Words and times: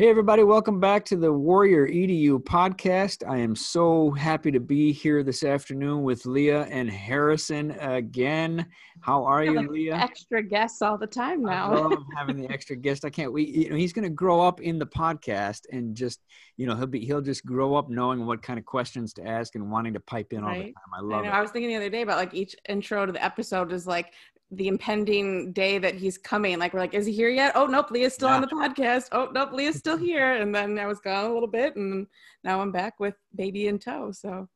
Hey, 0.00 0.10
everybody, 0.10 0.44
welcome 0.44 0.78
back 0.78 1.04
to 1.06 1.16
the 1.16 1.32
Warrior 1.32 1.88
EDU 1.88 2.44
podcast. 2.44 3.28
I 3.28 3.38
am 3.38 3.56
so 3.56 4.12
happy 4.12 4.52
to 4.52 4.60
be 4.60 4.92
here 4.92 5.24
this 5.24 5.42
afternoon 5.42 6.04
with 6.04 6.24
Leah 6.24 6.68
and 6.70 6.88
Harrison 6.88 7.72
again. 7.72 8.64
How 9.00 9.24
are 9.24 9.42
you, 9.42 9.54
like 9.54 9.70
Leah? 9.70 9.96
Extra 9.96 10.40
guests 10.40 10.82
all 10.82 10.98
the 10.98 11.06
time 11.08 11.42
now. 11.42 11.72
I 11.72 11.80
love 11.80 12.04
having 12.16 12.36
the 12.36 12.48
extra 12.48 12.76
guest. 12.76 13.04
I 13.04 13.10
can't 13.10 13.32
wait. 13.32 13.48
You 13.48 13.70
know, 13.70 13.74
he's 13.74 13.92
going 13.92 14.04
to 14.04 14.08
grow 14.08 14.40
up 14.40 14.60
in 14.60 14.78
the 14.78 14.86
podcast 14.86 15.62
and 15.72 15.96
just, 15.96 16.20
you 16.56 16.68
know, 16.68 16.76
he'll 16.76 16.86
be, 16.86 17.04
he'll 17.04 17.20
just 17.20 17.44
grow 17.44 17.74
up 17.74 17.90
knowing 17.90 18.24
what 18.24 18.40
kind 18.40 18.60
of 18.60 18.64
questions 18.64 19.12
to 19.14 19.26
ask 19.26 19.56
and 19.56 19.68
wanting 19.68 19.94
to 19.94 20.00
pipe 20.00 20.32
in 20.32 20.44
all 20.44 20.54
the 20.54 20.60
time. 20.60 20.74
I 20.94 20.98
I, 20.98 21.00
love 21.00 21.24
know, 21.24 21.30
it. 21.30 21.34
I 21.34 21.40
was 21.40 21.50
thinking 21.50 21.70
the 21.70 21.76
other 21.76 21.90
day 21.90 22.02
about 22.02 22.18
like 22.18 22.34
each 22.34 22.54
intro 22.68 23.04
to 23.04 23.10
the 23.10 23.24
episode 23.24 23.72
is 23.72 23.84
like 23.84 24.12
the 24.50 24.68
impending 24.68 25.52
day 25.52 25.78
that 25.78 25.94
he's 25.94 26.16
coming. 26.16 26.58
Like 26.58 26.72
we're 26.72 26.80
like, 26.80 26.94
is 26.94 27.04
he 27.06 27.12
here 27.12 27.28
yet? 27.28 27.52
Oh 27.54 27.66
nope, 27.66 27.90
Leah's 27.90 28.14
still 28.14 28.28
on 28.28 28.40
the 28.40 28.46
podcast. 28.48 29.08
Oh 29.12 29.28
nope, 29.32 29.52
Leah's 29.52 29.76
still 29.76 29.96
here. 30.08 30.34
And 30.34 30.54
then 30.54 30.78
I 30.78 30.86
was 30.86 31.00
gone 31.00 31.26
a 31.30 31.32
little 31.32 31.48
bit, 31.48 31.76
and 31.76 32.06
now 32.44 32.60
I'm 32.60 32.72
back 32.72 32.98
with 32.98 33.14
baby 33.34 33.68
in 33.68 33.78
tow. 33.78 34.10
So 34.12 34.48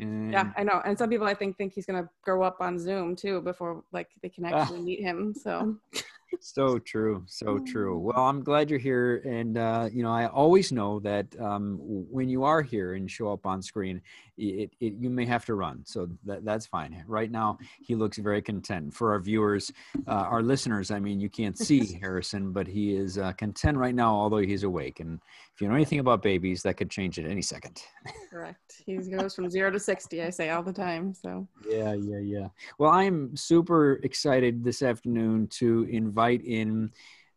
And 0.00 0.32
yeah, 0.32 0.52
I 0.56 0.62
know. 0.64 0.80
And 0.84 0.96
some 0.96 1.10
people 1.10 1.26
I 1.26 1.34
think 1.34 1.56
think 1.58 1.72
he's 1.74 1.86
gonna 1.86 2.08
grow 2.22 2.42
up 2.42 2.56
on 2.60 2.78
Zoom 2.78 3.14
too 3.16 3.42
before 3.42 3.84
like 3.92 4.08
they 4.22 4.28
can 4.30 4.44
Ah. 4.46 4.62
actually 4.62 4.80
meet 4.80 5.00
him. 5.00 5.34
So 5.34 5.76
So 6.40 6.78
true, 6.78 7.22
so 7.26 7.58
true. 7.58 7.98
Mm. 7.98 8.02
Well, 8.02 8.26
I'm 8.26 8.42
glad 8.42 8.70
you're 8.70 8.78
here, 8.78 9.16
and 9.24 9.58
uh, 9.58 9.88
you 9.92 10.02
know, 10.02 10.12
I 10.12 10.26
always 10.26 10.72
know 10.72 11.00
that 11.00 11.26
um, 11.40 11.78
when 11.80 12.28
you 12.28 12.44
are 12.44 12.62
here 12.62 12.94
and 12.94 13.10
show 13.10 13.32
up 13.32 13.46
on 13.46 13.62
screen, 13.62 14.00
it, 14.36 14.70
it 14.80 14.94
you 14.98 15.10
may 15.10 15.26
have 15.26 15.44
to 15.46 15.54
run, 15.54 15.84
so 15.84 16.08
that 16.24 16.44
that's 16.44 16.66
fine. 16.66 17.04
Right 17.06 17.30
now, 17.30 17.58
he 17.82 17.94
looks 17.94 18.18
very 18.18 18.42
content. 18.42 18.94
For 18.94 19.12
our 19.12 19.20
viewers, 19.20 19.72
uh, 20.06 20.10
our 20.10 20.42
listeners, 20.42 20.90
I 20.90 20.98
mean, 20.98 21.20
you 21.20 21.28
can't 21.28 21.58
see 21.58 21.94
Harrison, 22.00 22.52
but 22.52 22.66
he 22.66 22.96
is 22.96 23.18
uh, 23.18 23.32
content 23.32 23.78
right 23.78 23.94
now, 23.94 24.14
although 24.14 24.38
he's 24.38 24.64
awake. 24.64 25.00
And 25.00 25.20
if 25.54 25.60
you 25.60 25.68
know 25.68 25.74
anything 25.74 26.00
about 26.00 26.22
babies, 26.22 26.62
that 26.62 26.76
could 26.76 26.90
change 26.90 27.18
at 27.18 27.26
any 27.26 27.42
second. 27.42 27.82
correct. 28.30 28.82
He 28.84 28.96
goes 28.96 29.34
from 29.34 29.48
zero 29.50 29.70
to 29.70 29.78
sixty. 29.78 30.22
I 30.22 30.30
say 30.30 30.50
all 30.50 30.62
the 30.62 30.72
time. 30.72 31.14
So 31.14 31.46
Yeah, 31.68 31.94
yeah, 31.94 32.18
yeah. 32.18 32.48
Well, 32.78 32.90
I 32.90 33.04
am 33.04 33.36
super 33.36 34.00
excited 34.02 34.64
this 34.64 34.82
afternoon 34.82 35.46
to 35.48 35.86
invite 35.90 36.23
in 36.32 36.90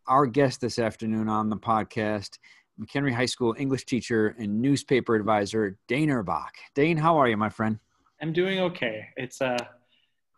our 0.08 0.26
guest 0.26 0.62
this 0.62 0.80
afternoon 0.80 1.28
on 1.30 1.50
the 1.50 1.58
podcast, 1.58 2.38
McHenry 2.80 3.14
High 3.14 3.26
School 3.26 3.56
English 3.58 3.86
teacher 3.86 4.36
and 4.40 4.62
newspaper 4.62 5.16
advisor, 5.16 5.78
Dane 5.88 6.10
Erbach. 6.10 6.56
Dane, 6.76 6.98
how 6.98 7.18
are 7.18 7.28
you, 7.28 7.38
my 7.38 7.50
friend? 7.50 7.80
I'm 8.22 8.34
doing 8.34 8.60
okay. 8.60 9.08
It's 9.18 9.42
uh 9.42 9.58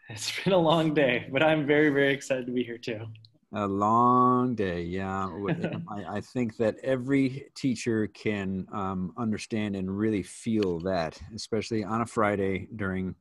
it's 0.09 0.31
been 0.43 0.53
a 0.53 0.57
long 0.57 0.93
day, 0.93 1.27
but 1.31 1.43
I'm 1.43 1.65
very 1.65 1.89
very 1.89 2.13
excited 2.13 2.45
to 2.45 2.51
be 2.51 2.63
here 2.63 2.77
too. 2.77 3.05
A 3.53 3.67
long 3.67 4.53
day, 4.53 4.83
yeah. 4.83 5.27
I 6.07 6.21
think 6.21 6.57
that 6.57 6.75
every 6.83 7.45
teacher 7.55 8.05
can 8.07 8.67
um, 8.71 9.11
understand 9.17 9.75
and 9.75 9.97
really 9.97 10.21
feel 10.21 10.79
that, 10.81 11.19
especially 11.33 11.83
on 11.83 12.01
a 12.01 12.05
Friday 12.05 12.67
during 12.75 13.15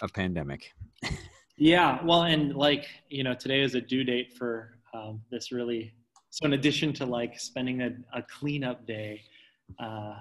a 0.00 0.08
pandemic. 0.08 0.72
Yeah, 1.58 1.98
well, 2.04 2.22
and 2.22 2.54
like 2.54 2.86
you 3.08 3.24
know, 3.24 3.34
today 3.34 3.62
is 3.62 3.74
a 3.74 3.80
due 3.80 4.04
date 4.04 4.32
for 4.32 4.78
um, 4.94 5.20
this 5.30 5.50
really. 5.50 5.92
So 6.30 6.46
in 6.46 6.52
addition 6.52 6.92
to 6.94 7.06
like 7.06 7.40
spending 7.40 7.82
a, 7.82 7.90
a 8.14 8.22
cleanup 8.22 8.86
day, 8.86 9.22
uh, 9.80 10.18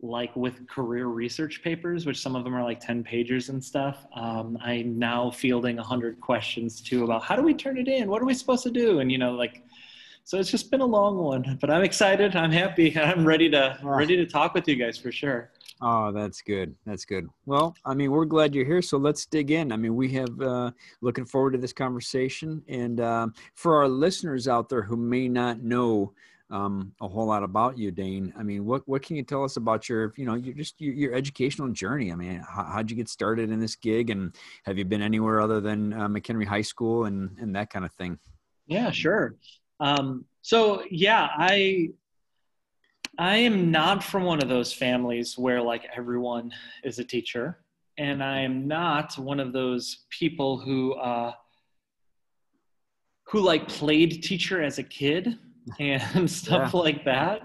like 0.00 0.34
with 0.34 0.66
career 0.66 1.08
research 1.08 1.62
papers, 1.62 2.06
which 2.06 2.18
some 2.18 2.34
of 2.34 2.44
them 2.44 2.54
are 2.54 2.62
like 2.62 2.80
ten 2.80 3.04
pages 3.04 3.50
and 3.50 3.62
stuff, 3.62 4.06
um, 4.16 4.56
I'm 4.62 4.98
now 4.98 5.30
fielding 5.30 5.76
hundred 5.76 6.20
questions 6.22 6.80
too 6.80 7.04
about 7.04 7.22
how 7.22 7.36
do 7.36 7.42
we 7.42 7.52
turn 7.52 7.76
it 7.76 7.86
in? 7.86 8.08
What 8.08 8.22
are 8.22 8.26
we 8.26 8.34
supposed 8.34 8.62
to 8.64 8.70
do? 8.70 9.00
And 9.00 9.12
you 9.12 9.18
know, 9.18 9.32
like. 9.32 9.62
So 10.24 10.38
it's 10.38 10.50
just 10.50 10.70
been 10.70 10.82
a 10.82 10.86
long 10.86 11.16
one, 11.16 11.56
but 11.58 11.70
I'm 11.70 11.82
excited. 11.82 12.36
I'm 12.36 12.52
happy. 12.52 12.94
I'm 13.00 13.24
ready 13.24 13.48
to 13.48 13.78
ready 13.82 14.14
to 14.14 14.26
talk 14.26 14.52
with 14.52 14.68
you 14.68 14.76
guys 14.76 14.98
for 14.98 15.10
sure. 15.10 15.50
Oh, 15.80 16.10
that's 16.10 16.42
good. 16.42 16.74
That's 16.84 17.04
good. 17.04 17.28
Well, 17.46 17.74
I 17.84 17.94
mean, 17.94 18.10
we're 18.10 18.24
glad 18.24 18.54
you're 18.54 18.64
here. 18.64 18.82
So 18.82 18.98
let's 18.98 19.26
dig 19.26 19.50
in. 19.50 19.70
I 19.72 19.76
mean, 19.76 19.94
we 19.94 20.08
have 20.10 20.40
uh, 20.40 20.70
looking 21.00 21.24
forward 21.24 21.52
to 21.52 21.58
this 21.58 21.72
conversation. 21.72 22.62
And 22.68 23.00
um, 23.00 23.34
for 23.54 23.76
our 23.76 23.88
listeners 23.88 24.48
out 24.48 24.68
there 24.68 24.82
who 24.82 24.96
may 24.96 25.28
not 25.28 25.62
know 25.62 26.12
um, 26.50 26.92
a 27.00 27.06
whole 27.06 27.26
lot 27.26 27.42
about 27.42 27.78
you, 27.78 27.90
Dane, 27.90 28.32
I 28.36 28.42
mean, 28.42 28.64
what 28.64 28.88
what 28.88 29.02
can 29.02 29.16
you 29.16 29.22
tell 29.22 29.44
us 29.44 29.56
about 29.56 29.88
your, 29.88 30.14
you 30.16 30.24
know, 30.24 30.34
your 30.34 30.54
just 30.54 30.80
your, 30.80 30.94
your 30.94 31.14
educational 31.14 31.68
journey? 31.68 32.10
I 32.10 32.14
mean, 32.14 32.42
how, 32.48 32.64
how'd 32.64 32.90
you 32.90 32.96
get 32.96 33.08
started 33.08 33.50
in 33.50 33.60
this 33.60 33.76
gig, 33.76 34.10
and 34.10 34.34
have 34.64 34.78
you 34.78 34.84
been 34.84 35.02
anywhere 35.02 35.40
other 35.40 35.60
than 35.60 35.92
uh, 35.92 36.08
McHenry 36.08 36.46
High 36.46 36.62
School 36.62 37.04
and 37.04 37.36
and 37.38 37.54
that 37.54 37.70
kind 37.70 37.84
of 37.84 37.92
thing? 37.92 38.18
Yeah, 38.66 38.90
sure. 38.90 39.36
Um, 39.78 40.24
so 40.40 40.82
yeah, 40.90 41.28
I 41.36 41.90
I 43.18 43.36
am 43.36 43.72
not 43.72 44.04
from 44.04 44.22
one 44.22 44.40
of 44.40 44.48
those 44.48 44.72
families 44.72 45.36
where 45.36 45.60
like 45.60 45.86
everyone 45.96 46.52
is 46.84 47.00
a 47.00 47.04
teacher, 47.04 47.58
and 47.98 48.22
I 48.22 48.40
am 48.40 48.68
not 48.68 49.18
one 49.18 49.40
of 49.40 49.52
those 49.52 50.06
people 50.10 50.58
who 50.58 50.94
uh, 50.94 51.32
who 53.24 53.40
like 53.40 53.66
played 53.66 54.22
teacher 54.22 54.62
as 54.62 54.78
a 54.78 54.84
kid 54.84 55.36
and 55.80 56.30
stuff 56.30 56.74
like 56.74 57.04
that. 57.04 57.42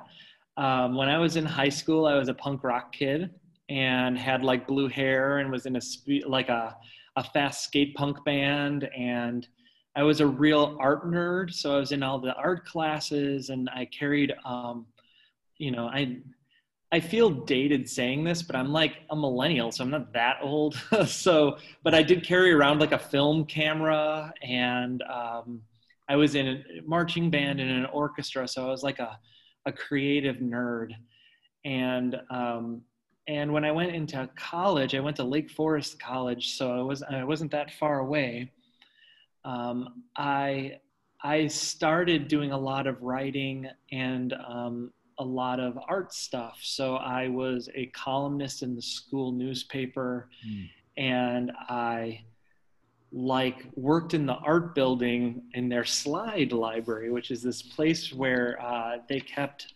Um, 0.56 0.96
when 0.96 1.10
I 1.10 1.18
was 1.18 1.36
in 1.36 1.46
high 1.46 1.70
school, 1.70 2.06
I 2.06 2.16
was 2.16 2.30
a 2.30 2.34
punk 2.36 2.64
rock 2.64 2.94
kid 2.94 3.32
and 3.70 4.18
had 4.18 4.44
like 4.44 4.68
blue 4.68 4.88
hair 4.88 5.40
and 5.40 5.52
was 5.52 5.66
in 5.66 5.76
a 5.76 5.82
spe- 5.82 6.28
like 6.28 6.50
a 6.50 6.78
a 7.16 7.24
fast 7.24 7.64
skate 7.64 7.96
punk 7.96 8.24
band 8.26 8.90
and 8.98 9.48
I 9.96 10.04
was 10.04 10.22
a 10.22 10.28
real 10.28 10.76
art 10.80 11.06
nerd, 11.06 11.54
so 11.54 11.76
I 11.76 11.80
was 11.80 11.92
in 11.92 12.02
all 12.02 12.18
the 12.18 12.34
art 12.34 12.66
classes, 12.66 13.50
and 13.50 13.70
I 13.70 13.86
carried, 13.86 14.34
um, 14.44 14.88
you 15.64 15.72
know, 15.72 15.88
I 15.88 16.18
I 16.92 17.00
feel 17.00 17.30
dated 17.30 17.90
saying 17.90 18.24
this, 18.24 18.44
but 18.44 18.56
I'm 18.56 18.72
like 18.72 18.98
a 19.10 19.16
millennial, 19.16 19.72
so 19.72 19.84
I'm 19.84 19.90
not 19.90 20.14
that 20.14 20.38
old. 20.42 20.76
so, 21.08 21.58
but 21.84 21.96
I 21.96 22.04
did 22.04 22.24
carry 22.24 22.52
around 22.52 22.80
like 22.80 22.92
a 22.92 23.00
film 23.00 23.46
camera, 23.46 24.32
and 24.44 25.02
um, 25.04 25.62
I 26.08 26.16
was 26.16 26.36
in 26.36 26.48
a 26.48 26.64
marching 26.86 27.30
band 27.32 27.60
and 27.60 27.72
an 27.72 27.86
orchestra, 27.88 28.48
so 28.48 28.68
I 28.68 28.70
was 28.70 28.84
like 28.84 29.00
a 29.00 29.18
a 29.66 29.72
creative 29.72 30.38
nerd, 30.38 30.92
and 31.66 32.16
um, 32.30 32.82
and 33.28 33.52
when 33.54 33.66
I 33.66 33.72
went 33.72 33.96
into 33.96 34.30
college, 34.36 34.94
I 34.94 35.00
went 35.00 35.16
to 35.18 35.24
Lake 35.24 35.50
Forest 35.50 36.00
College, 36.00 36.58
so 36.58 36.72
I 36.78 36.82
was 36.82 37.02
I 37.04 37.24
wasn't 37.24 37.52
that 37.52 37.72
far 37.72 38.00
away 38.00 38.52
um, 39.46 40.04
I 40.16 40.80
I 41.22 41.48
started 41.48 42.28
doing 42.28 42.52
a 42.52 42.58
lot 42.58 42.88
of 42.88 43.02
writing 43.02 43.68
and 43.92 44.34
um, 44.34 44.92
a 45.20 45.24
lot 45.24 45.60
of 45.60 45.78
art 45.88 46.14
stuff. 46.14 46.60
So 46.62 46.96
I 46.96 47.28
was 47.28 47.70
a 47.76 47.88
columnist 47.88 48.64
in 48.64 48.76
the 48.76 48.82
school 48.82 49.32
newspaper, 49.32 50.30
Mm. 50.48 50.70
and 50.98 51.52
I 51.70 52.24
like 53.12 53.66
worked 53.76 54.14
in 54.16 54.26
the 54.26 54.34
art 54.34 54.74
building 54.74 55.44
in 55.54 55.70
their 55.70 55.86
slide 55.86 56.52
library, 56.52 57.12
which 57.12 57.30
is 57.30 57.44
this 57.44 57.62
place 57.62 58.12
where 58.12 58.60
uh, 58.62 58.98
they 59.08 59.20
kept 59.20 59.68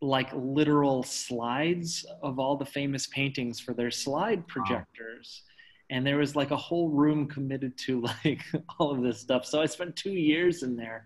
like 0.00 0.30
literal 0.32 1.02
slides 1.02 2.06
of 2.22 2.38
all 2.38 2.56
the 2.56 2.64
famous 2.64 3.06
paintings 3.08 3.58
for 3.60 3.74
their 3.74 3.90
slide 3.90 4.46
projectors 4.46 5.42
and 5.90 6.06
there 6.06 6.18
was 6.18 6.36
like 6.36 6.52
a 6.52 6.56
whole 6.56 6.88
room 6.90 7.26
committed 7.26 7.76
to 7.76 8.00
like 8.24 8.40
all 8.78 8.92
of 8.92 9.02
this 9.02 9.18
stuff 9.18 9.44
so 9.44 9.60
i 9.60 9.66
spent 9.66 9.96
two 9.96 10.12
years 10.12 10.62
in 10.62 10.76
there 10.76 11.04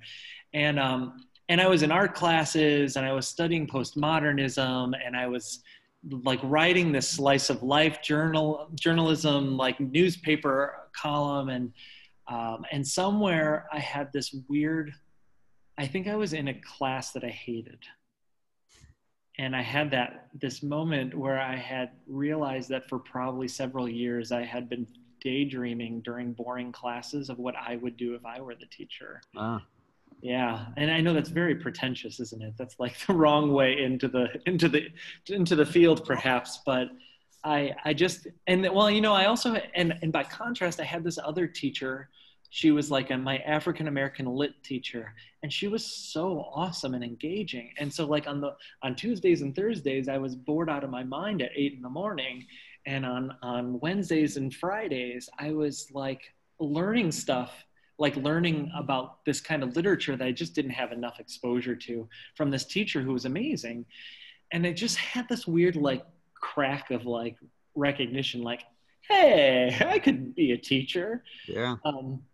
and 0.52 0.78
um 0.78 1.24
and 1.48 1.60
i 1.60 1.66
was 1.66 1.82
in 1.82 1.92
art 1.92 2.14
classes 2.14 2.96
and 2.96 3.04
i 3.04 3.12
was 3.12 3.26
studying 3.26 3.66
postmodernism 3.66 4.92
and 5.04 5.16
i 5.16 5.26
was 5.26 5.62
like 6.10 6.40
writing 6.42 6.90
this 6.90 7.08
slice 7.08 7.50
of 7.50 7.62
life 7.62 8.02
journal 8.02 8.68
journalism 8.74 9.56
like 9.56 9.78
newspaper 9.78 10.88
column. 10.92 11.48
And 11.48 11.72
um, 12.28 12.64
and 12.72 12.86
somewhere 12.86 13.66
i 13.72 13.78
had 13.78 14.12
this 14.12 14.34
weird 14.48 14.92
i 15.78 15.86
think 15.86 16.08
i 16.08 16.16
was 16.16 16.32
in 16.32 16.48
a 16.48 16.54
class 16.54 17.12
that 17.12 17.24
i 17.24 17.28
hated. 17.28 17.78
And 19.38 19.56
I 19.56 19.62
had 19.62 19.90
that 19.92 20.28
this 20.38 20.62
moment 20.62 21.16
where 21.16 21.40
I 21.40 21.56
had 21.56 21.92
realized 22.06 22.68
that 22.68 22.86
for 22.86 22.98
probably 22.98 23.48
several 23.48 23.88
years 23.88 24.30
I 24.30 24.44
had 24.44 24.68
been 24.68 24.86
daydreaming 25.22 26.02
during 26.02 26.34
boring 26.34 26.70
classes 26.70 27.30
of 27.30 27.38
what 27.38 27.54
I 27.56 27.76
would 27.76 27.96
do 27.96 28.14
if 28.14 28.24
I 28.26 28.42
were 28.42 28.54
the 28.54 28.66
teacher. 28.66 29.22
Ah, 29.34 29.64
Yeah, 30.20 30.66
and 30.76 30.90
I 30.90 31.00
know 31.00 31.14
that's 31.14 31.30
very 31.30 31.54
pretentious, 31.54 32.20
isn't 32.20 32.42
it? 32.42 32.54
That's 32.56 32.78
like 32.78 32.98
the 33.06 33.14
wrong 33.14 33.52
way 33.52 33.82
into 33.82 34.08
the 34.08 34.28
into 34.46 34.68
the 34.68 34.88
into 35.28 35.56
the 35.56 35.66
field, 35.66 36.04
perhaps. 36.04 36.60
But 36.64 36.88
I 37.44 37.72
I 37.84 37.92
just 37.92 38.26
and 38.46 38.62
well, 38.72 38.90
you 38.90 39.00
know, 39.00 39.14
I 39.14 39.26
also 39.26 39.54
and 39.74 39.94
and 40.02 40.12
by 40.12 40.24
contrast, 40.24 40.80
I 40.80 40.84
had 40.84 41.04
this 41.04 41.18
other 41.18 41.46
teacher. 41.46 42.08
She 42.50 42.70
was 42.70 42.90
like 42.90 43.10
a, 43.10 43.16
my 43.16 43.38
African 43.38 43.88
American 43.88 44.26
lit 44.26 44.62
teacher, 44.62 45.14
and 45.42 45.52
she 45.52 45.68
was 45.68 45.84
so 45.84 46.50
awesome 46.54 46.94
and 46.94 47.02
engaging. 47.02 47.72
And 47.78 47.92
so, 47.92 48.04
like 48.06 48.26
on 48.26 48.40
the 48.40 48.54
on 48.82 48.94
Tuesdays 48.94 49.42
and 49.42 49.56
Thursdays, 49.56 50.08
I 50.08 50.18
was 50.18 50.36
bored 50.36 50.68
out 50.68 50.84
of 50.84 50.90
my 50.90 51.02
mind 51.02 51.40
at 51.42 51.50
eight 51.56 51.72
in 51.74 51.82
the 51.82 51.88
morning, 51.88 52.46
and 52.86 53.06
on 53.06 53.34
on 53.42 53.80
Wednesdays 53.80 54.36
and 54.36 54.54
Fridays, 54.54 55.28
I 55.38 55.52
was 55.52 55.88
like 55.92 56.22
learning 56.58 57.10
stuff 57.12 57.64
like 58.02 58.16
learning 58.16 58.68
about 58.76 59.24
this 59.24 59.40
kind 59.40 59.62
of 59.62 59.76
literature 59.76 60.16
that 60.16 60.26
I 60.26 60.32
just 60.32 60.56
didn't 60.56 60.72
have 60.72 60.90
enough 60.90 61.20
exposure 61.20 61.76
to 61.76 62.08
from 62.34 62.50
this 62.50 62.64
teacher 62.64 63.00
who 63.00 63.12
was 63.12 63.26
amazing. 63.26 63.86
And 64.50 64.66
I 64.66 64.72
just 64.72 64.96
had 64.96 65.28
this 65.28 65.46
weird 65.46 65.76
like 65.76 66.04
crack 66.34 66.90
of 66.90 67.06
like 67.06 67.36
recognition, 67.76 68.42
like, 68.42 68.64
hey, 69.08 69.78
I 69.88 70.00
could 70.00 70.34
be 70.34 70.50
a 70.50 70.58
teacher. 70.58 71.22
Yeah. 71.46 71.76
Um, 71.84 72.24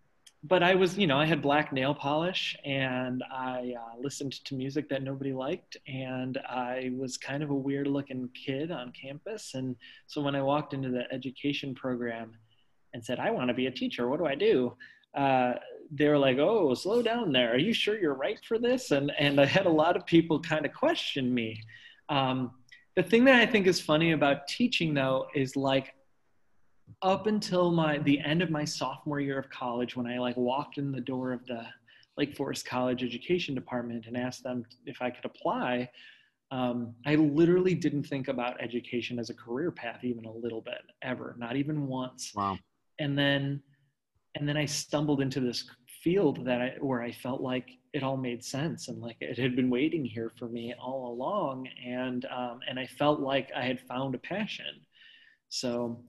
but 0.42 0.62
I 0.62 0.74
was, 0.74 0.96
you 0.96 1.06
know, 1.06 1.18
I 1.18 1.26
had 1.26 1.42
black 1.42 1.70
nail 1.70 1.94
polish 1.94 2.56
and 2.64 3.22
I 3.30 3.74
uh, 3.78 4.00
listened 4.00 4.42
to 4.46 4.54
music 4.54 4.88
that 4.88 5.02
nobody 5.02 5.34
liked. 5.34 5.76
And 5.86 6.38
I 6.48 6.92
was 6.96 7.18
kind 7.18 7.42
of 7.42 7.50
a 7.50 7.54
weird 7.54 7.88
looking 7.88 8.30
kid 8.32 8.70
on 8.70 8.90
campus. 8.92 9.52
And 9.52 9.76
so 10.06 10.22
when 10.22 10.34
I 10.34 10.40
walked 10.40 10.72
into 10.72 10.88
the 10.88 11.12
education 11.12 11.74
program 11.74 12.32
and 12.94 13.04
said, 13.04 13.18
I 13.18 13.30
want 13.32 13.48
to 13.48 13.54
be 13.54 13.66
a 13.66 13.70
teacher, 13.70 14.08
what 14.08 14.18
do 14.18 14.24
I 14.24 14.34
do? 14.34 14.74
Uh, 15.18 15.54
they 15.90 16.08
were 16.08 16.18
like, 16.18 16.38
"Oh, 16.38 16.74
slow 16.74 17.02
down 17.02 17.32
there. 17.32 17.52
Are 17.54 17.58
you 17.58 17.72
sure 17.72 17.98
you're 17.98 18.14
right 18.14 18.38
for 18.44 18.58
this?" 18.58 18.90
And 18.90 19.10
and 19.18 19.40
I 19.40 19.46
had 19.46 19.66
a 19.66 19.70
lot 19.70 19.96
of 19.96 20.06
people 20.06 20.40
kind 20.40 20.64
of 20.64 20.72
question 20.72 21.32
me. 21.32 21.60
Um, 22.08 22.52
the 22.94 23.02
thing 23.02 23.24
that 23.24 23.36
I 23.36 23.46
think 23.46 23.66
is 23.66 23.80
funny 23.80 24.12
about 24.12 24.48
teaching, 24.48 24.94
though, 24.94 25.26
is 25.34 25.56
like 25.56 25.94
up 27.02 27.26
until 27.26 27.70
my 27.70 27.98
the 27.98 28.20
end 28.20 28.42
of 28.42 28.50
my 28.50 28.64
sophomore 28.64 29.20
year 29.20 29.38
of 29.38 29.48
college 29.50 29.96
when 29.96 30.06
i 30.06 30.18
like 30.18 30.36
walked 30.36 30.78
in 30.78 30.90
the 30.90 31.00
door 31.00 31.32
of 31.32 31.44
the 31.46 31.62
lake 32.16 32.36
forest 32.36 32.66
college 32.66 33.04
education 33.04 33.54
department 33.54 34.06
and 34.06 34.16
asked 34.16 34.42
them 34.42 34.64
if 34.86 35.00
i 35.00 35.10
could 35.10 35.24
apply 35.24 35.88
um, 36.50 36.94
i 37.06 37.14
literally 37.14 37.74
didn't 37.74 38.04
think 38.04 38.28
about 38.28 38.60
education 38.60 39.18
as 39.18 39.30
a 39.30 39.34
career 39.34 39.70
path 39.70 40.02
even 40.02 40.24
a 40.24 40.32
little 40.32 40.60
bit 40.60 40.82
ever 41.02 41.36
not 41.38 41.56
even 41.56 41.86
once 41.86 42.32
wow 42.34 42.56
and 42.98 43.16
then 43.16 43.62
and 44.34 44.48
then 44.48 44.56
i 44.56 44.64
stumbled 44.64 45.20
into 45.20 45.40
this 45.40 45.64
field 46.02 46.44
that 46.44 46.60
I, 46.60 46.74
where 46.80 47.02
i 47.02 47.12
felt 47.12 47.40
like 47.40 47.78
it 47.92 48.02
all 48.02 48.16
made 48.16 48.44
sense 48.44 48.88
and 48.88 49.00
like 49.00 49.16
it 49.20 49.38
had 49.38 49.56
been 49.56 49.70
waiting 49.70 50.04
here 50.04 50.30
for 50.38 50.48
me 50.48 50.74
all 50.80 51.12
along. 51.12 51.68
And 51.84 52.24
um, 52.26 52.60
and 52.68 52.78
i 52.78 52.86
felt 52.86 53.20
like 53.20 53.50
i 53.56 53.64
had 53.64 53.80
found 53.80 54.14
a 54.14 54.18
passion. 54.18 54.80
So 55.48 56.00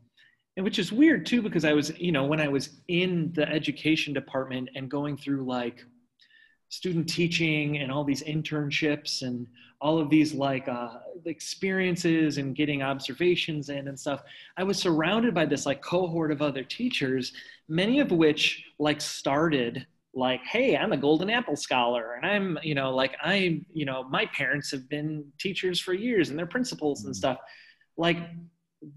and 0.57 0.63
which 0.63 0.80
is 0.80 0.92
weird 0.92 1.25
too 1.25 1.42
because 1.42 1.63
i 1.63 1.74
was 1.74 1.98
you 1.98 2.12
know 2.12 2.25
when 2.25 2.42
i 2.42 2.48
was 2.48 2.81
in 2.89 3.31
the 3.33 3.48
education 3.48 4.13
department 4.13 4.69
and 4.75 4.92
going 4.92 5.16
through 5.16 5.45
like 5.45 5.86
student 6.69 7.10
teaching 7.10 7.77
and 7.77 7.92
all 7.92 8.04
these 8.04 8.24
internships 8.24 9.21
and 9.21 9.48
all 9.81 9.98
of 9.98 10.10
these 10.10 10.33
like 10.33 10.68
uh, 10.68 10.89
experiences 11.25 12.38
and 12.38 12.56
getting 12.56 12.83
observations 12.83 13.69
in 13.69 13.88
and 13.88 14.00
stuff 14.00 14.21
i 14.57 14.63
was 14.63 14.77
surrounded 14.77 15.33
by 15.33 15.45
this 15.45 15.66
like 15.66 15.81
cohort 15.81 16.31
of 16.31 16.42
other 16.42 16.63
teachers 16.63 17.33
many 17.68 18.00
of 18.00 18.12
which 18.12 18.63
like 18.77 19.01
started 19.01 19.86
like 20.13 20.42
hey 20.45 20.77
i'm 20.77 20.92
a 20.92 20.98
golden 20.98 21.30
apple 21.30 21.56
scholar 21.56 22.13
and 22.13 22.25
i'm 22.25 22.57
you 22.63 22.75
know 22.75 22.94
like 22.94 23.16
i'm 23.24 23.66
you 23.74 23.86
know 23.86 24.04
my 24.04 24.25
parents 24.27 24.71
have 24.71 24.88
been 24.89 25.24
teachers 25.39 25.80
for 25.80 25.94
years 25.94 26.30
and 26.30 26.38
they're 26.38 26.45
principals 26.45 27.04
and 27.06 27.13
mm. 27.13 27.18
stuff 27.18 27.39
like 27.98 28.18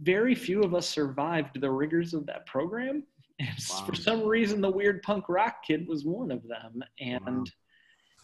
very 0.03 0.35
few 0.35 0.63
of 0.63 0.75
us 0.75 0.89
survived 0.89 1.61
the 1.61 1.71
rigors 1.71 2.15
of 2.15 2.27
that 2.27 2.47
program. 2.47 3.03
And 3.41 3.59
wow. 3.71 3.85
for 3.87 3.95
some 3.95 4.23
reason, 4.23 4.61
the 4.61 4.71
weird 4.71 5.03
punk 5.03 5.29
rock 5.29 5.65
kid 5.67 5.89
was 5.89 6.05
one 6.05 6.31
of 6.31 6.43
them. 6.47 6.83
And 7.01 7.25
wow. 7.27 7.45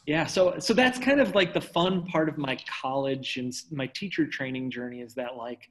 Yeah, 0.09 0.25
so 0.25 0.59
so 0.59 0.73
that's 0.73 0.99
kind 0.99 1.21
of 1.21 1.35
like 1.35 1.53
the 1.53 1.61
fun 1.61 2.07
part 2.07 2.31
of 2.31 2.39
my 2.39 2.57
college 2.67 3.37
and 3.37 3.53
my 3.71 3.87
teacher 3.89 4.27
training 4.27 4.71
journey 4.71 5.03
is 5.03 5.13
that 5.17 5.37
like, 5.37 5.69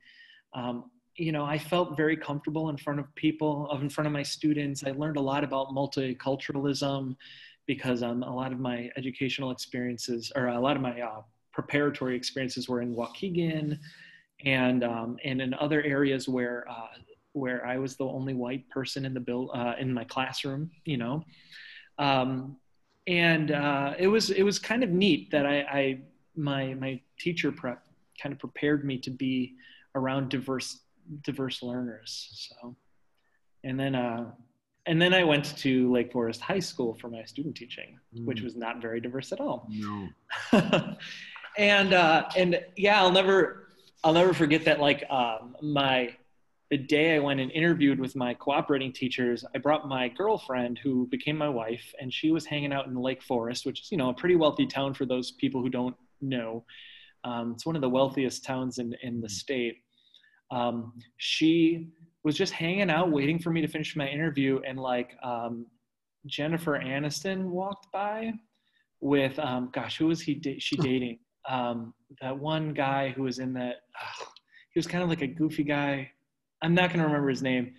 um, 0.54 0.92
you 1.16 1.31
know, 1.31 1.44
I 1.44 1.57
felt 1.57 1.98
very 1.98 2.16
comfortable 2.16 2.69
in 2.69 2.78
front 2.78 3.00
of 3.00 3.13
people, 3.16 3.68
in 3.81 3.89
front 3.89 4.06
of 4.06 4.13
my 4.13 4.22
students. 4.22 4.84
I 4.86 4.92
learned 4.92 5.18
a 5.18 5.22
lot 5.22 5.44
about 5.44 5.69
multiculturalism 5.69 7.16
because 7.66 8.04
um, 8.04 8.22
a 8.22 8.31
lot 8.31 8.51
of 8.51 8.60
my 8.60 8.92
educational 8.95 9.50
experiences, 9.50 10.31
or 10.36 10.50
a 10.50 10.60
lot 10.60 10.75
of 10.75 10.83
my 10.83 11.01
uh, 11.01 11.22
preparatory 11.51 12.16
experiences, 12.16 12.69
were 12.69 12.83
in 12.83 12.94
Waukegan 12.94 13.80
and 14.45 14.83
um, 14.83 15.18
and 15.24 15.42
in 15.42 15.56
other 15.56 15.81
areas 15.81 16.30
where 16.30 16.63
uh, 16.69 16.90
where 17.33 17.66
I 17.66 17.80
was 17.80 17.95
the 17.95 18.06
only 18.06 18.36
white 18.36 18.69
person 18.69 19.04
in 19.04 19.16
the 19.16 19.19
bill 19.19 19.50
uh, 19.56 19.74
in 19.80 19.92
my 19.92 20.04
classroom, 20.04 20.69
you 20.86 20.98
know, 20.98 21.24
um, 21.98 22.57
and 23.07 23.51
uh, 23.51 23.94
it 23.98 24.07
was 24.07 24.30
it 24.30 24.44
was 24.44 24.59
kind 24.59 24.83
of 24.83 24.89
neat 24.89 25.31
that 25.31 25.45
I, 25.45 25.59
I 25.62 26.00
my 26.36 26.74
my 26.75 27.00
teacher 27.18 27.51
prep 27.51 27.83
kind 28.21 28.33
of 28.33 28.39
prepared 28.39 28.83
me 28.83 28.98
to 29.00 29.09
be 29.09 29.56
around 29.95 30.30
diverse 30.30 30.81
diverse 31.24 31.63
learners. 31.63 32.50
So, 32.62 32.75
and 33.63 33.80
then 33.80 33.95
uh, 33.95 34.31
and 34.86 35.01
then 35.01 35.13
I 35.13 35.24
went 35.24 35.57
to 35.57 35.92
Lake 35.92 36.12
Forest 36.12 36.42
High 36.42 36.59
School 36.59 36.98
for 37.00 37.09
my 37.09 37.24
student 37.24 37.56
teaching, 37.56 37.98
mm. 38.15 38.25
which 38.25 38.42
was 38.42 38.56
not 38.56 38.81
very 38.81 39.00
diverse 39.00 39.31
at 39.31 39.39
all. 39.39 39.69
No. 39.69 40.09
and 41.57 41.94
uh, 41.94 42.27
and 42.36 42.59
yeah, 42.75 43.01
I'll 43.01 43.12
never 43.12 43.69
I'll 44.04 44.13
never 44.13 44.33
forget 44.33 44.65
that. 44.65 44.81
Like 44.81 45.09
um, 45.09 45.56
my 45.62 46.15
the 46.69 46.78
day 46.78 47.16
I 47.16 47.19
went 47.19 47.40
and 47.40 47.52
interviewed 47.52 48.00
with 48.00 48.16
my 48.16 48.34
cooperating 48.34 48.92
teachers, 48.92 49.46
I 49.56 49.58
brought 49.58 49.88
my 49.88 50.10
girlfriend 50.10 50.80
who 50.84 51.08
became 51.08 51.38
my 51.38 51.50
wife, 51.50 51.94
and 52.00 52.14
she 52.14 52.31
was 52.31 52.46
hanging 52.46 52.74
out 52.74 52.88
in 52.88 52.96
Lake 52.96 53.24
Forest, 53.24 53.66
which 53.66 53.81
is 53.81 53.92
you 53.92 53.98
know 53.98 54.10
a 54.10 54.14
pretty 54.14 54.36
wealthy 54.36 54.68
town 54.68 54.94
for 54.94 55.06
those 55.06 55.31
people 55.31 55.62
who 55.62 55.69
don't 55.69 55.96
know. 56.22 56.66
Um, 57.24 57.54
it's 57.54 57.66
one 57.66 57.75
of 57.75 57.81
the 57.81 57.90
wealthiest 57.90 58.44
towns 58.44 58.80
in 58.80 58.96
in 59.02 59.22
the 59.22 59.30
state. 59.30 59.78
Um, 60.52 60.94
she 61.18 61.90
was 62.24 62.36
just 62.36 62.54
hanging 62.54 62.90
out, 62.90 63.12
waiting 63.12 63.40
for 63.40 63.52
me 63.52 63.62
to 63.62 63.68
finish 63.68 63.96
my 63.96 64.08
interview, 64.08 64.60
and 64.68 64.80
like 64.80 65.16
um, 65.24 65.68
Jennifer 66.25 66.80
Aniston 66.80 67.46
walked 67.46 67.92
by 67.92 68.34
with 69.00 69.38
um, 69.40 69.69
gosh, 69.74 69.98
who 69.98 70.08
was 70.08 70.22
he? 70.22 70.36
Da- 70.36 70.60
she 70.60 70.75
dating? 70.78 71.19
um, 71.48 71.94
that 72.22 72.38
one 72.38 72.74
guy 72.74 73.10
who 73.10 73.24
was 73.24 73.40
in 73.40 73.54
that. 73.54 73.78
Uh, 74.00 74.25
he 74.74 74.80
was 74.80 74.88
kind 74.88 75.04
of 75.04 75.10
like 75.10 75.22
a 75.22 75.28
goofy 75.28 75.64
guy. 75.64 76.12
I'm 76.62 76.74
not 76.74 76.89
going 76.89 77.00
to 77.00 77.06
remember 77.06 77.30
his 77.30 77.42
name. 77.42 77.74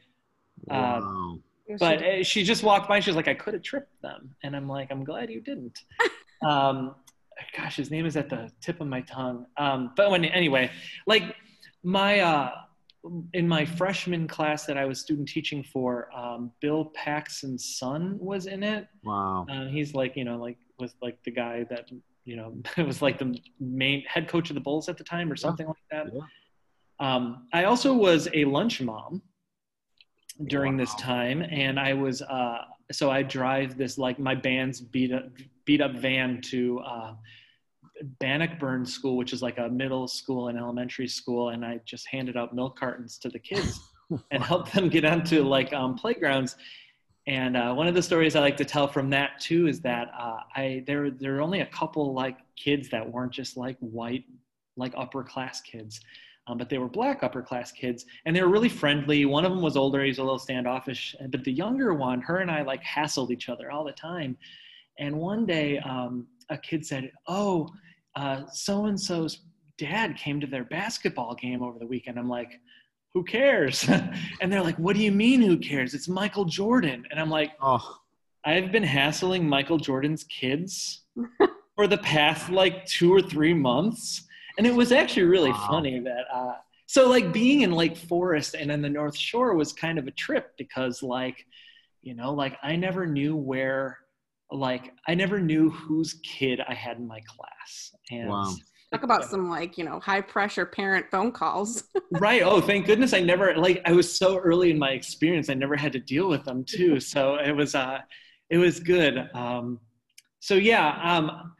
Uh, 0.70 1.00
wow. 1.02 1.38
but 1.78 2.02
uh, 2.02 2.22
she 2.22 2.42
just 2.42 2.62
walked 2.62 2.88
by. 2.88 3.00
She 3.00 3.10
was 3.10 3.16
like, 3.16 3.28
"I 3.28 3.34
could 3.34 3.54
have 3.54 3.62
tripped 3.62 4.00
them," 4.02 4.34
and 4.42 4.56
I'm 4.56 4.68
like, 4.68 4.88
"I'm 4.90 5.04
glad 5.04 5.30
you 5.30 5.40
didn't." 5.40 5.78
um, 6.46 6.94
gosh, 7.56 7.76
his 7.76 7.90
name 7.90 8.06
is 8.06 8.16
at 8.16 8.28
the 8.28 8.50
tip 8.60 8.80
of 8.80 8.86
my 8.86 9.00
tongue. 9.02 9.46
Um, 9.56 9.92
but 9.96 10.10
when 10.10 10.24
anyway, 10.24 10.70
like 11.06 11.22
my 11.82 12.20
uh, 12.20 12.50
in 13.34 13.46
my 13.46 13.64
freshman 13.64 14.26
class 14.26 14.66
that 14.66 14.76
I 14.76 14.84
was 14.84 15.00
student 15.00 15.28
teaching 15.28 15.62
for, 15.62 16.10
um, 16.16 16.52
Bill 16.60 16.86
Paxton's 16.94 17.76
son 17.78 18.18
was 18.18 18.46
in 18.46 18.62
it. 18.62 18.88
Wow. 19.04 19.46
Uh, 19.48 19.66
he's 19.66 19.94
like, 19.94 20.16
you 20.16 20.24
know, 20.24 20.36
like 20.36 20.58
was 20.78 20.94
like 21.02 21.18
the 21.24 21.30
guy 21.30 21.64
that 21.70 21.88
you 22.24 22.36
know, 22.36 22.54
it 22.76 22.82
was 22.86 23.00
like 23.00 23.18
the 23.18 23.38
main 23.58 24.04
head 24.06 24.28
coach 24.28 24.50
of 24.50 24.54
the 24.54 24.60
Bulls 24.60 24.88
at 24.88 24.98
the 24.98 25.04
time 25.04 25.32
or 25.32 25.36
something 25.36 25.66
yeah. 25.66 25.72
like 25.96 26.06
that. 26.06 26.14
Yeah. 26.14 26.20
Um, 27.00 27.46
I 27.52 27.64
also 27.64 27.94
was 27.94 28.28
a 28.34 28.44
lunch 28.44 28.80
mom 28.80 29.22
during 30.46 30.74
wow. 30.74 30.84
this 30.84 30.94
time, 30.96 31.42
and 31.42 31.78
I 31.78 31.94
was 31.94 32.22
uh, 32.22 32.64
so 32.92 33.10
I 33.10 33.22
drive 33.22 33.76
this 33.76 33.98
like 33.98 34.18
my 34.18 34.34
band's 34.34 34.80
beat 34.80 35.12
up 35.12 35.24
beat 35.64 35.80
up 35.80 35.94
van 35.94 36.40
to 36.42 36.80
uh, 36.80 37.14
Bannockburn 38.20 38.86
School, 38.86 39.16
which 39.16 39.32
is 39.32 39.42
like 39.42 39.58
a 39.58 39.68
middle 39.68 40.08
school 40.08 40.48
and 40.48 40.58
elementary 40.58 41.08
school, 41.08 41.50
and 41.50 41.64
I 41.64 41.80
just 41.84 42.06
handed 42.08 42.36
out 42.36 42.54
milk 42.54 42.78
cartons 42.78 43.18
to 43.18 43.28
the 43.28 43.38
kids 43.38 43.80
and 44.30 44.42
helped 44.42 44.72
them 44.72 44.88
get 44.88 45.04
onto 45.04 45.42
like 45.42 45.72
um, 45.72 45.94
playgrounds. 45.94 46.56
And 47.26 47.58
uh, 47.58 47.74
one 47.74 47.86
of 47.86 47.94
the 47.94 48.02
stories 48.02 48.36
I 48.36 48.40
like 48.40 48.56
to 48.56 48.64
tell 48.64 48.88
from 48.88 49.10
that 49.10 49.38
too 49.38 49.66
is 49.68 49.80
that 49.82 50.10
uh, 50.18 50.40
I 50.56 50.82
there 50.86 51.10
there 51.10 51.34
were 51.34 51.42
only 51.42 51.60
a 51.60 51.66
couple 51.66 52.14
like 52.14 52.38
kids 52.56 52.88
that 52.90 53.08
weren't 53.08 53.32
just 53.32 53.56
like 53.56 53.76
white 53.80 54.24
like 54.76 54.94
upper 54.96 55.22
class 55.22 55.60
kids, 55.60 56.00
um, 56.48 56.58
but 56.58 56.68
they 56.68 56.78
were 56.78 56.88
black 56.88 57.22
upper 57.22 57.42
class 57.42 57.70
kids, 57.70 58.06
and 58.24 58.34
they 58.34 58.42
were 58.42 58.48
really 58.48 58.68
friendly. 58.68 59.24
One 59.24 59.44
of 59.44 59.52
them 59.52 59.62
was 59.62 59.76
older; 59.76 60.02
he's 60.02 60.18
a 60.18 60.22
little 60.22 60.38
standoffish, 60.38 61.14
but 61.30 61.44
the 61.44 61.52
younger 61.52 61.94
one, 61.94 62.20
her 62.22 62.38
and 62.38 62.50
I 62.50 62.62
like 62.62 62.82
hassled 62.82 63.30
each 63.30 63.48
other 63.48 63.70
all 63.70 63.84
the 63.84 63.92
time. 63.92 64.36
And 64.98 65.16
one 65.16 65.46
day, 65.46 65.78
um, 65.78 66.26
a 66.48 66.58
kid 66.58 66.84
said, 66.84 67.12
"Oh, 67.26 67.68
so 68.52 68.86
and 68.86 69.00
so's 69.00 69.42
dad 69.76 70.16
came 70.16 70.40
to 70.40 70.46
their 70.46 70.64
basketball 70.64 71.34
game 71.34 71.62
over 71.62 71.78
the 71.78 71.86
weekend." 71.86 72.18
I'm 72.18 72.28
like 72.28 72.58
who 73.14 73.24
cares? 73.24 73.88
and 74.40 74.52
they're 74.52 74.62
like, 74.62 74.76
what 74.76 74.94
do 74.94 75.02
you 75.02 75.12
mean, 75.12 75.40
who 75.40 75.56
cares? 75.56 75.94
It's 75.94 76.08
Michael 76.08 76.44
Jordan. 76.44 77.04
And 77.10 77.18
I'm 77.18 77.30
like, 77.30 77.52
oh. 77.60 77.98
I've 78.44 78.70
been 78.70 78.84
hassling 78.84 79.48
Michael 79.48 79.78
Jordan's 79.78 80.24
kids 80.24 81.02
for 81.76 81.86
the 81.86 81.98
past 81.98 82.50
like 82.50 82.86
two 82.86 83.12
or 83.12 83.20
three 83.20 83.54
months. 83.54 84.24
And 84.58 84.66
it 84.66 84.74
was 84.74 84.92
actually 84.92 85.22
really 85.22 85.52
wow. 85.52 85.66
funny 85.68 86.00
that, 86.00 86.24
uh, 86.32 86.54
so 86.86 87.08
like 87.08 87.32
being 87.32 87.62
in 87.62 87.72
Lake 87.72 87.96
Forest 87.96 88.54
and 88.54 88.70
in 88.70 88.82
the 88.82 88.88
North 88.88 89.16
Shore 89.16 89.54
was 89.54 89.72
kind 89.72 89.98
of 89.98 90.06
a 90.06 90.10
trip 90.10 90.54
because 90.58 91.02
like, 91.02 91.46
you 92.02 92.14
know, 92.14 92.32
like 92.32 92.56
I 92.62 92.76
never 92.76 93.06
knew 93.06 93.36
where, 93.36 93.98
like, 94.50 94.92
I 95.06 95.14
never 95.14 95.40
knew 95.40 95.70
whose 95.70 96.14
kid 96.24 96.60
I 96.66 96.74
had 96.74 96.96
in 96.96 97.06
my 97.06 97.20
class. 97.20 97.94
And 98.10 98.28
wow. 98.28 98.54
Talk 98.90 99.02
about 99.02 99.24
some 99.26 99.50
like, 99.50 99.76
you 99.76 99.84
know, 99.84 100.00
high 100.00 100.22
pressure 100.22 100.64
parent 100.64 101.06
phone 101.10 101.30
calls. 101.30 101.84
right. 102.12 102.42
Oh, 102.42 102.60
thank 102.62 102.86
goodness 102.86 103.12
I 103.12 103.20
never 103.20 103.54
like 103.54 103.82
I 103.84 103.92
was 103.92 104.16
so 104.16 104.38
early 104.38 104.70
in 104.70 104.78
my 104.78 104.92
experience, 104.92 105.50
I 105.50 105.54
never 105.54 105.76
had 105.76 105.92
to 105.92 106.00
deal 106.00 106.26
with 106.26 106.44
them 106.44 106.64
too. 106.64 106.98
So 106.98 107.36
it 107.36 107.52
was 107.52 107.74
uh 107.74 107.98
it 108.48 108.56
was 108.56 108.80
good. 108.80 109.28
Um, 109.34 109.78
so 110.40 110.54
yeah, 110.54 110.98
um, 111.02 111.52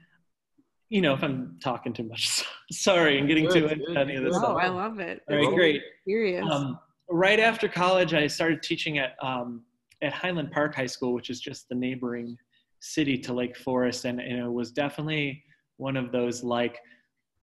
you 0.89 1.03
know, 1.03 1.15
if 1.15 1.23
I'm 1.23 1.59
talking 1.63 1.93
too 1.93 2.05
much, 2.05 2.45
sorry, 2.71 3.19
I'm 3.19 3.27
getting 3.27 3.47
good, 3.47 3.55
too 3.55 3.67
into 3.67 4.01
any 4.01 4.17
of 4.17 4.25
this 4.25 4.33
no, 4.35 4.39
stuff. 4.41 4.57
I 4.61 4.69
love 4.69 4.99
it. 5.01 5.23
All 5.29 5.37
right, 5.37 5.55
great. 5.55 5.83
Curious. 6.05 6.47
Um, 6.51 6.79
right 7.11 7.41
after 7.41 7.69
college, 7.69 8.15
I 8.15 8.27
started 8.27 8.63
teaching 8.63 8.99
at 8.99 9.17
um, 9.23 9.63
at 10.03 10.13
Highland 10.13 10.51
Park 10.51 10.75
High 10.75 10.87
School, 10.87 11.13
which 11.13 11.31
is 11.31 11.41
just 11.41 11.69
the 11.69 11.75
neighboring 11.75 12.37
city 12.81 13.19
to 13.19 13.33
Lake 13.33 13.57
Forest, 13.57 14.05
and, 14.05 14.21
and 14.21 14.39
it 14.39 14.51
was 14.51 14.71
definitely 14.71 15.43
one 15.77 15.97
of 15.97 16.13
those 16.13 16.43
like, 16.43 16.79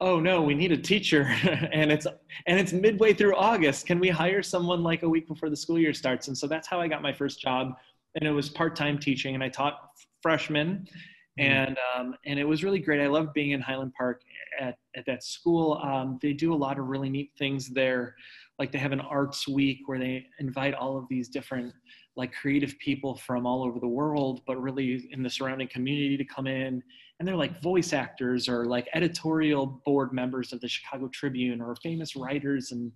oh 0.02 0.20
no, 0.20 0.42
we 0.42 0.56
need 0.56 0.72
a 0.72 0.78
teacher, 0.78 1.24
and 1.72 1.92
it's 1.92 2.08
and 2.48 2.60
it's 2.60 2.74
midway 2.74 3.14
through 3.14 3.36
August. 3.36 3.86
Can 3.86 4.00
we 4.00 4.10
hire 4.10 4.42
someone 4.42 4.82
like 4.82 5.04
a 5.04 5.10
week 5.10 5.28
before 5.28 5.50
the 5.50 5.58
school 5.58 5.78
year 5.78 5.94
starts? 5.94 6.28
And 6.30 6.38
so 6.38 6.48
that's 6.48 6.68
how 6.68 6.80
I 6.80 6.88
got 6.88 7.04
my 7.04 7.14
first 7.14 7.40
job, 7.40 7.74
and 8.16 8.28
it 8.28 8.32
was 8.32 8.50
part 8.50 8.76
time 8.76 8.98
teaching, 8.98 9.36
and 9.36 9.44
I 9.44 9.50
taught 9.50 9.92
freshmen 10.22 10.88
Mm-hmm. 10.88 11.15
And 11.38 11.78
um, 11.96 12.16
and 12.26 12.40
it 12.40 12.46
was 12.46 12.64
really 12.64 12.80
great. 12.80 13.02
I 13.02 13.08
loved 13.08 13.34
being 13.34 13.52
in 13.52 13.62
Highland 13.62 13.94
Park 13.98 14.22
at 14.60 14.78
at 14.96 15.06
that 15.06 15.24
school. 15.24 15.80
Um, 15.84 16.18
they 16.22 16.34
do 16.34 16.54
a 16.54 16.56
lot 16.56 16.80
of 16.80 16.88
really 16.88 17.10
neat 17.10 17.32
things 17.38 17.70
there, 17.70 18.16
like 18.58 18.72
they 18.72 18.78
have 18.78 18.94
an 18.94 19.02
arts 19.02 19.48
week 19.48 19.80
where 19.86 20.00
they 20.00 20.28
invite 20.40 20.74
all 20.74 20.98
of 20.98 21.06
these 21.10 21.28
different 21.28 21.74
like 22.16 22.34
creative 22.34 22.78
people 22.80 23.18
from 23.18 23.46
all 23.46 23.64
over 23.64 23.80
the 23.80 23.88
world, 23.88 24.42
but 24.48 24.62
really 24.62 25.10
in 25.12 25.22
the 25.22 25.30
surrounding 25.30 25.68
community 25.68 26.16
to 26.16 26.24
come 26.24 26.48
in. 26.48 26.82
And 27.20 27.28
they're 27.28 27.36
like 27.36 27.62
voice 27.62 27.92
actors 27.92 28.48
or 28.48 28.66
like 28.66 28.88
editorial 28.94 29.82
board 29.86 30.14
members 30.14 30.54
of 30.54 30.62
the 30.62 30.68
Chicago 30.68 31.10
Tribune 31.10 31.62
or 31.62 31.76
famous 31.84 32.16
writers 32.16 32.72
and 32.72 32.92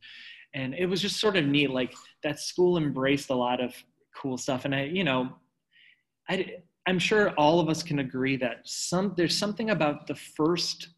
and 0.54 0.74
it 0.74 0.88
was 0.88 1.02
just 1.02 1.20
sort 1.20 1.36
of 1.36 1.46
neat. 1.46 1.70
Like 1.70 1.94
that 2.24 2.40
school 2.40 2.78
embraced 2.78 3.30
a 3.30 3.36
lot 3.36 3.62
of 3.62 3.76
cool 4.16 4.38
stuff. 4.38 4.66
And 4.66 4.74
I, 4.74 4.86
you 4.86 5.04
know, 5.04 5.30
I 6.28 6.58
I'm 6.90 6.98
sure 6.98 7.30
all 7.38 7.60
of 7.60 7.70
us 7.70 7.84
can 7.84 8.00
agree 8.00 8.36
that 8.38 8.62
some 8.66 9.14
there's 9.16 9.38
something 9.38 9.70
about 9.70 10.08
the 10.08 10.16
first 10.16 10.90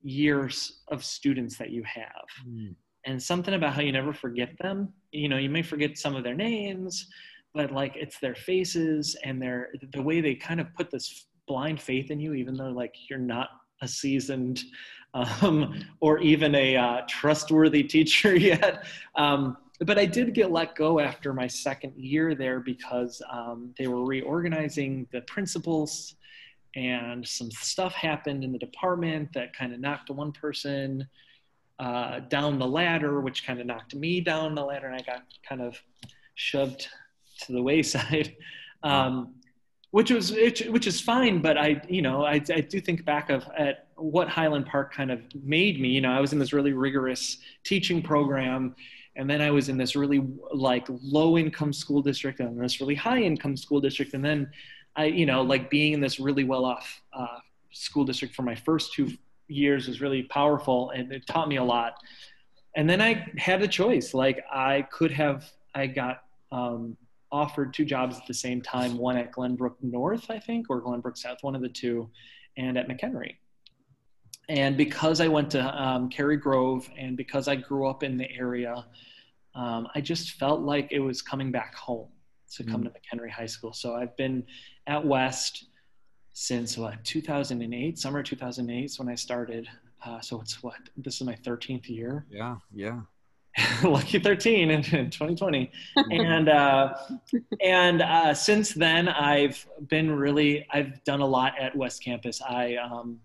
years 0.00 0.82
of 0.92 1.04
students 1.04 1.58
that 1.58 1.70
you 1.70 1.82
have. 1.82 2.28
Mm. 2.48 2.76
And 3.04 3.20
something 3.20 3.54
about 3.54 3.74
how 3.74 3.82
you 3.82 3.90
never 3.90 4.12
forget 4.12 4.50
them. 4.60 4.92
You 5.10 5.28
know, 5.28 5.38
you 5.38 5.50
may 5.50 5.62
forget 5.64 5.98
some 5.98 6.14
of 6.14 6.22
their 6.22 6.36
names, 6.36 7.08
but 7.52 7.72
like 7.72 7.96
it's 7.96 8.20
their 8.20 8.36
faces 8.36 9.16
and 9.24 9.42
their 9.42 9.70
the 9.92 10.00
way 10.00 10.20
they 10.20 10.36
kind 10.36 10.60
of 10.60 10.72
put 10.74 10.88
this 10.88 11.26
blind 11.48 11.80
faith 11.80 12.12
in 12.12 12.20
you, 12.20 12.34
even 12.34 12.54
though 12.56 12.70
like 12.70 12.94
you're 13.08 13.18
not 13.18 13.48
a 13.82 13.88
seasoned 13.88 14.62
um, 15.14 15.84
or 16.00 16.20
even 16.20 16.54
a 16.54 16.76
uh, 16.76 17.00
trustworthy 17.08 17.82
teacher 17.82 18.36
yet. 18.52 18.84
Um, 19.16 19.56
but 19.80 19.98
I 19.98 20.04
did 20.04 20.34
get 20.34 20.50
let 20.50 20.74
go 20.74 21.00
after 21.00 21.32
my 21.32 21.46
second 21.46 21.94
year 21.96 22.34
there 22.34 22.60
because 22.60 23.22
um, 23.30 23.74
they 23.78 23.86
were 23.86 24.04
reorganizing 24.04 25.06
the 25.10 25.22
principals 25.22 26.16
and 26.76 27.26
some 27.26 27.50
stuff 27.50 27.94
happened 27.94 28.44
in 28.44 28.52
the 28.52 28.58
department 28.58 29.32
that 29.32 29.56
kind 29.56 29.72
of 29.72 29.80
knocked 29.80 30.10
one 30.10 30.32
person 30.32 31.08
uh, 31.78 32.20
down 32.20 32.58
the 32.58 32.66
ladder, 32.66 33.20
which 33.20 33.44
kind 33.46 33.58
of 33.58 33.66
knocked 33.66 33.94
me 33.94 34.20
down 34.20 34.54
the 34.54 34.64
ladder, 34.64 34.86
and 34.86 34.96
I 34.96 35.02
got 35.02 35.22
kind 35.48 35.62
of 35.62 35.80
shoved 36.34 36.86
to 37.40 37.52
the 37.52 37.62
wayside, 37.62 38.36
um, 38.82 39.34
which 39.90 40.10
was 40.10 40.30
which 40.30 40.86
is 40.86 41.00
fine. 41.00 41.40
But 41.40 41.56
I, 41.56 41.80
you 41.88 42.02
know, 42.02 42.24
I, 42.24 42.34
I 42.34 42.60
do 42.60 42.80
think 42.80 43.04
back 43.04 43.30
of 43.30 43.44
at 43.56 43.88
what 43.96 44.28
Highland 44.28 44.66
Park 44.66 44.92
kind 44.92 45.10
of 45.10 45.22
made 45.42 45.80
me. 45.80 45.88
You 45.88 46.02
know, 46.02 46.12
I 46.12 46.20
was 46.20 46.34
in 46.34 46.38
this 46.38 46.52
really 46.52 46.74
rigorous 46.74 47.38
teaching 47.64 48.02
program 48.02 48.76
and 49.16 49.28
then 49.28 49.40
i 49.40 49.50
was 49.50 49.68
in 49.68 49.76
this 49.76 49.96
really 49.96 50.26
like 50.52 50.86
low 50.88 51.36
income 51.36 51.72
school 51.72 52.02
district 52.02 52.40
and 52.40 52.60
this 52.60 52.80
really 52.80 52.94
high 52.94 53.20
income 53.20 53.56
school 53.56 53.80
district. 53.80 54.14
And 54.14 54.24
then 54.24 54.50
i 54.96 55.04
you 55.04 55.26
know 55.26 55.42
like 55.42 55.70
being 55.70 55.92
in 55.92 56.00
this 56.00 56.20
really 56.20 56.44
well 56.44 56.64
off 56.64 57.00
uh, 57.12 57.38
school 57.70 58.04
district 58.04 58.34
for 58.34 58.42
my 58.42 58.54
first 58.54 58.92
two 58.92 59.10
years 59.48 59.88
was 59.88 60.00
really 60.00 60.22
powerful 60.24 60.90
and 60.90 61.12
it 61.12 61.26
taught 61.26 61.48
me 61.48 61.56
a 61.56 61.64
lot. 61.64 61.94
And 62.76 62.88
then 62.88 63.00
i 63.00 63.26
had 63.36 63.62
a 63.62 63.68
choice. 63.68 64.14
Like 64.14 64.44
i 64.50 64.82
could 64.90 65.10
have 65.10 65.50
i 65.74 65.86
got 65.86 66.24
um, 66.52 66.96
offered 67.32 67.72
two 67.72 67.84
jobs 67.84 68.16
at 68.16 68.26
the 68.26 68.34
same 68.34 68.60
time 68.60 68.96
one 68.98 69.16
at 69.16 69.32
glenbrook 69.32 69.74
north 69.82 70.30
i 70.30 70.38
think 70.38 70.66
or 70.68 70.82
glenbrook 70.82 71.16
south 71.16 71.38
one 71.42 71.54
of 71.54 71.62
the 71.62 71.68
two 71.68 72.10
and 72.56 72.76
at 72.76 72.88
mchenry 72.88 73.36
and 74.50 74.76
because 74.76 75.20
I 75.20 75.28
went 75.28 75.48
to 75.52 75.62
um, 75.80 76.08
Cary 76.08 76.36
Grove 76.36 76.90
and 76.98 77.16
because 77.16 77.46
I 77.46 77.54
grew 77.54 77.86
up 77.86 78.02
in 78.02 78.18
the 78.18 78.28
area, 78.32 78.84
um, 79.54 79.86
I 79.94 80.00
just 80.00 80.32
felt 80.32 80.62
like 80.62 80.88
it 80.90 80.98
was 80.98 81.22
coming 81.22 81.52
back 81.52 81.76
home 81.76 82.08
to 82.56 82.64
come 82.64 82.82
mm. 82.82 82.92
to 82.92 82.98
McHenry 82.98 83.30
High 83.30 83.46
School. 83.46 83.72
So 83.72 83.94
I've 83.94 84.16
been 84.16 84.42
at 84.88 85.06
West 85.06 85.66
since 86.32 86.76
what 86.76 87.04
2008, 87.04 87.96
summer 87.96 88.24
2008 88.24 88.84
is 88.84 88.98
when 88.98 89.08
I 89.08 89.14
started. 89.14 89.68
Uh, 90.04 90.20
so 90.20 90.40
it's 90.40 90.60
what 90.64 90.80
this 90.96 91.20
is 91.20 91.22
my 91.22 91.36
13th 91.44 91.88
year. 91.88 92.26
Yeah, 92.28 92.56
yeah. 92.74 93.02
Lucky 93.84 94.18
13 94.18 94.70
in, 94.70 94.78
in 94.78 95.10
2020, 95.10 95.70
and 96.10 96.48
uh, 96.48 96.94
and 97.60 98.02
uh, 98.02 98.34
since 98.34 98.72
then 98.72 99.08
I've 99.08 99.64
been 99.88 100.10
really 100.10 100.66
I've 100.72 101.02
done 101.04 101.20
a 101.20 101.26
lot 101.26 101.54
at 101.58 101.76
West 101.76 102.02
Campus. 102.02 102.40
I 102.40 102.76
um, 102.76 103.20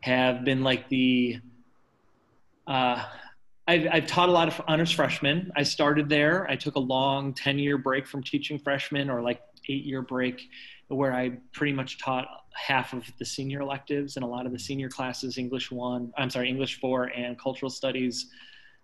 have 0.00 0.44
been 0.44 0.62
like 0.62 0.88
the 0.88 1.38
uh, 2.66 3.04
I've, 3.66 3.86
I've, 3.92 4.06
taught 4.06 4.28
a 4.28 4.32
lot 4.32 4.48
of 4.48 4.60
honors 4.66 4.90
freshmen. 4.90 5.52
I 5.56 5.62
started 5.62 6.08
there. 6.08 6.48
I 6.48 6.56
took 6.56 6.76
a 6.76 6.80
long 6.80 7.34
10 7.34 7.58
year 7.58 7.78
break 7.78 8.06
from 8.06 8.22
teaching 8.22 8.58
freshmen 8.58 9.10
or 9.10 9.22
like 9.22 9.40
eight 9.68 9.84
year 9.84 10.02
break 10.02 10.48
where 10.88 11.12
I 11.12 11.38
pretty 11.52 11.72
much 11.72 11.98
taught 11.98 12.26
half 12.52 12.92
of 12.92 13.04
the 13.18 13.24
senior 13.24 13.60
electives 13.60 14.16
and 14.16 14.24
a 14.24 14.26
lot 14.26 14.44
of 14.44 14.52
the 14.52 14.58
senior 14.58 14.88
classes, 14.88 15.38
English 15.38 15.70
one, 15.70 16.12
I'm 16.18 16.30
sorry, 16.30 16.48
English 16.48 16.80
four 16.80 17.04
and 17.04 17.38
cultural 17.38 17.70
studies. 17.70 18.26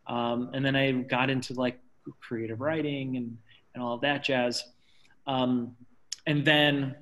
Um, 0.07 0.51
and 0.55 0.65
then 0.65 0.77
I 0.77 0.93
got 0.93 1.31
into 1.31 1.55
like 1.55 1.81
creative 2.21 2.61
writing 2.61 3.17
and, 3.17 3.37
and 3.75 3.83
all 3.83 3.95
of 3.95 4.01
that 4.03 4.23
jazz. 4.23 4.63
Um, 5.27 5.75
and 6.27 6.45
then 6.45 6.95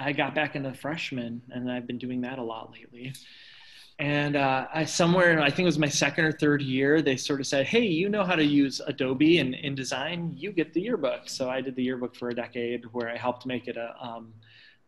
I 0.00 0.12
got 0.12 0.34
back 0.34 0.56
into 0.56 0.72
freshmen, 0.72 1.42
and 1.50 1.70
I've 1.70 1.86
been 1.86 1.98
doing 1.98 2.20
that 2.22 2.38
a 2.38 2.42
lot 2.42 2.72
lately. 2.72 3.12
And 3.98 4.34
uh, 4.34 4.66
I 4.72 4.86
somewhere, 4.86 5.40
I 5.42 5.50
think 5.50 5.60
it 5.60 5.64
was 5.66 5.78
my 5.78 5.88
second 5.88 6.24
or 6.24 6.32
third 6.32 6.62
year, 6.62 7.02
they 7.02 7.16
sort 7.16 7.38
of 7.40 7.46
said, 7.46 7.66
"Hey, 7.66 7.84
you 7.84 8.08
know 8.08 8.24
how 8.24 8.34
to 8.34 8.44
use 8.44 8.80
Adobe 8.86 9.38
and 9.38 9.54
InDesign? 9.54 10.32
You 10.34 10.52
get 10.52 10.72
the 10.72 10.80
yearbook." 10.80 11.28
So 11.28 11.50
I 11.50 11.60
did 11.60 11.76
the 11.76 11.82
yearbook 11.82 12.16
for 12.16 12.30
a 12.30 12.34
decade, 12.34 12.84
where 12.92 13.10
I 13.10 13.16
helped 13.18 13.44
make 13.44 13.68
it 13.68 13.76
a, 13.76 13.94
um, 14.00 14.32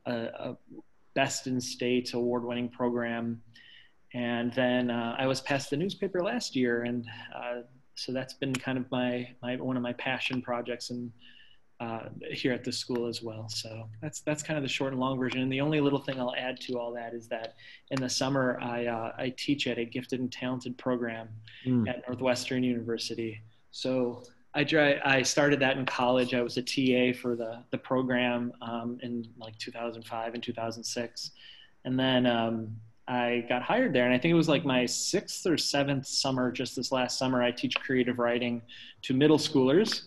a, 0.06 0.14
a 0.14 0.56
best 1.14 1.46
in 1.46 1.60
state 1.60 2.14
award-winning 2.14 2.70
program. 2.70 3.42
And 4.14 4.52
then 4.54 4.90
uh, 4.90 5.16
I 5.18 5.26
was 5.26 5.40
passed 5.42 5.70
the 5.70 5.76
newspaper 5.76 6.20
last 6.20 6.56
year, 6.56 6.82
and 6.84 7.06
uh, 7.34 7.62
so 7.94 8.12
that's 8.12 8.34
been 8.34 8.54
kind 8.54 8.78
of 8.78 8.90
my, 8.90 9.28
my 9.42 9.56
one 9.56 9.76
of 9.76 9.82
my 9.82 9.92
passion 9.94 10.40
projects 10.42 10.90
and 10.90 11.12
uh, 11.82 12.08
here 12.30 12.52
at 12.52 12.62
the 12.62 12.70
school 12.70 13.08
as 13.08 13.22
well. 13.22 13.48
So 13.48 13.88
that's 14.00 14.20
that's 14.20 14.42
kind 14.42 14.56
of 14.56 14.62
the 14.62 14.68
short 14.68 14.92
and 14.92 15.00
long 15.00 15.18
version. 15.18 15.40
And 15.40 15.50
the 15.50 15.60
only 15.60 15.80
little 15.80 15.98
thing 15.98 16.20
I'll 16.20 16.34
add 16.36 16.60
to 16.62 16.78
all 16.78 16.92
that 16.92 17.12
is 17.12 17.26
that 17.28 17.54
in 17.90 18.00
the 18.00 18.08
summer 18.08 18.58
I 18.62 18.86
uh, 18.86 19.12
I 19.18 19.34
teach 19.36 19.66
at 19.66 19.78
a 19.78 19.84
gifted 19.84 20.20
and 20.20 20.30
talented 20.30 20.78
program 20.78 21.28
mm. 21.66 21.88
at 21.88 22.06
Northwestern 22.06 22.62
University. 22.62 23.42
So 23.72 24.22
I 24.54 24.62
try, 24.62 25.00
I 25.04 25.22
started 25.22 25.58
that 25.60 25.76
in 25.76 25.84
college. 25.84 26.34
I 26.34 26.42
was 26.42 26.56
a 26.56 26.62
TA 26.62 27.18
for 27.18 27.34
the 27.34 27.64
the 27.72 27.78
program 27.78 28.52
um, 28.62 28.98
in 29.02 29.26
like 29.36 29.58
2005 29.58 30.34
and 30.34 30.42
2006, 30.42 31.30
and 31.84 31.98
then 31.98 32.26
um, 32.26 32.76
I 33.08 33.44
got 33.48 33.62
hired 33.62 33.92
there. 33.92 34.04
And 34.04 34.14
I 34.14 34.18
think 34.18 34.30
it 34.30 34.36
was 34.36 34.48
like 34.48 34.64
my 34.64 34.86
sixth 34.86 35.46
or 35.46 35.58
seventh 35.58 36.06
summer, 36.06 36.52
just 36.52 36.76
this 36.76 36.92
last 36.92 37.18
summer. 37.18 37.42
I 37.42 37.50
teach 37.50 37.74
creative 37.74 38.20
writing 38.20 38.62
to 39.02 39.14
middle 39.14 39.38
schoolers 39.38 40.02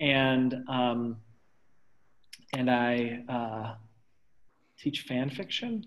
and 0.00 0.64
um, 0.68 1.16
and 2.54 2.70
I 2.70 3.24
uh, 3.28 3.74
teach 4.78 5.02
fan 5.02 5.30
fiction. 5.30 5.84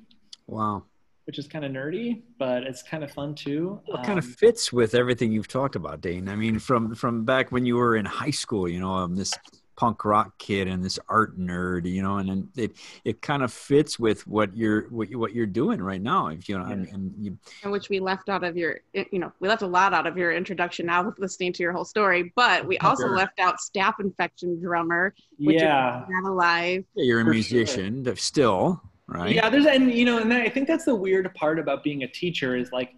Wow. 0.48 0.84
Which 1.25 1.38
is 1.38 1.48
kind 1.48 1.63
of 1.63 1.72
nerdy, 1.72 2.24
but 2.39 2.63
it's 2.63 2.84
kind 2.84 3.03
of 3.03 3.12
fun 3.12 3.36
too. 3.36 3.80
Well, 3.88 4.01
it 4.01 4.06
kind 4.06 4.18
of 4.18 4.25
um, 4.25 4.32
fits 4.32 4.74
with 4.74 4.96
everything 4.96 5.32
you've 5.32 5.48
talked 5.48 5.75
about, 5.75 6.01
Dane. 6.01 6.27
I 6.27 6.36
mean, 6.36 6.60
from 6.60 6.96
from 6.96 7.25
back 7.25 7.51
when 7.51 7.65
you 7.65 7.75
were 7.75 7.96
in 7.96 8.06
high 8.06 8.32
school, 8.32 8.68
you 8.68 8.80
know, 8.80 8.91
um, 8.91 9.15
this 9.15 9.34
punk 9.82 10.06
rock 10.06 10.38
kid 10.38 10.68
and 10.68 10.86
this 10.86 11.00
art 11.10 11.40
nerd, 11.40 11.90
you 11.90 12.04
know, 12.04 12.18
and, 12.18 12.30
and 12.30 12.48
it 12.56 12.78
it 13.04 13.20
kind 13.20 13.42
of 13.42 13.52
fits 13.52 13.98
with 13.98 14.28
what 14.28 14.56
you're 14.56 14.84
what, 14.90 15.10
you, 15.10 15.18
what 15.18 15.34
you're 15.34 15.48
doing 15.48 15.82
right 15.82 16.04
now. 16.04 16.28
If 16.28 16.48
you 16.48 16.56
know, 16.56 16.68
yeah. 16.68 16.74
and, 16.74 16.88
and, 16.90 17.14
you, 17.18 17.36
and 17.64 17.72
which 17.72 17.90
we 17.90 18.00
left 18.00 18.30
out 18.30 18.44
of 18.44 18.56
your, 18.56 18.82
you 18.94 19.18
know, 19.18 19.32
we 19.40 19.48
left 19.48 19.64
a 19.64 19.68
lot 19.68 19.92
out 19.92 20.06
of 20.06 20.16
your 20.18 20.34
introduction 20.34 20.86
now 20.86 21.04
with 21.04 21.18
listening 21.18 21.52
to 21.54 21.64
your 21.64 21.72
whole 21.74 21.84
story, 21.84 22.32
but 22.36 22.64
we 22.68 22.78
also 22.78 23.08
sure. 23.08 23.16
left 23.16 23.40
out 23.40 23.56
staph 23.58 24.00
infection 24.00 24.62
drummer, 24.62 25.16
which 25.40 25.60
yeah. 25.60 26.04
is 26.04 26.10
not 26.10 26.30
alive. 26.30 26.84
Yeah, 26.94 27.06
you're 27.06 27.22
a 27.22 27.26
musician 27.26 28.04
sure. 28.04 28.16
still, 28.18 28.84
right? 29.08 29.34
Yeah, 29.34 29.50
there's 29.50 29.66
and 29.66 29.92
you 29.92 30.06
know, 30.06 30.20
and 30.20 30.32
I 30.32 30.50
think 30.50 30.68
that's 30.68 30.86
the 30.86 30.94
weird 30.94 31.34
part 31.34 31.58
about 31.58 31.84
being 31.84 32.04
a 32.04 32.08
teacher 32.08 32.56
is 32.56 32.72
like 32.72 32.92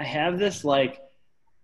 I 0.00 0.02
have 0.02 0.40
this 0.40 0.64
like 0.64 0.98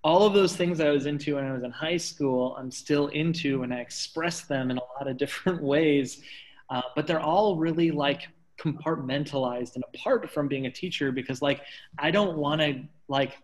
all 0.02 0.25
of 0.25 0.33
those 0.33 0.57
things 0.57 0.80
I 0.80 0.90
was 0.90 1.07
into 1.07 1.37
when 1.37 1.45
I 1.45 1.52
was 1.52 1.62
in 1.62 1.71
high 1.71 1.99
school, 1.99 2.57
I'm 2.59 2.71
still 2.71 3.09
into, 3.09 3.62
and 3.62 3.73
I 3.73 3.80
express 3.80 4.42
them 4.42 4.71
in 4.71 4.78
a 4.78 4.83
lot 4.99 5.09
of 5.09 5.16
different 5.25 5.62
ways. 5.62 6.23
uh, 6.71 6.83
but 6.95 7.07
they're 7.07 7.21
all 7.21 7.57
really 7.57 7.90
like 7.90 8.28
compartmentalized 8.59 9.75
and 9.75 9.85
apart 9.95 10.28
from 10.30 10.47
being 10.47 10.66
a 10.66 10.71
teacher 10.71 11.11
because 11.11 11.40
like 11.40 11.62
I 11.99 12.11
don't 12.11 12.37
want 12.37 12.61
to 12.61 12.83
like 13.09 13.38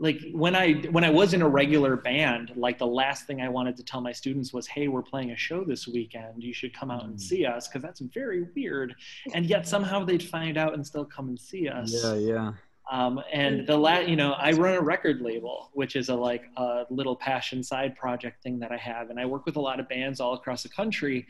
like 0.00 0.18
when 0.32 0.56
I 0.56 0.72
when 0.90 1.04
I 1.04 1.10
was 1.10 1.34
in 1.34 1.42
a 1.42 1.48
regular 1.48 1.94
band, 1.94 2.52
like 2.56 2.78
the 2.78 2.86
last 2.86 3.26
thing 3.26 3.42
I 3.42 3.50
wanted 3.50 3.76
to 3.76 3.84
tell 3.84 4.00
my 4.00 4.12
students 4.12 4.50
was, 4.50 4.66
"Hey, 4.66 4.88
we're 4.88 5.02
playing 5.02 5.32
a 5.32 5.36
show 5.36 5.62
this 5.62 5.86
weekend. 5.86 6.42
You 6.42 6.54
should 6.54 6.72
come 6.72 6.90
out 6.90 7.04
and 7.04 7.16
mm. 7.16 7.20
see 7.20 7.44
us," 7.44 7.68
because 7.68 7.82
that's 7.82 8.00
very 8.00 8.46
weird. 8.56 8.94
And 9.34 9.44
yet 9.44 9.68
somehow 9.68 10.04
they'd 10.04 10.22
find 10.22 10.56
out 10.56 10.72
and 10.72 10.86
still 10.86 11.04
come 11.04 11.28
and 11.28 11.38
see 11.38 11.68
us. 11.68 11.92
Yeah, 11.92 12.14
yeah. 12.14 12.52
Um, 12.90 13.22
and 13.32 13.66
the 13.68 13.76
last, 13.76 14.08
you 14.08 14.16
know, 14.16 14.32
I 14.32 14.50
run 14.50 14.74
a 14.74 14.80
record 14.80 15.20
label, 15.20 15.70
which 15.74 15.94
is 15.94 16.08
a 16.08 16.14
like 16.14 16.42
a 16.56 16.86
little 16.90 17.14
passion 17.14 17.62
side 17.62 17.94
project 17.96 18.42
thing 18.42 18.58
that 18.58 18.72
I 18.72 18.76
have, 18.76 19.10
and 19.10 19.20
I 19.20 19.26
work 19.26 19.46
with 19.46 19.54
a 19.54 19.60
lot 19.60 19.78
of 19.78 19.88
bands 19.88 20.18
all 20.18 20.34
across 20.34 20.64
the 20.64 20.68
country. 20.68 21.24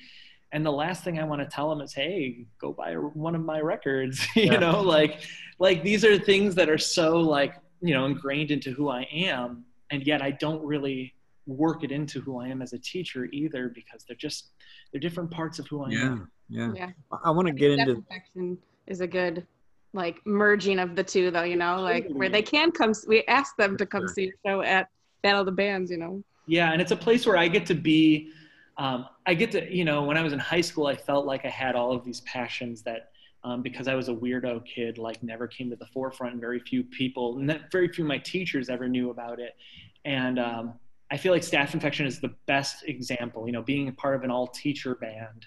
And 0.53 0.65
the 0.65 0.73
last 0.73 1.05
thing 1.05 1.19
I 1.19 1.25
want 1.25 1.43
to 1.43 1.47
tell 1.47 1.69
them 1.69 1.83
is, 1.83 1.93
"Hey, 1.93 2.47
go 2.59 2.73
buy 2.73 2.95
one 2.95 3.35
of 3.35 3.43
my 3.43 3.61
records." 3.61 4.27
you 4.35 4.45
yeah. 4.45 4.59
know, 4.59 4.81
like, 4.81 5.21
like 5.59 5.83
these 5.83 6.03
are 6.03 6.19
things 6.19 6.55
that 6.55 6.71
are 6.71 6.79
so 6.79 7.21
like 7.21 7.57
you 7.83 7.93
know 7.93 8.07
ingrained 8.07 8.51
into 8.51 8.73
who 8.73 8.89
I 8.89 9.03
am, 9.13 9.67
and 9.91 10.07
yet 10.07 10.23
I 10.23 10.31
don't 10.31 10.65
really 10.65 11.15
work 11.47 11.85
it 11.85 11.93
into 11.93 12.23
who 12.23 12.39
I 12.39 12.49
am 12.49 12.63
as 12.63 12.73
a 12.73 12.79
teacher 12.79 13.29
either 13.33 13.69
because 13.69 14.05
they're 14.05 14.17
just 14.17 14.53
they're 14.93 15.01
different 15.01 15.31
parts 15.31 15.59
of 15.59 15.67
who 15.67 15.85
I 15.85 15.91
yeah, 15.91 16.07
am. 16.07 16.31
Yeah, 16.49 16.73
yeah. 16.75 16.91
I 17.23 17.31
want 17.31 17.49
to 17.49 17.53
get 17.53 17.73
into 17.73 17.97
perfection 17.97 18.57
is 18.87 19.03
a 19.03 19.07
good 19.07 19.47
like 19.93 20.25
merging 20.25 20.79
of 20.79 20.95
the 20.95 21.03
two 21.03 21.31
though, 21.31 21.43
you 21.43 21.57
know, 21.57 21.81
like 21.81 22.09
where 22.11 22.29
they 22.29 22.43
can 22.43 22.71
come. 22.71 22.93
We 23.07 23.25
ask 23.25 23.57
them 23.57 23.77
to 23.77 23.87
come 23.87 24.07
see 24.09 24.29
a 24.29 24.49
show 24.49 24.63
at 24.63 24.89
Battle 25.23 25.41
of 25.41 25.47
the 25.47 25.53
Bands, 25.53 25.91
you 25.91 25.99
know. 25.99 26.23
Yeah, 26.47 26.73
and 26.73 26.81
it's 26.81 26.93
a 26.93 26.97
place 26.97 27.27
where 27.27 27.37
I 27.37 27.49
get 27.49 27.67
to 27.67 27.75
be. 27.75 28.33
Um, 28.79 29.07
I 29.27 29.35
get 29.35 29.51
to, 29.53 29.73
you 29.73 29.85
know, 29.85 30.05
when 30.05 30.17
I 30.17 30.23
was 30.23 30.33
in 30.33 30.39
high 30.39 30.61
school, 30.61 30.87
I 30.87 30.97
felt 30.97 31.27
like 31.27 31.45
I 31.45 31.49
had 31.49 31.77
all 31.77 31.93
of 31.93 32.05
these 32.05 32.21
passions 32.23 32.83
that 32.83 33.11
um, 33.43 33.63
because 33.63 33.89
I 33.89 33.95
was 33.95 34.09
a 34.09 34.15
weirdo 34.15 34.65
kid, 34.67 34.99
like 34.99 35.23
never 35.23 35.47
came 35.47 35.71
to 35.71 35.77
the 35.77 35.87
forefront. 35.87 36.33
And 36.33 36.41
very 36.41 36.61
few 36.61 36.83
people, 36.83 37.41
very 37.73 37.89
few 37.89 38.05
of 38.05 38.09
my 38.09 38.19
teachers 38.19 38.69
ever 38.69 38.89
knew 38.89 39.11
about 39.11 39.41
it. 39.41 39.57
And 40.05 40.39
um, 40.39 40.75
I 41.11 41.17
feel 41.17 41.33
like 41.33 41.43
Staph 41.43 41.75
Infection 41.75 42.07
is 42.07 42.21
the 42.21 42.35
best 42.47 42.85
example. 42.87 43.47
You 43.47 43.53
know, 43.53 43.63
being 43.63 43.89
a 43.89 43.93
part 43.93 44.15
of 44.15 44.23
an 44.25 44.31
all-teacher 44.31 44.95
band 44.97 45.47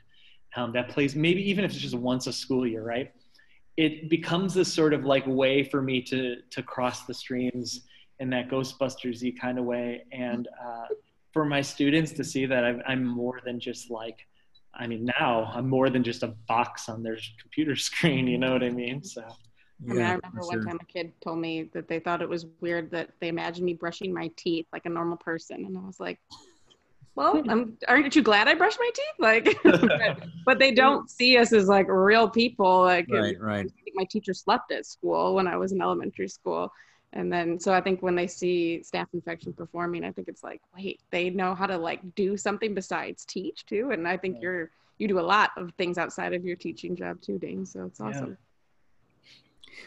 um, 0.56 0.72
that 0.74 0.90
plays 0.90 1.16
maybe 1.16 1.48
even 1.50 1.66
if 1.66 1.72
it's 1.72 1.80
just 1.80 1.96
once 1.96 2.28
a 2.28 2.34
school 2.34 2.68
year, 2.68 2.84
right? 2.84 3.12
It 3.78 4.10
becomes 4.10 4.54
this 4.54 4.72
sort 4.72 4.94
of 4.94 5.06
like 5.06 5.26
way 5.26 5.64
for 5.64 5.82
me 5.82 6.02
to 6.04 6.38
to 6.52 6.64
cross 6.64 7.06
the 7.06 7.14
streams 7.14 7.82
in 8.20 8.30
that 8.30 8.50
Ghostbusters 8.50 9.24
kind 9.40 9.58
of 9.58 9.66
way, 9.66 10.06
and 10.12 10.48
uh, 10.64 10.86
for 11.32 11.46
my 11.46 11.62
students 11.62 12.12
to 12.14 12.24
see 12.24 12.46
that 12.46 12.64
I'm, 12.64 12.82
I'm 12.88 13.04
more 13.04 13.42
than 13.44 13.60
just 13.60 13.90
like 13.90 14.28
I 14.76 14.88
mean, 14.88 15.06
now 15.20 15.52
I'm 15.54 15.70
more 15.70 15.90
than 15.90 16.04
just 16.04 16.24
a 16.24 16.28
box 16.48 16.90
on 16.90 17.04
their 17.04 17.18
computer 17.40 17.76
screen. 17.90 18.28
You 18.28 18.38
know 18.38 18.54
what 18.54 18.64
I 18.64 18.70
mean? 18.70 19.04
So. 19.04 19.24
Yeah, 19.86 19.92
I 19.92 19.94
mean, 19.94 20.04
I 20.04 20.14
remember 20.14 20.42
one 20.42 20.66
time 20.66 20.80
a 20.82 20.86
kid 20.86 21.12
told 21.22 21.40
me 21.40 21.70
that 21.74 21.88
they 21.88 22.00
thought 22.00 22.22
it 22.22 22.30
was 22.30 22.46
weird 22.62 22.90
that 22.92 23.10
they 23.20 23.28
imagined 23.28 23.66
me 23.66 23.74
brushing 23.74 24.14
my 24.14 24.32
teeth 24.38 24.66
like 24.72 24.86
a 24.86 24.90
normal 24.90 25.18
person, 25.18 25.66
and 25.66 25.78
I 25.78 25.82
was 25.82 26.00
like, 26.00 26.20
"Well, 27.16 27.44
I'm, 27.48 27.78
aren't 27.88 28.16
you 28.16 28.22
glad 28.22 28.48
I 28.48 28.56
brushed 28.56 28.80
my 28.80 28.90
teeth?" 28.94 29.06
Like, 29.20 29.60
but, 29.64 30.20
but, 30.46 30.60
they 30.60 30.72
don't 30.72 31.10
see 31.10 31.38
us 31.38 31.54
as 31.54 31.68
like 31.68 31.88
real 31.88 32.30
people. 32.30 32.82
Like, 32.82 33.08
right, 33.10 33.40
right. 33.40 33.72
My 33.96 34.06
teacher 34.06 34.34
slept 34.34 34.72
at 34.72 34.86
school 34.86 35.36
when 35.36 35.48
I 35.48 35.56
was 35.58 35.72
in 35.72 35.82
elementary 35.82 36.28
school, 36.28 36.72
and 37.14 37.32
then 37.32 37.60
so 37.60 37.72
i 37.74 37.80
think 37.80 38.02
when 38.02 38.16
they 38.16 38.28
see 38.28 38.84
Staph 38.84 39.08
infection 39.14 39.54
performing 39.54 40.04
i 40.04 40.12
think 40.12 40.28
it's 40.28 40.44
like 40.44 40.62
wait 40.76 41.00
they 41.12 41.30
know 41.30 41.56
how 41.56 41.66
to 41.66 41.78
like 41.78 42.02
do 42.16 42.36
something 42.36 42.74
besides 42.74 43.26
teach 43.26 43.66
too 43.66 43.92
and 43.92 44.08
i 44.08 44.18
think 44.18 44.38
you're 44.42 44.70
you 44.98 45.08
do 45.08 45.20
a 45.20 45.22
lot 45.22 45.52
of 45.58 45.72
things 45.78 45.98
outside 45.98 46.34
of 46.34 46.44
your 46.44 46.56
teaching 46.56 46.96
job 46.96 47.22
too 47.22 47.38
dane 47.40 47.66
so 47.66 47.86
it's 47.86 48.02
awesome 48.02 48.30
yeah. 48.30 48.36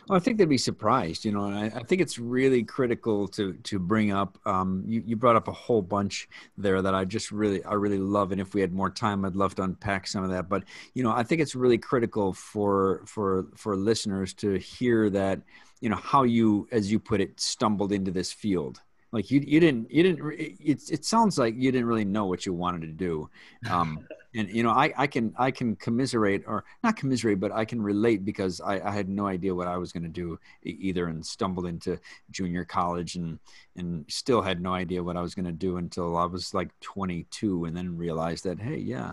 Well, 0.08 0.16
I 0.16 0.20
think 0.20 0.38
they'd 0.38 0.48
be 0.48 0.58
surprised, 0.58 1.24
you 1.24 1.32
know, 1.32 1.48
I, 1.48 1.66
I 1.74 1.82
think 1.82 2.00
it's 2.00 2.18
really 2.18 2.62
critical 2.62 3.28
to 3.28 3.54
to 3.54 3.78
bring 3.78 4.12
up. 4.12 4.38
Um, 4.46 4.84
you, 4.86 5.02
you 5.06 5.16
brought 5.16 5.36
up 5.36 5.48
a 5.48 5.52
whole 5.52 5.82
bunch 5.82 6.28
there 6.56 6.80
that 6.82 6.94
I 6.94 7.04
just 7.04 7.30
really 7.32 7.64
I 7.64 7.74
really 7.74 7.98
love, 7.98 8.32
and 8.32 8.40
if 8.40 8.54
we 8.54 8.60
had 8.60 8.72
more 8.72 8.90
time, 8.90 9.24
I'd 9.24 9.36
love 9.36 9.54
to 9.56 9.62
unpack 9.62 10.06
some 10.06 10.24
of 10.24 10.30
that. 10.30 10.48
But 10.48 10.64
you 10.94 11.02
know, 11.02 11.10
I 11.10 11.22
think 11.22 11.40
it's 11.40 11.54
really 11.54 11.78
critical 11.78 12.32
for 12.32 13.02
for 13.06 13.46
for 13.54 13.76
listeners 13.76 14.34
to 14.34 14.54
hear 14.58 15.10
that 15.10 15.40
you 15.80 15.88
know 15.88 15.96
how 15.96 16.22
you 16.22 16.68
as 16.72 16.90
you 16.90 16.98
put 16.98 17.20
it 17.20 17.38
stumbled 17.40 17.92
into 17.92 18.10
this 18.10 18.32
field 18.32 18.80
like 19.16 19.30
you 19.30 19.40
you 19.46 19.60
didn't 19.60 19.90
you 19.90 20.02
didn't 20.02 20.20
it, 20.38 20.90
it 20.90 21.04
sounds 21.04 21.38
like 21.38 21.54
you 21.56 21.72
didn't 21.72 21.86
really 21.86 22.04
know 22.04 22.26
what 22.26 22.44
you 22.44 22.52
wanted 22.52 22.82
to 22.82 22.92
do. 22.92 23.30
Um, 23.70 24.06
and 24.36 24.50
you 24.50 24.62
know 24.62 24.70
I, 24.70 24.92
I 24.96 25.06
can 25.06 25.32
i 25.38 25.50
can 25.50 25.74
commiserate 25.76 26.44
or 26.46 26.64
not 26.84 26.96
commiserate 26.96 27.40
but 27.40 27.52
i 27.52 27.64
can 27.64 27.80
relate 27.80 28.24
because 28.24 28.60
i, 28.60 28.78
I 28.80 28.90
had 28.90 29.08
no 29.08 29.26
idea 29.26 29.54
what 29.54 29.66
i 29.66 29.76
was 29.78 29.92
going 29.92 30.02
to 30.02 30.08
do 30.08 30.38
either 30.62 31.06
and 31.06 31.24
stumbled 31.24 31.66
into 31.66 31.98
junior 32.30 32.64
college 32.64 33.16
and 33.16 33.38
and 33.76 34.04
still 34.08 34.42
had 34.42 34.60
no 34.60 34.74
idea 34.74 35.02
what 35.02 35.16
i 35.16 35.22
was 35.22 35.34
going 35.34 35.46
to 35.46 35.52
do 35.52 35.78
until 35.78 36.16
i 36.16 36.26
was 36.26 36.52
like 36.52 36.68
22 36.80 37.64
and 37.64 37.76
then 37.76 37.96
realized 37.96 38.44
that 38.44 38.60
hey 38.60 38.76
yeah 38.76 39.12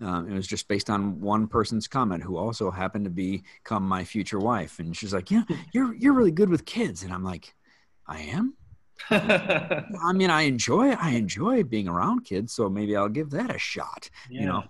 um, 0.00 0.28
it 0.28 0.34
was 0.34 0.46
just 0.46 0.68
based 0.68 0.90
on 0.90 1.20
one 1.20 1.46
person's 1.46 1.86
comment 1.86 2.22
who 2.22 2.36
also 2.36 2.70
happened 2.70 3.04
to 3.04 3.10
become 3.10 3.86
my 3.86 4.04
future 4.04 4.38
wife. 4.38 4.80
And 4.80 4.94
she's 4.96 5.14
like 5.14 5.30
yeah 5.30 5.44
you're 5.72 5.94
you're 5.94 6.12
really 6.12 6.32
good 6.32 6.48
with 6.48 6.64
kids. 6.64 7.02
And 7.04 7.12
i'm 7.12 7.24
like 7.24 7.54
i 8.06 8.20
am 8.20 8.54
I 9.10 10.12
mean, 10.14 10.30
I 10.30 10.42
enjoy 10.42 10.90
I 10.92 11.10
enjoy 11.10 11.62
being 11.62 11.88
around 11.88 12.24
kids, 12.24 12.52
so 12.52 12.68
maybe 12.68 12.96
I'll 12.96 13.08
give 13.08 13.30
that 13.30 13.54
a 13.54 13.58
shot. 13.58 14.08
Yeah. 14.30 14.40
You 14.40 14.46
know, 14.46 14.64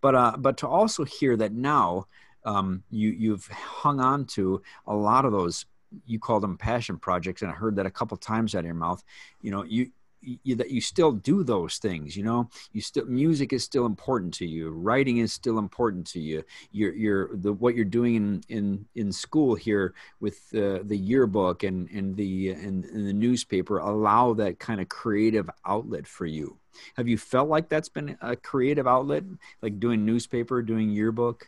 but 0.00 0.14
uh, 0.14 0.36
but 0.38 0.56
to 0.58 0.68
also 0.68 1.04
hear 1.04 1.36
that 1.36 1.52
now 1.52 2.06
um, 2.44 2.82
you 2.90 3.10
you've 3.10 3.46
hung 3.48 4.00
on 4.00 4.26
to 4.26 4.62
a 4.86 4.94
lot 4.94 5.24
of 5.24 5.32
those 5.32 5.66
you 6.06 6.18
call 6.18 6.40
them 6.40 6.56
passion 6.56 6.98
projects, 6.98 7.42
and 7.42 7.50
I 7.50 7.54
heard 7.54 7.76
that 7.76 7.86
a 7.86 7.90
couple 7.90 8.16
times 8.16 8.54
out 8.54 8.60
of 8.60 8.64
your 8.66 8.74
mouth. 8.74 9.02
You 9.40 9.50
know, 9.50 9.64
you 9.64 9.90
you, 10.22 10.56
that 10.56 10.70
you 10.70 10.80
still 10.80 11.12
do 11.12 11.42
those 11.42 11.78
things 11.78 12.16
you 12.16 12.22
know? 12.22 12.48
You 12.72 12.80
still 12.80 13.06
music 13.06 13.52
is 13.52 13.64
still 13.64 13.86
important 13.86 14.34
to 14.34 14.46
you. 14.46 14.70
Writing 14.70 15.18
is 15.18 15.32
still 15.32 15.58
important 15.58 16.06
to 16.08 16.20
you. 16.20 16.44
You're, 16.70 16.94
you're 16.94 17.36
the 17.36 17.52
what 17.52 17.74
you're 17.74 17.84
doing 17.84 18.14
in 18.16 18.42
in 18.48 18.86
in 18.94 19.12
school 19.12 19.54
here 19.54 19.94
with 20.20 20.38
uh, 20.54 20.80
the 20.84 20.96
yearbook 20.96 21.62
and 21.62 21.88
and 21.90 22.16
the 22.16 22.50
and, 22.50 22.84
and 22.84 23.06
the 23.06 23.12
newspaper 23.12 23.78
allow 23.78 24.34
that 24.34 24.58
kind 24.58 24.80
of 24.80 24.88
creative 24.88 25.48
outlet 25.66 26.06
for 26.06 26.26
you. 26.26 26.58
Have 26.96 27.08
you 27.08 27.18
felt 27.18 27.48
like 27.48 27.68
that's 27.68 27.90
been 27.90 28.16
a 28.20 28.36
creative 28.36 28.86
outlet 28.86 29.24
like 29.60 29.78
doing 29.78 30.04
newspaper 30.04 30.62
doing 30.62 30.90
yearbook? 30.90 31.46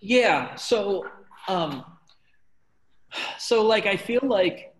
Yeah 0.00 0.54
so 0.56 1.04
um 1.48 1.84
so 3.38 3.64
like 3.66 3.86
i 3.86 3.96
feel 3.96 4.20
like 4.22 4.71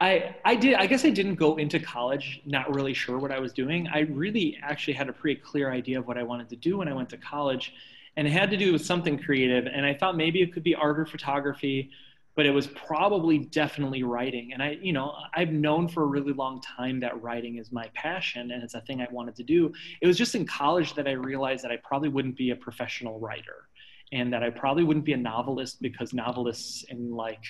I, 0.00 0.34
I 0.46 0.54
did 0.56 0.74
I 0.74 0.86
guess 0.86 1.04
I 1.04 1.10
didn't 1.10 1.34
go 1.34 1.56
into 1.56 1.78
college 1.78 2.40
not 2.46 2.74
really 2.74 2.94
sure 2.94 3.18
what 3.18 3.30
I 3.30 3.38
was 3.38 3.52
doing. 3.52 3.86
I 3.88 4.00
really 4.00 4.58
actually 4.62 4.94
had 4.94 5.08
a 5.08 5.12
pretty 5.12 5.40
clear 5.40 5.70
idea 5.70 5.98
of 5.98 6.06
what 6.06 6.16
I 6.16 6.22
wanted 6.22 6.48
to 6.50 6.56
do 6.56 6.78
when 6.78 6.88
I 6.88 6.94
went 6.94 7.10
to 7.10 7.18
college 7.18 7.74
and 8.16 8.26
it 8.26 8.30
had 8.30 8.50
to 8.50 8.56
do 8.56 8.72
with 8.72 8.84
something 8.84 9.18
creative 9.18 9.66
and 9.66 9.84
I 9.84 9.92
thought 9.94 10.16
maybe 10.16 10.40
it 10.40 10.54
could 10.54 10.62
be 10.62 10.74
art 10.74 10.98
or 10.98 11.04
photography 11.04 11.90
but 12.34 12.46
it 12.46 12.50
was 12.50 12.68
probably 12.68 13.38
definitely 13.38 14.02
writing 14.02 14.54
and 14.54 14.62
I 14.62 14.78
you 14.80 14.94
know 14.94 15.14
I've 15.34 15.50
known 15.50 15.86
for 15.86 16.02
a 16.04 16.06
really 16.06 16.32
long 16.32 16.62
time 16.62 17.00
that 17.00 17.20
writing 17.20 17.58
is 17.58 17.70
my 17.70 17.90
passion 17.92 18.52
and 18.52 18.62
it's 18.62 18.74
a 18.74 18.80
thing 18.80 19.02
I 19.02 19.08
wanted 19.10 19.36
to 19.36 19.42
do. 19.42 19.70
It 20.00 20.06
was 20.06 20.16
just 20.16 20.34
in 20.34 20.46
college 20.46 20.94
that 20.94 21.08
I 21.08 21.12
realized 21.12 21.62
that 21.64 21.72
I 21.72 21.76
probably 21.76 22.08
wouldn't 22.08 22.38
be 22.38 22.50
a 22.50 22.56
professional 22.56 23.20
writer 23.20 23.68
and 24.12 24.32
that 24.32 24.42
I 24.42 24.48
probably 24.48 24.82
wouldn't 24.82 25.04
be 25.04 25.12
a 25.12 25.18
novelist 25.18 25.82
because 25.82 26.14
novelists 26.14 26.84
in 26.84 27.14
like 27.14 27.44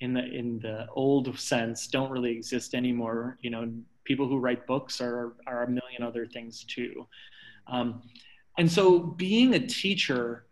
in 0.00 0.12
the 0.12 0.24
in 0.24 0.58
the 0.60 0.86
old 0.92 1.38
sense 1.38 1.86
don't 1.86 2.10
really 2.10 2.32
exist 2.32 2.74
anymore. 2.74 3.38
You 3.40 3.50
know, 3.50 3.72
people 4.04 4.28
who 4.28 4.38
write 4.38 4.66
books 4.66 5.00
are 5.00 5.34
are 5.46 5.64
a 5.64 5.68
million 5.68 6.02
other 6.02 6.26
things 6.26 6.64
too. 6.64 7.06
Um, 7.66 8.02
and 8.58 8.70
so, 8.70 8.98
being 8.98 9.54
a 9.54 9.66
teacher, 9.66 10.46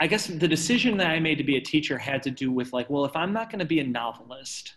I 0.00 0.06
guess 0.06 0.26
the 0.26 0.48
decision 0.48 0.96
that 0.98 1.08
I 1.08 1.18
made 1.18 1.38
to 1.38 1.44
be 1.44 1.56
a 1.56 1.60
teacher 1.60 1.98
had 1.98 2.22
to 2.24 2.30
do 2.30 2.52
with 2.52 2.72
like, 2.72 2.88
well, 2.88 3.04
if 3.04 3.16
I'm 3.16 3.32
not 3.32 3.50
going 3.50 3.58
to 3.58 3.64
be 3.64 3.80
a 3.80 3.86
novelist, 3.86 4.76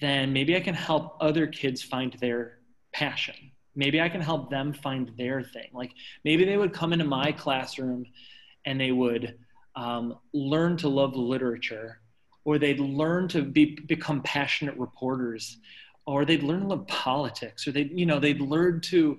then 0.00 0.32
maybe 0.32 0.56
I 0.56 0.60
can 0.60 0.74
help 0.74 1.16
other 1.20 1.46
kids 1.46 1.82
find 1.82 2.12
their 2.20 2.58
passion. 2.92 3.34
Maybe 3.76 4.00
I 4.00 4.08
can 4.08 4.20
help 4.20 4.50
them 4.50 4.72
find 4.72 5.10
their 5.18 5.42
thing. 5.42 5.68
Like 5.72 5.92
maybe 6.24 6.44
they 6.44 6.56
would 6.56 6.72
come 6.72 6.92
into 6.92 7.04
my 7.04 7.32
classroom 7.32 8.06
and 8.64 8.80
they 8.80 8.92
would 8.92 9.36
um, 9.76 10.18
learn 10.32 10.76
to 10.78 10.88
love 10.88 11.16
literature 11.16 12.00
or 12.44 12.58
they'd 12.58 12.80
learn 12.80 13.28
to 13.28 13.42
be, 13.42 13.78
become 13.86 14.22
passionate 14.22 14.76
reporters, 14.76 15.58
or 16.06 16.24
they'd 16.24 16.42
learn 16.42 16.60
to 16.60 16.66
love 16.66 16.86
politics, 16.86 17.66
or 17.66 17.72
they, 17.72 17.84
you 17.92 18.06
know, 18.06 18.18
they'd 18.18 18.40
learn 18.40 18.80
to 18.80 19.18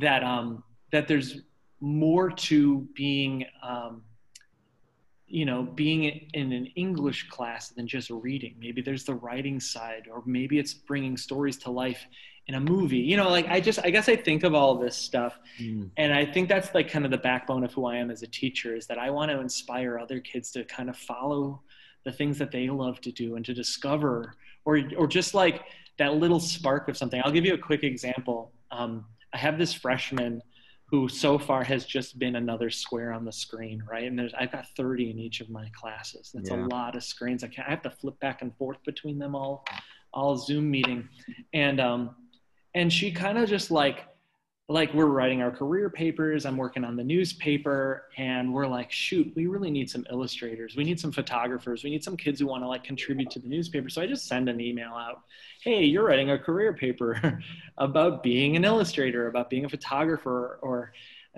that 0.00 0.24
um, 0.24 0.62
that 0.90 1.06
there's 1.06 1.42
more 1.80 2.30
to 2.30 2.86
being, 2.94 3.44
um, 3.62 4.02
you 5.26 5.44
know, 5.44 5.62
being 5.62 6.28
in 6.34 6.52
an 6.52 6.66
English 6.74 7.28
class 7.28 7.68
than 7.68 7.86
just 7.86 8.10
reading. 8.10 8.56
Maybe 8.58 8.82
there's 8.82 9.04
the 9.04 9.14
writing 9.14 9.60
side, 9.60 10.08
or 10.10 10.22
maybe 10.26 10.58
it's 10.58 10.74
bringing 10.74 11.16
stories 11.16 11.56
to 11.58 11.70
life 11.70 12.06
in 12.46 12.56
a 12.56 12.60
movie 12.60 12.98
you 12.98 13.16
know 13.16 13.30
like 13.30 13.48
i 13.48 13.58
just 13.58 13.78
i 13.84 13.90
guess 13.90 14.08
i 14.08 14.14
think 14.14 14.42
of 14.42 14.54
all 14.54 14.74
this 14.74 14.96
stuff 14.96 15.38
mm. 15.58 15.88
and 15.96 16.12
i 16.12 16.24
think 16.26 16.48
that's 16.48 16.74
like 16.74 16.90
kind 16.90 17.04
of 17.04 17.10
the 17.10 17.18
backbone 17.18 17.64
of 17.64 17.72
who 17.72 17.86
i 17.86 17.96
am 17.96 18.10
as 18.10 18.22
a 18.22 18.26
teacher 18.26 18.76
is 18.76 18.86
that 18.86 18.98
i 18.98 19.08
want 19.08 19.30
to 19.30 19.40
inspire 19.40 19.98
other 19.98 20.20
kids 20.20 20.50
to 20.50 20.62
kind 20.64 20.90
of 20.90 20.96
follow 20.96 21.62
the 22.04 22.12
things 22.12 22.38
that 22.38 22.50
they 22.50 22.68
love 22.68 23.00
to 23.00 23.12
do 23.12 23.36
and 23.36 23.44
to 23.44 23.54
discover 23.54 24.34
or 24.64 24.80
or 24.96 25.06
just 25.06 25.34
like 25.34 25.62
that 25.98 26.14
little 26.16 26.40
spark 26.40 26.88
of 26.88 26.96
something 26.96 27.20
i'll 27.24 27.32
give 27.32 27.44
you 27.44 27.54
a 27.54 27.58
quick 27.58 27.82
example 27.82 28.52
um, 28.70 29.04
i 29.32 29.38
have 29.38 29.58
this 29.58 29.72
freshman 29.72 30.42
who 30.86 31.08
so 31.08 31.38
far 31.38 31.64
has 31.64 31.84
just 31.84 32.18
been 32.18 32.36
another 32.36 32.70
square 32.70 33.12
on 33.12 33.24
the 33.24 33.32
screen, 33.32 33.82
right? 33.90 34.04
And 34.04 34.18
there's 34.18 34.32
I've 34.34 34.52
got 34.52 34.66
30 34.76 35.10
in 35.10 35.18
each 35.18 35.40
of 35.40 35.50
my 35.50 35.68
classes. 35.74 36.30
That's 36.32 36.50
yeah. 36.50 36.64
a 36.64 36.66
lot 36.66 36.94
of 36.94 37.02
screens. 37.02 37.42
I 37.42 37.48
can't 37.48 37.66
I 37.66 37.70
have 37.70 37.82
to 37.82 37.90
flip 37.90 38.18
back 38.20 38.42
and 38.42 38.56
forth 38.56 38.78
between 38.84 39.18
them 39.18 39.34
all, 39.34 39.64
all 40.12 40.36
Zoom 40.36 40.70
meeting. 40.70 41.08
And 41.52 41.80
um 41.80 42.14
and 42.74 42.92
she 42.92 43.10
kind 43.10 43.38
of 43.38 43.48
just 43.48 43.70
like 43.70 44.06
like 44.68 44.94
we're 44.94 45.04
writing 45.04 45.42
our 45.42 45.50
career 45.50 45.90
papers 45.90 46.46
i'm 46.46 46.56
working 46.56 46.84
on 46.84 46.96
the 46.96 47.04
newspaper 47.04 48.04
and 48.16 48.52
we're 48.52 48.66
like 48.66 48.90
shoot 48.90 49.30
we 49.36 49.46
really 49.46 49.70
need 49.70 49.90
some 49.90 50.06
illustrators. 50.10 50.74
We 50.76 50.84
need 50.84 50.98
some 50.98 51.12
photographers. 51.12 51.84
We 51.84 51.90
need 51.90 52.02
some 52.02 52.16
kids 52.16 52.40
who 52.40 52.46
want 52.46 52.62
to 52.62 52.68
like 52.68 52.84
contribute 52.84 53.30
to 53.32 53.38
the 53.38 53.48
newspaper. 53.48 53.88
So 53.88 54.00
i 54.00 54.06
just 54.06 54.26
send 54.26 54.48
an 54.48 54.60
email 54.60 54.94
out 54.94 55.22
hey 55.62 55.84
you're 55.84 56.04
writing 56.04 56.30
a 56.30 56.38
career 56.38 56.72
paper 56.72 57.40
about 57.78 58.22
being 58.22 58.56
an 58.56 58.64
illustrator 58.64 59.28
about 59.28 59.50
being 59.50 59.66
a 59.66 59.68
photographer 59.68 60.58
or 60.62 60.92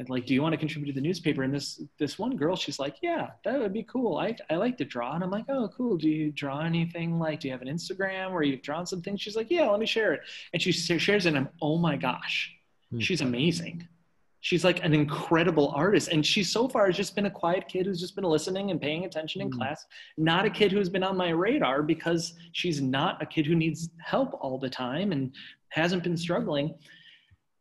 like 0.09 0.27
do 0.27 0.35
you 0.35 0.43
want 0.43 0.53
to 0.53 0.59
contribute 0.59 0.93
to 0.93 1.01
the 1.01 1.05
newspaper? 1.05 1.43
And 1.43 1.53
this 1.53 1.83
this 1.99 2.19
one 2.19 2.37
girl 2.37 2.55
she's 2.55 2.79
like 2.79 2.97
yeah 3.03 3.31
that 3.45 3.59
would 3.59 3.73
be 3.73 3.83
cool. 3.83 4.19
I, 4.19 4.37
I 4.51 4.57
like 4.57 4.79
to 4.79 4.85
draw. 4.85 5.15
And 5.15 5.25
i'm 5.25 5.31
like 5.31 5.47
oh 5.49 5.69
cool. 5.77 5.97
Do 5.97 6.09
you 6.09 6.31
draw 6.31 6.61
anything 6.61 7.19
like 7.19 7.41
do 7.41 7.49
you 7.49 7.53
have 7.53 7.63
an 7.63 7.69
instagram 7.69 8.31
where 8.31 8.43
you've 8.43 8.63
drawn 8.63 8.87
some 8.87 9.03
things? 9.03 9.21
She's 9.21 9.35
like 9.35 9.51
yeah 9.51 9.69
let 9.69 9.81
me 9.81 9.87
share 9.87 10.13
it. 10.13 10.21
And 10.53 10.63
she 10.63 10.71
shares 10.71 11.27
it 11.27 11.31
and 11.31 11.39
i'm 11.39 11.49
oh 11.61 11.79
my 11.79 11.97
gosh 11.97 12.56
Hmm. 12.91 12.99
She's 12.99 13.21
amazing. 13.21 13.89
She's 14.41 14.65
like 14.65 14.85
an 14.85 14.95
incredible 14.95 15.73
artist. 15.75 16.09
And 16.09 16.25
she 16.25 16.45
so 16.45 16.69
far 16.69 16.87
has 16.87 16.97
just 16.97 17.17
been 17.17 17.27
a 17.27 17.31
quiet 17.31 17.67
kid 17.67 17.87
who's 17.87 18.01
just 18.01 18.15
been 18.15 18.25
listening 18.25 18.71
and 18.71 18.81
paying 18.81 19.05
attention 19.05 19.41
in 19.41 19.51
mm. 19.51 19.57
class, 19.57 19.85
not 20.17 20.45
a 20.45 20.51
kid 20.51 20.71
who's 20.71 20.89
been 20.89 21.03
on 21.03 21.17
my 21.17 21.31
radar 21.31 21.83
because 21.83 22.35
she's 22.53 22.81
not 22.81 23.21
a 23.21 23.27
kid 23.27 23.45
who 23.45 23.57
needs 23.57 23.89
help 23.99 24.39
all 24.41 24.57
the 24.57 24.71
time 24.71 25.11
and 25.11 25.35
hasn't 25.71 26.05
been 26.05 26.17
struggling. 26.17 26.75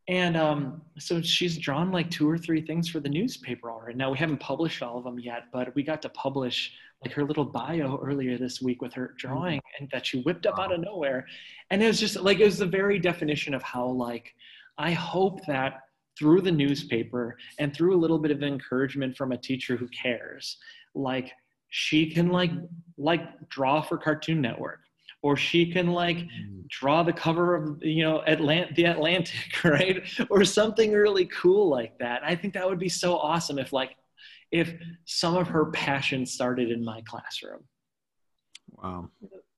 And 0.07 0.37
um, 0.37 0.83
so 0.99 1.21
she's 1.23 1.57
drawn 1.57 1.91
like 1.91 2.11
two 2.11 2.29
or 2.29 2.37
three 2.37 2.61
things 2.61 2.87
for 2.87 2.99
the 2.99 3.09
newspaper 3.09 3.71
already. 3.71 3.97
Now 3.97 4.11
we 4.11 4.19
haven't 4.19 4.39
published 4.39 4.83
all 4.83 4.99
of 4.99 5.05
them 5.05 5.17
yet, 5.17 5.45
but 5.51 5.73
we 5.73 5.81
got 5.81 6.03
to 6.03 6.09
publish 6.09 6.73
like 7.03 7.13
her 7.13 7.23
little 7.23 7.45
bio 7.45 7.99
earlier 8.03 8.37
this 8.37 8.61
week 8.61 8.83
with 8.83 8.93
her 8.93 9.15
drawing 9.17 9.57
mm. 9.57 9.79
and 9.79 9.89
that 9.91 10.05
she 10.05 10.21
whipped 10.21 10.45
up 10.45 10.59
out 10.59 10.71
of 10.71 10.81
nowhere. 10.81 11.25
And 11.71 11.81
it 11.81 11.87
was 11.87 11.99
just 11.99 12.15
like, 12.17 12.39
it 12.39 12.45
was 12.45 12.59
the 12.59 12.67
very 12.67 12.99
definition 12.99 13.55
of 13.55 13.63
how 13.63 13.87
like 13.87 14.35
I 14.77 14.91
hope 14.91 15.45
that 15.45 15.81
through 16.17 16.41
the 16.41 16.51
newspaper 16.51 17.37
and 17.59 17.73
through 17.73 17.95
a 17.95 17.99
little 17.99 18.19
bit 18.19 18.31
of 18.31 18.41
encouragement 18.41 19.17
from 19.17 19.31
a 19.31 19.37
teacher 19.37 19.75
who 19.75 19.87
cares, 19.89 20.57
like 20.93 21.31
she 21.69 22.09
can 22.09 22.29
like 22.29 22.51
like 22.97 23.49
draw 23.49 23.81
for 23.81 23.97
Cartoon 23.97 24.41
Network 24.41 24.79
or 25.25 25.35
she 25.35 25.65
can 25.71 25.87
like 25.87 26.17
mm. 26.17 26.67
draw 26.67 27.01
the 27.01 27.11
cover 27.11 27.55
of 27.55 27.83
you 27.83 28.03
know 28.03 28.21
Atlant- 28.27 28.75
the 28.75 28.85
Atlantic, 28.85 29.35
right? 29.63 30.03
Or 30.29 30.45
something 30.45 30.91
really 30.91 31.25
cool 31.25 31.67
like 31.67 31.97
that. 31.97 32.21
I 32.23 32.35
think 32.35 32.53
that 32.53 32.69
would 32.69 32.77
be 32.77 32.89
so 32.89 33.17
awesome 33.17 33.57
if 33.57 33.73
like 33.73 33.95
if 34.51 34.75
some 35.05 35.35
of 35.35 35.47
her 35.47 35.71
passion 35.71 36.27
started 36.27 36.69
in 36.69 36.85
my 36.85 37.01
classroom. 37.01 37.63
Wow. 38.71 39.09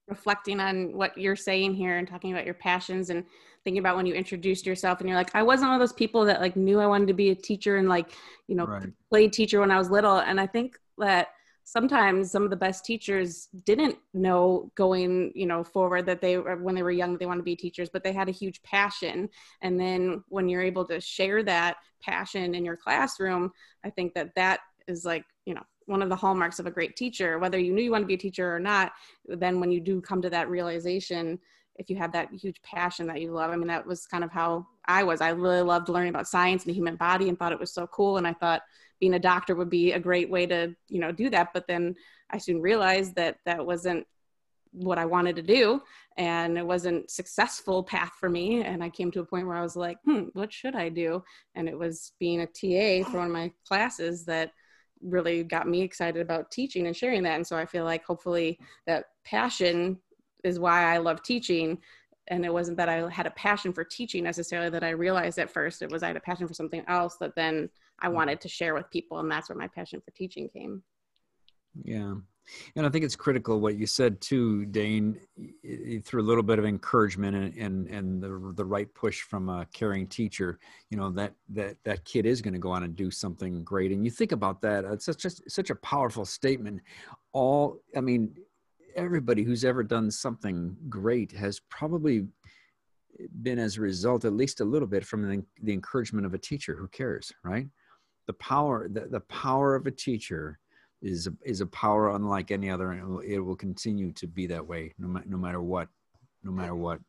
Reflecting 0.08 0.62
on 0.62 0.96
what 0.96 1.18
you're 1.18 1.36
saying 1.36 1.74
here 1.74 1.98
and 1.98 2.08
talking 2.08 2.32
about 2.32 2.46
your 2.46 2.54
passions 2.54 3.10
and 3.10 3.26
thinking 3.68 3.80
about 3.80 3.98
when 3.98 4.06
you 4.06 4.14
introduced 4.14 4.66
yourself 4.66 5.02
and 5.02 5.10
you're 5.10 5.18
like, 5.18 5.36
I 5.36 5.44
wasn't 5.44 5.68
one 5.68 5.76
of 5.76 5.82
those 5.82 5.92
people 5.92 6.24
that 6.24 6.40
like 6.40 6.56
knew 6.56 6.80
I 6.80 6.86
wanted 6.86 7.10
to 7.10 7.14
be 7.14 7.32
a 7.32 7.36
teacher 7.36 7.76
and 7.76 7.90
like, 7.90 8.14
you 8.48 8.56
know, 8.56 8.64
right. 8.64 8.88
played 9.10 9.34
teacher 9.34 9.60
when 9.60 9.72
I 9.72 9.78
was 9.78 9.90
little. 9.90 10.20
And 10.20 10.40
I 10.40 10.48
think 10.48 10.80
that 11.00 11.28
sometimes 11.66 12.32
some 12.32 12.46
of 12.46 12.50
the 12.50 12.56
best 12.56 12.86
teachers 12.86 13.50
didn't 13.66 13.98
know 14.14 14.72
going 14.76 15.34
you 15.36 15.46
know 15.46 15.66
forward 15.66 16.06
that 16.06 16.22
they 16.22 16.36
when 16.38 16.76
they 16.76 16.82
were 16.82 16.92
young 16.92 17.18
they 17.18 17.26
wanted 17.26 17.40
to 17.40 17.44
be 17.44 17.58
teachers 17.58 17.90
but 17.92 18.06
they 18.06 18.14
had 18.14 18.30
a 18.30 18.32
huge 18.32 18.64
passion 18.64 19.28
and 19.62 19.78
then 19.78 20.24
when 20.30 20.48
you're 20.48 20.62
able 20.62 20.86
to 20.86 21.02
share 21.02 21.44
that 21.44 21.76
passion 22.02 22.56
in 22.56 22.64
your 22.64 22.78
classroom 22.78 23.52
i 23.84 23.90
think 23.90 24.14
that 24.14 24.34
that 24.34 24.62
is 24.88 25.04
like 25.04 25.26
you 25.46 25.54
know 25.54 25.64
one 25.88 26.02
of 26.02 26.08
the 26.08 26.16
hallmarks 26.16 26.60
of 26.60 26.68
a 26.68 26.72
great 26.72 26.96
teacher 26.96 27.38
whether 27.38 27.60
you 27.60 27.74
knew 27.74 27.84
you 27.84 27.92
want 27.92 28.04
to 28.04 28.08
be 28.08 28.14
a 28.14 28.18
teacher 28.18 28.56
or 28.56 28.62
not 28.62 28.94
then 29.26 29.60
when 29.60 29.70
you 29.70 29.82
do 29.82 30.00
come 30.00 30.22
to 30.22 30.30
that 30.30 30.50
realization 30.50 31.38
if 31.78 31.90
you 31.90 31.96
have 31.96 32.12
that 32.14 32.32
huge 32.32 32.62
passion 32.64 33.08
that 33.08 33.22
you 33.22 33.32
love. 33.32 33.52
I 33.52 33.56
mean, 33.56 33.68
that 33.68 33.86
was 33.86 34.06
kind 34.06 34.24
of 34.24 34.32
how 34.32 34.66
I 34.86 35.04
was. 35.04 35.22
I 35.22 35.30
really 35.30 35.62
loved 35.62 35.90
learning 35.90 36.10
about 36.10 36.28
science 36.28 36.64
and 36.64 36.70
the 36.72 36.76
human 36.76 36.96
body 36.96 37.30
and 37.30 37.38
thought 37.38 37.52
it 37.52 37.60
was 37.60 37.74
so 37.74 37.88
cool. 37.88 38.18
And 38.18 38.28
I 38.28 38.34
thought 38.34 38.64
being 39.00 39.14
a 39.14 39.20
doctor 39.20 39.56
would 39.56 39.70
be 39.70 39.92
a 39.94 40.00
great 40.00 40.30
way 40.30 40.46
to, 40.48 40.76
you 40.90 41.00
know, 41.00 41.12
do 41.12 41.30
that. 41.30 41.54
But 41.54 41.68
then 41.68 41.96
I 42.32 42.40
soon 42.40 42.62
realized 42.62 43.16
that 43.16 43.38
that 43.46 43.66
wasn't 43.66 44.08
what 44.72 44.98
I 44.98 45.06
wanted 45.06 45.36
to 45.38 45.42
do 45.42 45.82
and 46.18 46.58
it 46.58 46.66
wasn't 46.66 47.10
successful 47.10 47.84
path 47.84 48.14
for 48.20 48.30
me. 48.30 48.64
And 48.64 48.84
I 48.84 48.90
came 48.90 49.12
to 49.12 49.22
a 49.22 49.26
point 49.26 49.48
where 49.48 49.56
I 49.56 49.62
was 49.62 49.76
like, 49.76 49.98
hmm, 50.04 50.26
what 50.34 50.52
should 50.52 50.76
I 50.76 50.90
do? 50.90 51.24
And 51.56 51.70
it 51.70 51.78
was 51.78 52.14
being 52.20 52.42
a 52.42 52.48
TA 52.48 53.10
for 53.10 53.18
one 53.18 53.28
of 53.28 53.34
my 53.34 53.52
classes 53.68 54.26
that 54.26 54.52
really 55.02 55.44
got 55.44 55.68
me 55.68 55.82
excited 55.82 56.22
about 56.22 56.52
teaching 56.52 56.88
and 56.88 56.96
sharing 56.96 57.24
that. 57.24 57.36
And 57.36 57.46
so 57.46 57.56
I 57.56 57.66
feel 57.66 57.84
like 57.84 58.04
hopefully 58.04 58.60
that 58.88 59.06
passion 59.24 60.00
is 60.48 60.60
why 60.60 60.94
I 60.94 60.98
love 60.98 61.22
teaching. 61.22 61.78
And 62.30 62.44
it 62.44 62.54
wasn't 62.54 62.78
that 62.78 62.90
I 62.90 63.10
had 63.10 63.26
a 63.26 63.32
passion 63.32 63.72
for 63.72 63.84
teaching 63.84 64.24
necessarily 64.24 64.70
that 64.70 64.84
I 64.84 64.90
realized 64.90 65.40
at 65.40 65.50
first. 65.50 65.82
It 65.82 65.92
was 65.92 66.04
I 66.04 66.08
had 66.08 66.18
a 66.18 66.22
passion 66.22 66.48
for 66.48 66.54
something 66.54 66.84
else 66.88 67.16
that 67.18 67.36
then 67.36 67.70
I 68.00 68.08
mm. 68.08 68.14
wanted 68.14 68.42
to 68.42 68.50
share 68.50 68.74
with 68.74 68.90
people. 68.90 69.20
And 69.20 69.32
that's 69.32 69.50
where 69.50 69.58
my 69.58 69.68
passion 69.68 70.02
for 70.04 70.12
teaching 70.12 70.50
came. 70.50 70.84
Yeah. 71.84 72.16
And 72.76 72.86
I 72.86 72.90
think 72.90 73.04
it's 73.04 73.16
critical 73.16 73.60
what 73.60 73.78
you 73.78 73.86
said 73.86 74.22
too, 74.22 74.66
Dane, 74.68 75.20
through 76.06 76.22
a 76.22 76.24
little 76.24 76.44
bit 76.44 76.60
of 76.60 76.66
encouragement 76.66 77.36
and, 77.36 77.58
and, 77.58 77.88
and 77.88 78.24
the, 78.24 78.54
the 78.56 78.66
right 78.66 78.94
push 78.94 79.22
from 79.22 79.50
a 79.50 79.68
caring 79.74 80.08
teacher, 80.08 80.60
you 80.90 80.98
know, 80.98 81.10
that, 81.12 81.34
that, 81.50 81.76
that 81.84 82.06
kid 82.06 82.26
is 82.26 82.42
going 82.42 82.54
to 82.54 82.60
go 82.60 82.72
on 82.72 82.84
and 82.84 82.96
do 82.96 83.12
something 83.12 83.64
great. 83.64 83.92
And 83.92 84.06
you 84.06 84.12
think 84.12 84.32
about 84.32 84.62
that, 84.62 84.86
it's 84.86 85.06
such, 85.06 85.18
just 85.18 85.50
such 85.52 85.70
a 85.70 85.76
powerful 85.76 86.26
statement. 86.26 86.82
All, 87.34 87.82
I 87.96 88.02
mean, 88.02 88.34
everybody 88.98 89.44
who's 89.44 89.64
ever 89.64 89.84
done 89.84 90.12
something 90.12 90.76
great 90.90 91.32
has 91.32 91.62
probably 91.70 92.28
been 93.42 93.60
as 93.60 93.78
a 93.78 93.82
result 93.82 94.26
at 94.26 94.34
least 94.34 94.60
a 94.60 94.66
little 94.66 94.88
bit 94.88 95.06
from 95.06 95.22
the, 95.22 95.44
the 95.64 95.74
encouragement 95.74 96.26
of 96.26 96.34
a 96.34 96.38
teacher. 96.38 96.76
Who 96.76 96.88
cares 96.88 97.32
right? 97.44 97.68
The 98.26 98.34
power 98.34 98.90
the, 98.90 99.02
the 99.02 99.22
power 99.22 99.76
of 99.76 99.86
a 99.86 99.92
teacher 99.92 100.60
is 101.02 101.28
a, 101.28 101.34
is 101.46 101.62
a 101.62 101.68
power 101.68 102.16
unlike 102.16 102.52
any 102.52 102.70
other 102.70 102.92
and 102.92 103.02
it 103.02 103.06
will, 103.06 103.20
it 103.20 103.38
will 103.38 103.56
continue 103.56 104.12
to 104.14 104.28
be 104.28 104.48
that 104.48 104.66
way 104.66 104.94
no, 104.98 105.22
no 105.26 105.38
matter 105.38 105.62
what 105.62 105.88
no 106.44 106.52
matter 106.52 106.76
what. 106.76 107.00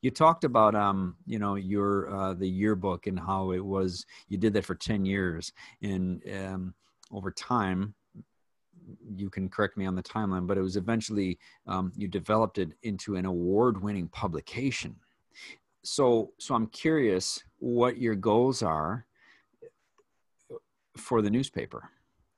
You 0.00 0.10
talked 0.10 0.44
about 0.44 0.74
um 0.74 1.16
you 1.26 1.38
know 1.38 1.56
your 1.56 2.14
uh 2.14 2.34
the 2.34 2.48
yearbook 2.48 3.06
and 3.06 3.18
how 3.18 3.52
it 3.52 3.64
was 3.64 4.06
you 4.28 4.38
did 4.38 4.54
that 4.54 4.64
for 4.64 4.74
10 4.74 5.04
years 5.04 5.52
and 5.82 6.22
um 6.34 6.74
over 7.12 7.30
time 7.30 7.94
you 9.14 9.30
can 9.30 9.48
correct 9.48 9.76
me 9.76 9.86
on 9.86 9.94
the 9.94 10.02
timeline, 10.02 10.46
but 10.46 10.58
it 10.58 10.62
was 10.62 10.76
eventually 10.76 11.38
um, 11.66 11.92
you 11.96 12.08
developed 12.08 12.58
it 12.58 12.70
into 12.82 13.16
an 13.16 13.26
award-winning 13.26 14.08
publication. 14.08 14.96
So, 15.82 16.32
so 16.38 16.54
I'm 16.54 16.66
curious 16.66 17.42
what 17.58 17.98
your 17.98 18.14
goals 18.14 18.62
are 18.62 19.06
for 20.96 21.22
the 21.22 21.30
newspaper. 21.30 21.90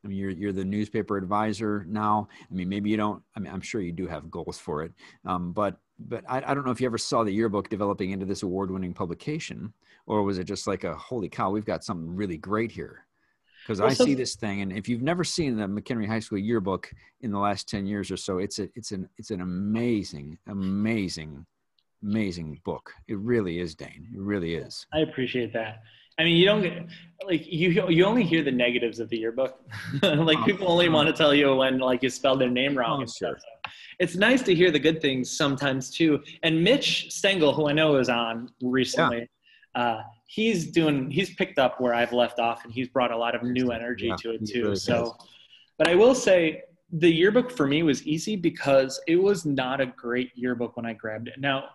I 0.05 0.09
mean, 0.09 0.19
you're 0.19 0.31
you're 0.31 0.53
the 0.53 0.65
newspaper 0.65 1.17
advisor 1.17 1.85
now. 1.89 2.29
I 2.49 2.55
mean, 2.55 2.69
maybe 2.69 2.89
you 2.89 2.97
don't. 2.97 3.23
I 3.35 3.41
mean, 3.41 3.53
I'm 3.53 3.61
sure 3.61 3.81
you 3.81 3.93
do 3.93 4.07
have 4.07 4.31
goals 4.31 4.59
for 4.59 4.85
it, 4.85 4.93
um, 5.25 5.53
but 5.53 5.81
but 5.99 6.25
I, 6.29 6.43
I 6.47 6.55
don't 6.55 6.65
know 6.65 6.71
if 6.71 6.81
you 6.81 6.87
ever 6.87 6.99
saw 6.99 7.25
the 7.25 7.33
yearbook 7.33 7.69
developing 7.69 8.13
into 8.13 8.25
this 8.25 8.45
award-winning 8.45 8.95
publication, 8.95 9.73
or 10.07 10.23
was 10.23 10.39
it 10.39 10.45
just 10.45 10.69
like 10.69 10.85
a 10.85 10.95
holy 10.95 11.29
cow, 11.29 11.51
we've 11.51 11.65
got 11.65 11.83
something 11.83 12.15
really 12.15 12.39
great 12.39 12.71
here? 12.71 13.08
Because 13.69 13.81
well, 13.83 13.91
I 13.91 13.93
so, 13.93 14.07
see 14.07 14.15
this 14.15 14.35
thing, 14.35 14.63
and 14.63 14.73
if 14.73 14.89
you've 14.89 15.03
never 15.03 15.23
seen 15.23 15.55
the 15.55 15.67
McHenry 15.67 16.07
High 16.07 16.21
School 16.21 16.39
yearbook 16.39 16.91
in 17.21 17.31
the 17.31 17.39
last 17.39 17.69
ten 17.69 17.85
years 17.85 18.11
or 18.11 18.17
so, 18.17 18.39
it's 18.39 18.59
a 18.59 18.71
it's 18.75 18.93
an 18.93 19.07
it's 19.19 19.31
an 19.31 19.43
amazing, 19.43 20.39
amazing, 20.47 21.45
amazing 22.03 22.63
book. 22.65 22.95
It 23.09 23.19
really 23.19 23.61
is, 23.61 23.75
Dane. 23.75 24.09
It 24.15 24.21
really 24.21 24.55
is. 24.55 24.87
I 24.95 25.01
appreciate 25.01 25.53
that. 25.53 25.83
I 26.19 26.25
mean, 26.25 26.39
you 26.39 26.47
don't 26.47 26.63
get 26.63 26.87
like 27.27 27.47
you 27.47 27.87
you 27.91 28.07
only 28.07 28.25
hear 28.25 28.43
the 28.43 28.51
negatives 28.51 29.01
of 29.01 29.11
the 29.11 29.19
yearbook. 29.19 29.61
like 30.03 30.43
people 30.47 30.67
only 30.73 30.89
want 30.89 31.09
to 31.09 31.13
tell 31.13 31.35
you 31.35 31.55
when 31.55 31.79
like 31.79 32.03
you 32.03 32.09
spelled 32.09 32.41
their 32.41 32.49
name 32.49 32.75
wrong. 32.75 33.03
Oh, 33.03 33.07
sure. 33.07 33.37
It's 33.99 34.17
nice 34.17 34.41
to 34.45 34.55
hear 34.55 34.71
the 34.71 34.79
good 34.79 35.03
things 35.03 35.37
sometimes 35.37 35.91
too. 35.91 36.23
And 36.43 36.65
Mitch 36.65 37.13
Stengel, 37.13 37.53
who 37.53 37.69
I 37.69 37.73
know 37.73 37.97
is 37.97 38.09
on 38.09 38.49
recently, 38.63 39.29
yeah. 39.77 39.83
uh, 39.83 40.03
he's 40.29 40.71
doing 40.71 41.11
he's 41.11 41.35
picked 41.35 41.59
up 41.59 41.81
where 41.81 41.95
I've 41.95 42.13
left 42.13 42.39
off 42.39 42.65
and 42.65 42.73
he's 42.73 42.89
brought 42.89 43.11
a 43.11 43.17
lot 43.17 43.35
of 43.35 43.43
new 43.43 43.73
energy 43.73 44.09
yeah, 44.09 44.17
to 44.17 44.31
it 44.33 44.47
too. 44.47 44.65
Really 44.65 44.77
so 44.77 45.17
but 45.79 45.89
I 45.89 45.95
will 45.95 46.15
say 46.15 46.63
the 46.93 47.11
yearbook 47.11 47.51
for 47.51 47.67
me 47.67 47.83
was 47.83 48.07
easy 48.07 48.37
because 48.37 49.01
it 49.07 49.17
was 49.17 49.47
not 49.47 49.81
a 49.81 49.87
great 49.87 50.31
yearbook 50.35 50.77
when 50.77 50.87
I 50.87 50.93
grabbed 50.93 51.29
it. 51.29 51.39
Now, 51.39 51.71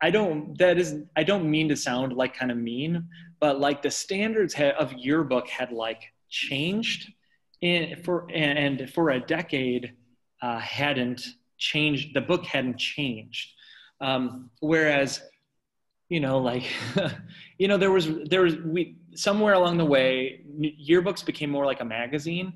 I 0.00 0.10
don't 0.10 0.56
that 0.58 0.78
is 0.78 1.02
I 1.16 1.24
don't 1.24 1.50
mean 1.50 1.68
to 1.68 1.76
sound 1.76 2.12
like 2.12 2.34
kind 2.34 2.52
of 2.52 2.58
mean, 2.58 3.08
but 3.40 3.58
like 3.58 3.82
the 3.82 3.90
standards 3.90 4.54
of 4.78 4.92
yearbook 4.92 5.48
had 5.48 5.72
like 5.72 6.12
changed 6.28 7.12
in 7.60 8.02
for 8.04 8.28
and 8.32 8.88
for 8.90 9.10
a 9.10 9.20
decade 9.20 9.94
uh, 10.42 10.58
hadn't 10.58 11.26
changed 11.58 12.14
the 12.14 12.20
book 12.20 12.44
hadn't 12.44 12.78
changed 12.78 13.54
um, 14.00 14.50
whereas 14.60 15.22
you 16.08 16.20
know 16.20 16.38
like 16.38 16.64
you 17.58 17.68
know 17.68 17.76
there 17.76 17.90
was 17.90 18.08
there 18.24 18.42
was 18.42 18.56
we 18.58 18.96
somewhere 19.14 19.54
along 19.54 19.76
the 19.76 19.84
way 19.84 20.40
yearbooks 20.60 21.24
became 21.24 21.50
more 21.50 21.66
like 21.66 21.80
a 21.80 21.84
magazine. 21.84 22.52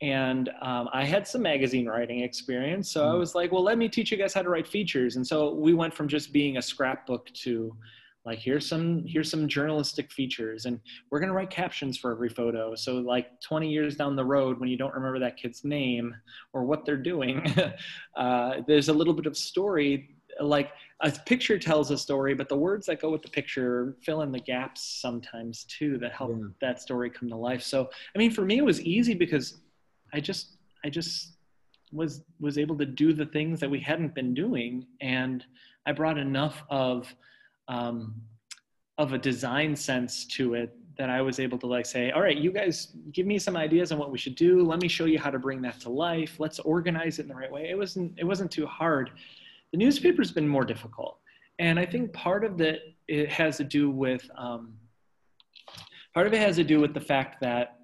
And 0.00 0.48
um, 0.62 0.88
i 0.92 1.04
had 1.04 1.26
some 1.26 1.42
magazine 1.42 1.86
writing 1.86 2.20
experience. 2.20 2.90
So 2.90 3.02
mm. 3.02 3.10
i 3.10 3.14
was 3.14 3.34
like 3.34 3.52
well 3.52 3.62
let 3.62 3.78
me 3.78 3.88
teach 3.88 4.10
you 4.10 4.16
guys 4.16 4.34
how 4.34 4.42
to 4.42 4.48
write 4.48 4.66
features. 4.66 5.16
And 5.16 5.26
so 5.26 5.54
we 5.54 5.74
went 5.74 5.94
from 5.94 6.08
just 6.08 6.32
being 6.32 6.56
a 6.56 6.62
scrapbook 6.62 7.28
to 7.44 7.76
like 8.24 8.38
here's 8.38 8.68
some 8.68 9.04
here's 9.06 9.30
some 9.30 9.48
journalistic 9.48 10.12
features. 10.12 10.66
And 10.66 10.80
we're 11.10 11.18
going 11.18 11.30
to 11.30 11.34
write 11.34 11.50
captions 11.50 11.96
for 11.98 12.12
every 12.12 12.28
photo. 12.28 12.74
So 12.74 12.96
like 12.96 13.40
20 13.40 13.70
years 13.70 13.96
down 13.96 14.16
the 14.16 14.24
road 14.24 14.60
when 14.60 14.68
you 14.68 14.76
don't 14.76 14.94
remember 14.94 15.18
that 15.20 15.36
kid's 15.36 15.64
name 15.64 16.14
or 16.52 16.64
what 16.64 16.84
they're 16.84 16.96
doing 16.96 17.54
uh, 18.16 18.56
there's 18.66 18.88
a 18.88 18.92
little 18.92 19.14
bit 19.14 19.26
of 19.26 19.36
story 19.36 20.16
like 20.40 20.70
a 21.00 21.10
picture 21.10 21.58
tells 21.58 21.90
a 21.90 21.98
story 21.98 22.34
but 22.34 22.48
the 22.48 22.56
words 22.56 22.86
that 22.86 23.00
go 23.00 23.10
with 23.10 23.22
the 23.22 23.30
picture 23.30 23.96
fill 24.02 24.22
in 24.22 24.32
the 24.32 24.40
gaps 24.40 24.98
sometimes 25.00 25.64
too 25.64 25.98
that 25.98 26.12
help 26.12 26.30
yeah. 26.30 26.46
that 26.60 26.80
story 26.80 27.08
come 27.08 27.28
to 27.28 27.36
life 27.36 27.62
so 27.62 27.88
i 28.14 28.18
mean 28.18 28.30
for 28.30 28.42
me 28.42 28.58
it 28.58 28.64
was 28.64 28.80
easy 28.82 29.14
because 29.14 29.60
i 30.12 30.20
just 30.20 30.56
i 30.84 30.88
just 30.88 31.34
was 31.92 32.22
was 32.40 32.58
able 32.58 32.76
to 32.76 32.84
do 32.84 33.12
the 33.12 33.26
things 33.26 33.60
that 33.60 33.70
we 33.70 33.80
hadn't 33.80 34.14
been 34.14 34.34
doing 34.34 34.86
and 35.00 35.44
i 35.86 35.92
brought 35.92 36.18
enough 36.18 36.62
of 36.68 37.14
um, 37.68 38.14
of 38.96 39.12
a 39.12 39.18
design 39.18 39.76
sense 39.76 40.24
to 40.24 40.54
it 40.54 40.74
that 40.98 41.08
I 41.08 41.22
was 41.22 41.38
able 41.38 41.58
to 41.58 41.66
like 41.66 41.86
say, 41.86 42.10
all 42.10 42.20
right, 42.20 42.36
you 42.36 42.50
guys 42.50 42.88
give 43.12 43.24
me 43.24 43.38
some 43.38 43.56
ideas 43.56 43.92
on 43.92 43.98
what 43.98 44.10
we 44.10 44.18
should 44.18 44.34
do. 44.34 44.64
Let 44.64 44.82
me 44.82 44.88
show 44.88 45.04
you 45.04 45.18
how 45.18 45.30
to 45.30 45.38
bring 45.38 45.62
that 45.62 45.78
to 45.80 45.90
life. 45.90 46.40
Let's 46.40 46.58
organize 46.58 47.20
it 47.20 47.22
in 47.22 47.28
the 47.28 47.36
right 47.36 47.50
way. 47.50 47.70
It 47.70 47.78
wasn't 47.78 48.18
it 48.18 48.24
wasn't 48.24 48.50
too 48.50 48.66
hard. 48.66 49.12
The 49.72 49.78
newspaper's 49.78 50.32
been 50.32 50.48
more 50.48 50.64
difficult, 50.64 51.18
and 51.58 51.78
I 51.78 51.86
think 51.86 52.12
part 52.12 52.44
of 52.44 52.58
that 52.58 52.78
it 53.06 53.30
has 53.30 53.56
to 53.58 53.64
do 53.64 53.90
with 53.90 54.28
um, 54.36 54.74
part 56.14 56.26
of 56.26 56.32
it 56.32 56.40
has 56.40 56.56
to 56.56 56.64
do 56.64 56.80
with 56.80 56.94
the 56.94 57.00
fact 57.00 57.40
that 57.40 57.78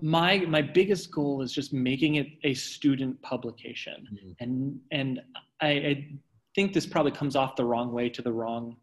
my 0.00 0.38
my 0.40 0.62
biggest 0.62 1.10
goal 1.10 1.42
is 1.42 1.52
just 1.52 1.72
making 1.72 2.16
it 2.16 2.28
a 2.44 2.54
student 2.54 3.20
publication, 3.22 4.06
mm-hmm. 4.12 4.30
and 4.40 4.78
and 4.90 5.20
I, 5.60 5.68
I 5.68 6.08
think 6.54 6.72
this 6.72 6.86
probably 6.86 7.12
comes 7.12 7.36
off 7.36 7.56
the 7.56 7.64
wrong 7.64 7.92
way 7.92 8.08
to 8.08 8.22
the 8.22 8.32
wrong 8.32 8.76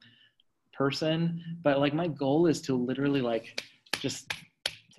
person 0.75 1.41
but 1.63 1.79
like 1.79 1.93
my 1.93 2.07
goal 2.07 2.47
is 2.47 2.61
to 2.61 2.75
literally 2.75 3.21
like 3.21 3.61
just 3.99 4.31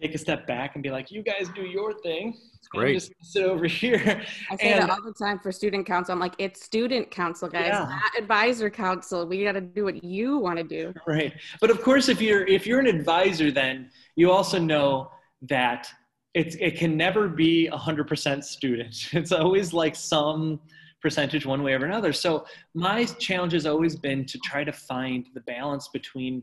take 0.01 0.15
a 0.15 0.19
step 0.19 0.47
back 0.47 0.75
and 0.75 0.83
be 0.83 0.91
like 0.91 1.11
you 1.11 1.23
guys 1.23 1.49
do 1.55 1.63
your 1.63 1.93
thing. 2.01 2.37
It's 2.55 2.69
great. 2.69 2.95
just 2.95 3.13
sit 3.21 3.45
over 3.45 3.67
here. 3.83 4.23
I 4.51 4.57
say 4.57 4.73
and, 4.73 4.83
that 4.83 4.91
all 4.91 5.03
the 5.03 5.13
time 5.13 5.39
for 5.39 5.51
student 5.53 5.87
council. 5.87 6.13
I'm 6.13 6.21
like 6.21 6.35
it's 6.39 6.63
student 6.63 7.11
council 7.11 7.49
guys 7.49 7.69
yeah. 7.69 7.89
not 7.89 8.19
advisor 8.19 8.71
council. 8.71 9.27
We 9.27 9.45
got 9.45 9.53
to 9.53 9.61
do 9.61 9.85
what 9.85 10.03
you 10.05 10.39
want 10.39 10.59
to 10.59 10.65
do. 10.65 10.93
Right. 11.07 11.33
But 11.61 11.71
of 11.71 11.83
course 11.83 12.09
if 12.09 12.21
you're 12.21 12.45
if 12.47 12.67
you're 12.67 12.81
an 12.81 12.87
advisor 12.87 13.51
then 13.53 13.91
you 14.17 14.31
also 14.31 14.59
know 14.59 15.11
that 15.43 15.89
it's 16.35 16.57
it 16.57 16.77
can 16.77 16.97
never 16.97 17.29
be 17.29 17.69
100% 17.73 18.45
student. 18.45 19.09
It's 19.13 19.33
always 19.33 19.73
like 19.73 19.95
some 19.95 20.61
percentage 21.01 21.47
one 21.47 21.63
way 21.63 21.73
or 21.75 21.85
another. 21.85 22.13
So 22.13 22.47
my 22.75 23.05
challenge 23.05 23.53
has 23.53 23.67
always 23.67 23.95
been 23.97 24.25
to 24.27 24.39
try 24.39 24.65
to 24.65 24.73
find 24.73 25.27
the 25.35 25.41
balance 25.43 25.89
between 25.93 26.43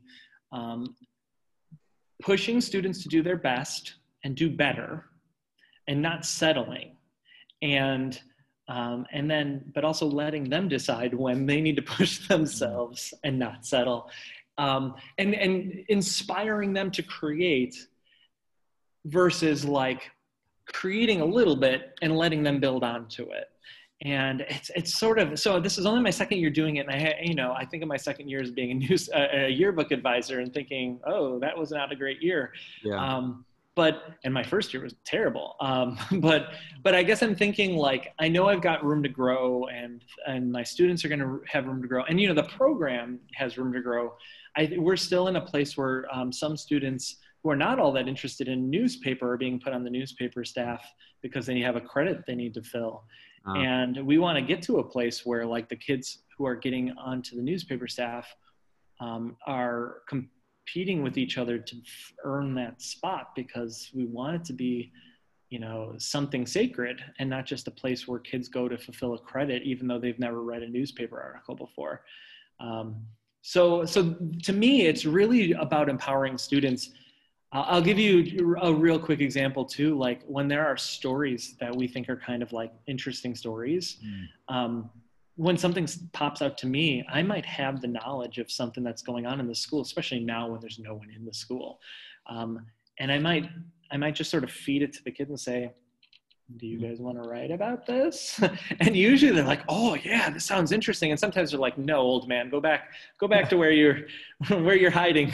um, 0.53 0.95
pushing 2.23 2.61
students 2.61 3.03
to 3.03 3.09
do 3.09 3.21
their 3.21 3.37
best 3.37 3.95
and 4.23 4.35
do 4.35 4.49
better 4.49 5.05
and 5.87 6.01
not 6.01 6.25
settling. 6.25 6.95
And 7.61 8.19
um, 8.69 9.05
and 9.11 9.29
then 9.29 9.71
but 9.75 9.83
also 9.83 10.05
letting 10.07 10.49
them 10.49 10.69
decide 10.69 11.13
when 11.13 11.45
they 11.45 11.59
need 11.59 11.75
to 11.75 11.81
push 11.97 12.27
themselves 12.27 13.13
and 13.23 13.37
not 13.37 13.65
settle. 13.65 14.09
Um, 14.57 14.95
and 15.17 15.35
and 15.35 15.83
inspiring 15.89 16.73
them 16.73 16.91
to 16.91 17.03
create 17.03 17.75
versus 19.05 19.65
like 19.65 20.09
creating 20.71 21.19
a 21.19 21.25
little 21.25 21.57
bit 21.57 21.93
and 22.01 22.15
letting 22.15 22.41
them 22.41 22.59
build 22.59 22.83
onto 22.83 23.23
it 23.23 23.49
and 24.03 24.41
it's 24.41 24.69
it's 24.75 24.93
sort 24.93 25.17
of 25.17 25.39
so 25.39 25.59
this 25.59 25.77
is 25.77 25.85
only 25.85 26.01
my 26.01 26.09
second 26.09 26.37
year 26.37 26.49
doing 26.49 26.75
it 26.75 26.87
and 26.87 26.91
i 26.91 27.15
you 27.21 27.35
know 27.35 27.53
i 27.53 27.65
think 27.65 27.81
of 27.81 27.89
my 27.89 27.97
second 27.97 28.27
year 28.27 28.41
as 28.41 28.51
being 28.51 28.71
a 28.71 28.73
news 28.73 29.09
a, 29.13 29.45
a 29.45 29.49
yearbook 29.49 29.91
advisor 29.91 30.39
and 30.39 30.53
thinking 30.53 30.99
oh 31.07 31.39
that 31.39 31.57
was 31.57 31.71
not 31.71 31.91
a 31.91 31.95
great 31.95 32.21
year. 32.21 32.53
Yeah. 32.83 32.95
um, 32.95 33.45
but 33.75 34.11
and 34.23 34.31
my 34.31 34.43
first 34.43 34.71
year 34.71 34.83
was 34.83 34.93
terrible. 35.03 35.55
Um, 35.59 35.97
but 36.19 36.49
but 36.83 36.93
i 36.93 37.01
guess 37.01 37.23
i'm 37.23 37.35
thinking 37.35 37.75
like 37.77 38.13
i 38.19 38.27
know 38.27 38.47
i've 38.47 38.61
got 38.61 38.83
room 38.83 39.01
to 39.03 39.09
grow 39.09 39.67
and 39.67 40.03
and 40.27 40.51
my 40.51 40.63
students 40.63 41.03
are 41.03 41.07
going 41.07 41.19
to 41.19 41.41
have 41.47 41.65
room 41.65 41.81
to 41.81 41.87
grow. 41.87 42.03
And 42.03 42.19
you 42.19 42.27
know 42.27 42.35
the 42.35 42.49
program 42.49 43.19
has 43.33 43.57
room 43.57 43.73
to 43.73 43.81
grow. 43.81 44.13
I, 44.55 44.71
we're 44.77 44.97
still 44.97 45.29
in 45.29 45.37
a 45.37 45.41
place 45.41 45.75
where 45.75 46.05
um, 46.13 46.31
some 46.31 46.55
students 46.55 47.17
who 47.41 47.49
are 47.49 47.55
not 47.55 47.79
all 47.79 47.91
that 47.93 48.07
interested 48.07 48.47
in 48.47 48.69
newspaper 48.69 49.33
are 49.33 49.37
being 49.37 49.59
put 49.59 49.73
on 49.73 49.83
the 49.83 49.89
newspaper 49.89 50.45
staff 50.45 50.85
because 51.23 51.45
they 51.47 51.59
have 51.59 51.75
a 51.75 51.81
credit 51.81 52.23
they 52.27 52.35
need 52.35 52.53
to 52.53 52.61
fill 52.61 53.03
uh, 53.47 53.53
and 53.53 54.05
we 54.05 54.17
want 54.17 54.37
to 54.37 54.43
get 54.43 54.61
to 54.63 54.79
a 54.79 54.83
place 54.83 55.25
where 55.25 55.45
like 55.45 55.67
the 55.69 55.75
kids 55.75 56.19
who 56.37 56.45
are 56.45 56.55
getting 56.55 56.91
onto 56.97 57.35
the 57.35 57.41
newspaper 57.41 57.87
staff 57.87 58.27
um, 58.99 59.35
are 59.45 59.97
competing 60.07 61.03
with 61.03 61.17
each 61.17 61.37
other 61.37 61.57
to 61.57 61.75
earn 62.23 62.55
that 62.55 62.81
spot 62.81 63.29
because 63.35 63.89
we 63.93 64.05
want 64.05 64.35
it 64.35 64.45
to 64.45 64.53
be 64.53 64.91
you 65.49 65.59
know 65.59 65.93
something 65.97 66.47
sacred 66.47 67.03
and 67.19 67.29
not 67.29 67.45
just 67.45 67.67
a 67.67 67.71
place 67.71 68.07
where 68.07 68.19
kids 68.19 68.47
go 68.47 68.67
to 68.67 68.77
fulfill 68.77 69.13
a 69.13 69.19
credit 69.19 69.61
even 69.63 69.87
though 69.87 69.99
they've 69.99 70.19
never 70.19 70.41
read 70.41 70.63
a 70.63 70.67
newspaper 70.67 71.21
article 71.21 71.55
before. 71.55 72.03
Um, 72.59 73.05
so 73.41 73.83
so 73.83 74.15
to 74.41 74.53
me 74.53 74.87
it's 74.87 75.05
really 75.05 75.51
about 75.51 75.89
empowering 75.89 76.37
students 76.37 76.91
I'll 77.53 77.81
give 77.81 77.99
you 77.99 78.57
a 78.61 78.73
real 78.73 78.97
quick 78.97 79.21
example 79.21 79.63
too. 79.63 79.95
Like 79.95 80.23
when 80.25 80.47
there 80.47 80.65
are 80.65 80.75
stories 80.75 81.55
that 81.59 81.73
we 81.75 81.87
think 81.87 82.09
are 82.09 82.15
kind 82.15 82.41
of 82.41 82.51
like 82.51 82.73
interesting 82.87 83.35
stories, 83.35 83.97
mm. 84.03 84.53
um, 84.53 84.89
when 85.35 85.55
something 85.57 85.87
pops 86.13 86.41
out 86.41 86.57
to 86.59 86.67
me, 86.67 87.05
I 87.11 87.21
might 87.21 87.45
have 87.45 87.79
the 87.79 87.87
knowledge 87.87 88.39
of 88.39 88.51
something 88.51 88.83
that's 88.83 89.03
going 89.03 89.27
on 89.27 89.39
in 89.39 89.47
the 89.47 89.55
school, 89.55 89.81
especially 89.81 90.19
now 90.19 90.47
when 90.47 90.61
there's 90.61 90.79
no 90.79 90.95
one 90.95 91.09
in 91.15 91.25
the 91.25 91.33
school, 91.33 91.79
um, 92.27 92.65
and 92.99 93.11
I 93.11 93.19
might 93.19 93.49
I 93.91 93.97
might 93.97 94.15
just 94.15 94.31
sort 94.31 94.43
of 94.43 94.51
feed 94.51 94.81
it 94.81 94.91
to 94.93 95.03
the 95.03 95.11
kids 95.11 95.29
and 95.29 95.39
say, 95.39 95.71
do 96.57 96.67
you 96.67 96.77
guys 96.77 96.99
want 96.99 97.21
to 97.21 97.27
write 97.27 97.51
about 97.51 97.85
this? 97.85 98.39
And 98.79 98.95
usually 98.95 99.31
they're 99.31 99.43
like 99.43 99.63
oh 99.69 99.95
yeah 99.95 100.29
this 100.29 100.45
sounds 100.45 100.71
interesting. 100.71 101.11
And 101.11 101.19
sometimes 101.19 101.51
they're 101.51 101.59
like 101.59 101.77
no 101.77 101.97
old 101.97 102.27
man 102.27 102.49
go 102.49 102.59
back 102.59 102.93
go 103.19 103.27
back 103.27 103.49
to 103.49 103.57
where 103.57 103.71
you're 103.71 103.99
where 104.49 104.75
you're 104.75 104.91
hiding. 104.91 105.31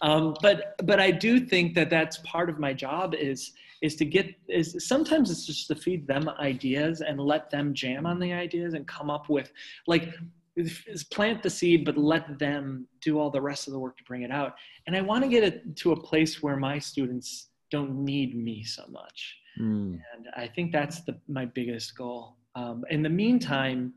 Um, 0.00 0.34
but 0.40 0.74
but 0.84 1.00
i 1.00 1.10
do 1.10 1.40
think 1.40 1.74
that 1.74 1.90
that's 1.90 2.18
part 2.18 2.48
of 2.48 2.58
my 2.58 2.72
job 2.72 3.14
is 3.14 3.52
is 3.82 3.96
to 3.96 4.04
get 4.04 4.34
is 4.48 4.76
sometimes 4.86 5.30
it's 5.30 5.46
just 5.46 5.66
to 5.68 5.74
feed 5.74 6.06
them 6.06 6.28
ideas 6.38 7.00
and 7.00 7.20
let 7.20 7.50
them 7.50 7.74
jam 7.74 8.06
on 8.06 8.18
the 8.18 8.32
ideas 8.32 8.74
and 8.74 8.86
come 8.86 9.10
up 9.10 9.28
with 9.28 9.52
like 9.86 10.14
is 10.56 11.04
plant 11.04 11.42
the 11.42 11.50
seed 11.50 11.84
but 11.84 11.96
let 11.96 12.38
them 12.38 12.86
do 13.00 13.18
all 13.18 13.30
the 13.30 13.40
rest 13.40 13.66
of 13.66 13.72
the 13.72 13.78
work 13.78 13.96
to 13.96 14.04
bring 14.04 14.22
it 14.22 14.30
out. 14.30 14.54
And 14.86 14.96
i 14.96 15.00
want 15.00 15.24
to 15.24 15.28
get 15.28 15.42
it 15.42 15.76
to 15.76 15.92
a 15.92 16.00
place 16.00 16.42
where 16.42 16.56
my 16.56 16.78
students 16.78 17.48
don't 17.70 18.04
need 18.04 18.36
me 18.36 18.62
so 18.62 18.84
much 18.90 19.36
Mm. 19.60 20.00
And 20.14 20.28
I 20.36 20.46
think 20.46 20.72
that's 20.72 21.02
the, 21.02 21.18
my 21.28 21.44
biggest 21.44 21.96
goal. 21.96 22.36
Um, 22.54 22.84
in 22.90 23.02
the 23.02 23.08
meantime, 23.08 23.94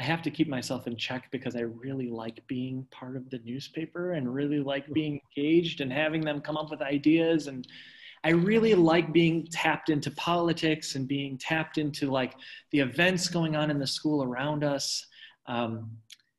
I 0.00 0.04
have 0.04 0.22
to 0.22 0.30
keep 0.30 0.48
myself 0.48 0.86
in 0.86 0.96
check 0.96 1.28
because 1.32 1.56
I 1.56 1.60
really 1.60 2.08
like 2.08 2.46
being 2.46 2.86
part 2.90 3.16
of 3.16 3.28
the 3.30 3.40
newspaper 3.44 4.12
and 4.12 4.32
really 4.32 4.60
like 4.60 4.92
being 4.92 5.20
engaged 5.36 5.80
and 5.80 5.92
having 5.92 6.20
them 6.20 6.40
come 6.40 6.56
up 6.56 6.70
with 6.70 6.80
ideas. 6.82 7.48
And 7.48 7.66
I 8.22 8.30
really 8.30 8.74
like 8.74 9.12
being 9.12 9.48
tapped 9.50 9.90
into 9.90 10.10
politics 10.12 10.94
and 10.94 11.08
being 11.08 11.36
tapped 11.36 11.78
into 11.78 12.10
like 12.10 12.34
the 12.70 12.80
events 12.80 13.28
going 13.28 13.56
on 13.56 13.70
in 13.70 13.78
the 13.78 13.86
school 13.86 14.22
around 14.22 14.62
us. 14.62 15.04
Um, 15.46 15.90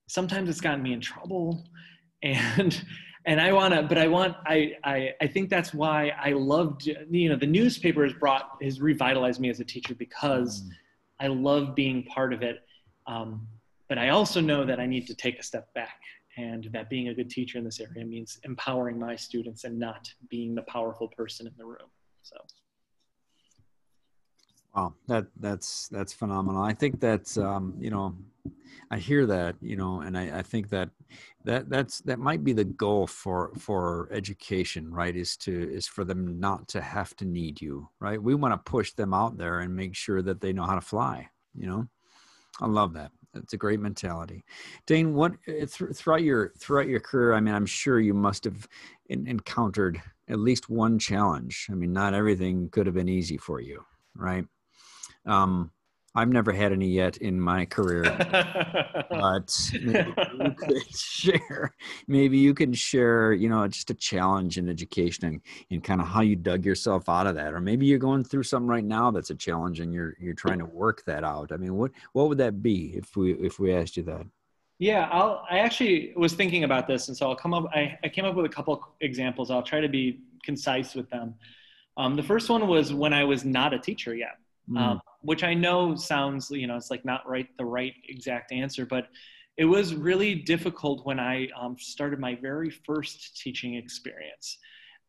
sometimes 0.07 0.49
it's 0.49 0.61
gotten 0.61 0.83
me 0.83 0.93
in 0.93 1.01
trouble. 1.01 1.65
And 2.21 2.83
and 3.29 3.39
I 3.39 3.53
want 3.53 3.75
to, 3.75 3.83
but 3.83 3.99
I 3.99 4.07
want, 4.07 4.35
I, 4.47 4.73
I, 4.83 5.13
I 5.21 5.27
think 5.27 5.51
that's 5.51 5.71
why 5.71 6.11
I 6.19 6.31
loved, 6.31 6.87
you 6.87 7.29
know, 7.29 7.35
the 7.35 7.45
newspaper 7.45 8.03
has 8.03 8.13
brought, 8.13 8.57
has 8.63 8.81
revitalized 8.81 9.39
me 9.39 9.51
as 9.51 9.59
a 9.59 9.63
teacher 9.63 9.93
because 9.93 10.63
mm. 10.63 10.69
I 11.19 11.27
love 11.27 11.75
being 11.75 12.05
part 12.05 12.33
of 12.33 12.41
it. 12.41 12.63
Um, 13.05 13.47
but 13.87 13.99
I 13.99 14.09
also 14.09 14.41
know 14.41 14.65
that 14.65 14.79
I 14.79 14.87
need 14.87 15.05
to 15.05 15.13
take 15.13 15.37
a 15.37 15.43
step 15.43 15.71
back 15.75 16.01
and 16.37 16.69
that 16.73 16.89
being 16.89 17.09
a 17.09 17.13
good 17.13 17.29
teacher 17.29 17.59
in 17.59 17.63
this 17.63 17.79
area 17.79 18.03
means 18.03 18.39
empowering 18.45 18.97
my 18.97 19.15
students 19.15 19.63
and 19.63 19.77
not 19.77 20.11
being 20.27 20.55
the 20.55 20.63
powerful 20.63 21.07
person 21.09 21.45
in 21.45 21.53
the 21.55 21.65
room. 21.65 21.89
So. 22.23 22.35
Wow, 24.75 24.93
that 25.07 25.27
that's 25.39 25.87
that's 25.89 26.13
phenomenal. 26.13 26.61
I 26.61 26.73
think 26.73 26.99
that's 26.99 27.37
um, 27.37 27.75
you 27.79 27.89
know 27.89 28.15
I 28.91 28.97
hear 28.97 29.25
that, 29.27 29.55
you 29.61 29.75
know, 29.75 30.01
and 30.01 30.17
I, 30.17 30.39
I 30.39 30.41
think 30.41 30.69
that 30.69 30.89
that 31.45 31.69
that's 31.69 32.01
that 32.01 32.19
might 32.19 32.43
be 32.43 32.53
the 32.53 32.63
goal 32.65 33.07
for 33.07 33.51
for 33.57 34.09
education, 34.11 34.91
right? 34.91 35.15
Is 35.15 35.37
to 35.37 35.51
is 35.73 35.87
for 35.87 36.03
them 36.03 36.39
not 36.39 36.67
to 36.69 36.81
have 36.81 37.15
to 37.17 37.25
need 37.25 37.61
you, 37.61 37.89
right? 37.99 38.21
We 38.21 38.35
want 38.35 38.53
to 38.53 38.71
push 38.71 38.93
them 38.93 39.13
out 39.13 39.37
there 39.37 39.59
and 39.59 39.75
make 39.75 39.95
sure 39.95 40.21
that 40.23 40.41
they 40.41 40.53
know 40.53 40.65
how 40.65 40.75
to 40.75 40.81
fly. 40.81 41.29
You 41.55 41.67
know, 41.67 41.87
I 42.61 42.67
love 42.67 42.93
that. 42.93 43.11
It's 43.35 43.53
a 43.53 43.57
great 43.57 43.79
mentality. 43.79 44.43
Dane, 44.87 45.13
what 45.13 45.33
uh, 45.47 45.65
th- 45.65 45.95
throughout 45.95 46.23
your 46.23 46.53
throughout 46.57 46.87
your 46.87 46.99
career? 46.99 47.33
I 47.33 47.39
mean, 47.41 47.53
I'm 47.53 47.67
sure 47.67 47.99
you 47.99 48.13
must 48.15 48.43
have 48.45 48.67
in, 49.07 49.27
encountered 49.27 50.01
at 50.27 50.39
least 50.39 50.69
one 50.69 50.97
challenge. 50.99 51.67
I 51.71 51.75
mean, 51.75 51.93
not 51.93 52.13
everything 52.15 52.69
could 52.69 52.87
have 52.87 52.95
been 52.95 53.09
easy 53.09 53.37
for 53.37 53.61
you, 53.61 53.85
right? 54.15 54.45
Um, 55.29 55.71
I've 56.15 56.29
never 56.29 56.51
had 56.51 56.71
any 56.71 56.87
yet 56.87 57.17
in 57.17 57.39
my 57.39 57.65
career, 57.65 58.03
but 59.09 59.71
maybe 59.81 60.13
you 60.39 60.51
could 60.57 60.95
share. 60.95 61.75
Maybe 62.07 62.39
you 62.39 62.55
can 62.55 62.73
share, 62.73 63.31
you 63.31 63.47
know, 63.47 63.67
just 63.67 63.91
a 63.91 63.93
challenge 63.93 64.57
in 64.57 64.69
education 64.69 65.27
and, 65.27 65.41
and 65.69 65.83
kind 65.83 66.01
of 66.01 66.07
how 66.07 66.21
you 66.21 66.35
dug 66.35 66.65
yourself 66.65 67.07
out 67.09 67.27
of 67.27 67.35
that, 67.35 67.53
or 67.53 67.61
maybe 67.61 67.85
you're 67.85 67.99
going 67.99 68.23
through 68.23 68.43
something 68.43 68.67
right 68.67 68.83
now 68.83 69.11
that's 69.11 69.29
a 69.29 69.35
challenge 69.35 69.79
and 69.79 69.93
you're 69.93 70.15
you're 70.19 70.33
trying 70.33 70.59
to 70.59 70.65
work 70.65 71.03
that 71.05 71.23
out. 71.23 71.51
I 71.51 71.57
mean, 71.57 71.75
what 71.75 71.91
what 72.13 72.27
would 72.27 72.39
that 72.39 72.63
be 72.63 72.93
if 72.95 73.15
we 73.15 73.33
if 73.33 73.59
we 73.59 73.71
asked 73.71 73.95
you 73.95 74.03
that? 74.03 74.25
Yeah, 74.79 75.09
I'll, 75.11 75.45
I 75.49 75.59
actually 75.59 76.13
was 76.15 76.33
thinking 76.33 76.63
about 76.63 76.87
this, 76.87 77.09
and 77.09 77.15
so 77.15 77.29
I'll 77.29 77.35
come 77.35 77.53
up. 77.53 77.65
I, 77.73 77.99
I 78.03 78.09
came 78.09 78.25
up 78.25 78.33
with 78.33 78.45
a 78.45 78.49
couple 78.49 78.83
examples. 79.01 79.51
I'll 79.51 79.61
try 79.61 79.79
to 79.79 79.89
be 79.89 80.21
concise 80.43 80.95
with 80.95 81.09
them. 81.11 81.35
Um, 81.97 82.15
the 82.15 82.23
first 82.23 82.49
one 82.49 82.65
was 82.67 82.93
when 82.93 83.13
I 83.13 83.25
was 83.25 83.45
not 83.45 83.73
a 83.73 83.79
teacher 83.79 84.15
yet. 84.15 84.37
Mm. 84.69 84.79
Um, 84.79 85.01
which 85.21 85.43
I 85.43 85.53
know 85.53 85.95
sounds, 85.95 86.49
you 86.49 86.67
know, 86.67 86.75
it's 86.75 86.91
like 86.91 87.05
not 87.05 87.27
right 87.27 87.47
the 87.57 87.65
right 87.65 87.93
exact 88.07 88.51
answer, 88.51 88.85
but 88.85 89.07
it 89.57 89.65
was 89.65 89.93
really 89.93 90.35
difficult 90.35 91.05
when 91.05 91.19
I 91.19 91.49
um, 91.59 91.75
started 91.77 92.19
my 92.19 92.35
very 92.35 92.69
first 92.69 93.37
teaching 93.41 93.75
experience, 93.75 94.57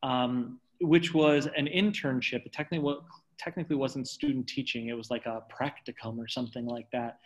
um, 0.03 0.59
which 0.81 1.15
was 1.15 1.47
an 1.57 1.67
internship. 1.67 2.45
It 2.45 2.53
technically, 2.53 2.97
technically 3.39 3.77
wasn't 3.77 4.09
student 4.09 4.49
teaching. 4.49 4.89
It 4.89 4.97
was 4.97 5.09
like 5.09 5.27
a 5.27 5.43
practicum 5.53 6.19
or 6.19 6.27
something 6.27 6.67
like 6.67 6.91
that. 6.91 7.19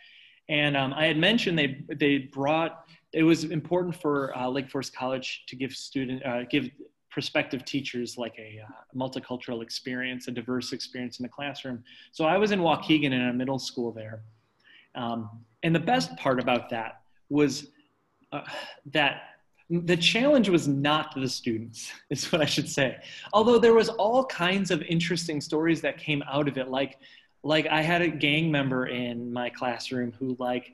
And 0.49 0.77
um, 0.77 0.93
I 0.93 1.05
had 1.05 1.17
mentioned 1.17 1.57
they 1.57 1.83
they 1.95 2.19
brought. 2.19 2.85
It 3.11 3.23
was 3.23 3.45
important 3.45 3.95
for 3.95 4.37
uh, 4.37 4.47
Lake 4.47 4.69
Forest 4.69 4.95
College 4.95 5.45
to 5.47 5.55
give 5.55 5.71
student 5.71 6.23
uh, 6.23 6.43
give 6.43 6.69
prospective 7.15 7.63
teachers 7.63 8.17
like 8.17 8.37
a 8.37 8.59
uh, 8.61 8.69
multicultural 8.93 9.63
experience, 9.63 10.27
a 10.27 10.31
diverse 10.31 10.73
experience 10.73 11.17
in 11.17 11.23
the 11.23 11.29
classroom. 11.29 11.81
So 12.11 12.25
I 12.25 12.37
was 12.37 12.51
in 12.51 12.59
Waukegan 12.59 13.13
in 13.13 13.29
a 13.29 13.31
middle 13.31 13.57
school 13.57 13.93
there. 13.93 14.21
Um, 14.95 15.29
and 15.63 15.73
the 15.73 15.79
best 15.79 16.13
part 16.17 16.41
about 16.41 16.69
that 16.71 17.03
was 17.29 17.69
uh, 18.33 18.41
that 18.91 19.21
the 19.69 19.95
challenge 19.95 20.49
was 20.49 20.67
not 20.67 21.15
the 21.15 21.29
students, 21.29 21.89
is 22.09 22.29
what 22.33 22.41
I 22.41 22.45
should 22.45 22.67
say. 22.67 22.97
Although 23.31 23.59
there 23.59 23.73
was 23.73 23.87
all 23.87 24.25
kinds 24.25 24.69
of 24.69 24.81
interesting 24.81 25.39
stories 25.39 25.79
that 25.83 25.97
came 25.97 26.21
out 26.29 26.49
of 26.49 26.57
it. 26.57 26.67
Like, 26.67 26.97
like 27.43 27.65
I 27.67 27.81
had 27.81 28.01
a 28.01 28.09
gang 28.09 28.51
member 28.51 28.87
in 28.87 29.31
my 29.31 29.49
classroom 29.49 30.11
who 30.19 30.35
like 30.37 30.73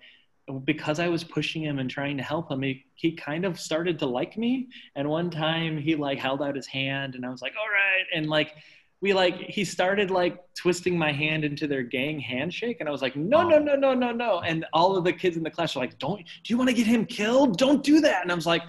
because 0.59 0.99
I 0.99 1.07
was 1.07 1.23
pushing 1.23 1.63
him 1.63 1.79
and 1.79 1.89
trying 1.89 2.17
to 2.17 2.23
help 2.23 2.51
him, 2.51 2.61
he, 2.61 2.85
he 2.95 3.13
kind 3.13 3.45
of 3.45 3.59
started 3.59 3.97
to 3.99 4.05
like 4.05 4.37
me. 4.37 4.67
And 4.95 5.09
one 5.09 5.29
time 5.29 5.77
he 5.77 5.95
like 5.95 6.19
held 6.19 6.41
out 6.41 6.55
his 6.55 6.67
hand 6.67 7.15
and 7.15 7.25
I 7.25 7.29
was 7.29 7.41
like, 7.41 7.53
all 7.59 7.69
right. 7.69 8.05
And 8.13 8.29
like, 8.29 8.55
we 9.01 9.13
like, 9.13 9.35
he 9.35 9.65
started 9.65 10.11
like 10.11 10.39
twisting 10.53 10.97
my 10.97 11.11
hand 11.11 11.43
into 11.43 11.67
their 11.67 11.81
gang 11.81 12.19
handshake. 12.19 12.77
And 12.79 12.87
I 12.87 12.91
was 12.91 13.01
like, 13.01 13.15
no, 13.15 13.47
no, 13.47 13.57
no, 13.57 13.75
no, 13.75 13.93
no, 13.93 14.11
no. 14.11 14.41
And 14.41 14.65
all 14.73 14.95
of 14.95 15.03
the 15.03 15.13
kids 15.13 15.37
in 15.37 15.43
the 15.43 15.49
class 15.49 15.75
were 15.75 15.81
like, 15.81 15.97
don't, 15.97 16.19
do 16.19 16.53
you 16.53 16.57
want 16.57 16.69
to 16.69 16.75
get 16.75 16.85
him 16.85 17.05
killed? 17.05 17.57
Don't 17.57 17.83
do 17.83 17.99
that. 18.01 18.21
And 18.21 18.31
I 18.31 18.35
was 18.35 18.45
like, 18.45 18.61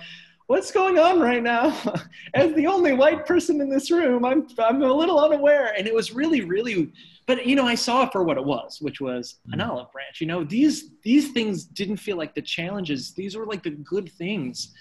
what's 0.46 0.70
going 0.70 0.98
on 0.98 1.20
right 1.20 1.42
now? 1.42 1.76
As 2.34 2.54
the 2.54 2.66
only 2.66 2.92
white 2.92 3.26
person 3.26 3.60
in 3.60 3.68
this 3.68 3.90
room, 3.90 4.24
I'm, 4.24 4.46
I'm 4.58 4.82
a 4.82 4.92
little 4.92 5.20
unaware. 5.20 5.74
And 5.76 5.86
it 5.86 5.94
was 5.94 6.12
really, 6.12 6.40
really 6.42 6.92
but 7.26 7.46
you 7.46 7.54
know 7.54 7.66
i 7.66 7.74
saw 7.74 8.02
it 8.02 8.12
for 8.12 8.22
what 8.24 8.36
it 8.36 8.44
was 8.44 8.80
which 8.80 9.00
was 9.00 9.36
an 9.52 9.58
mm. 9.58 9.68
olive 9.68 9.90
branch. 9.92 10.20
You 10.20 10.26
know 10.26 10.44
these 10.44 10.90
these 11.02 11.32
things 11.32 11.64
didn't 11.64 11.96
feel 11.96 12.16
like 12.16 12.34
the 12.34 12.42
challenges. 12.42 13.12
These 13.12 13.36
were 13.36 13.46
like 13.46 13.62
the 13.62 13.70
good 13.70 14.10
things. 14.12 14.72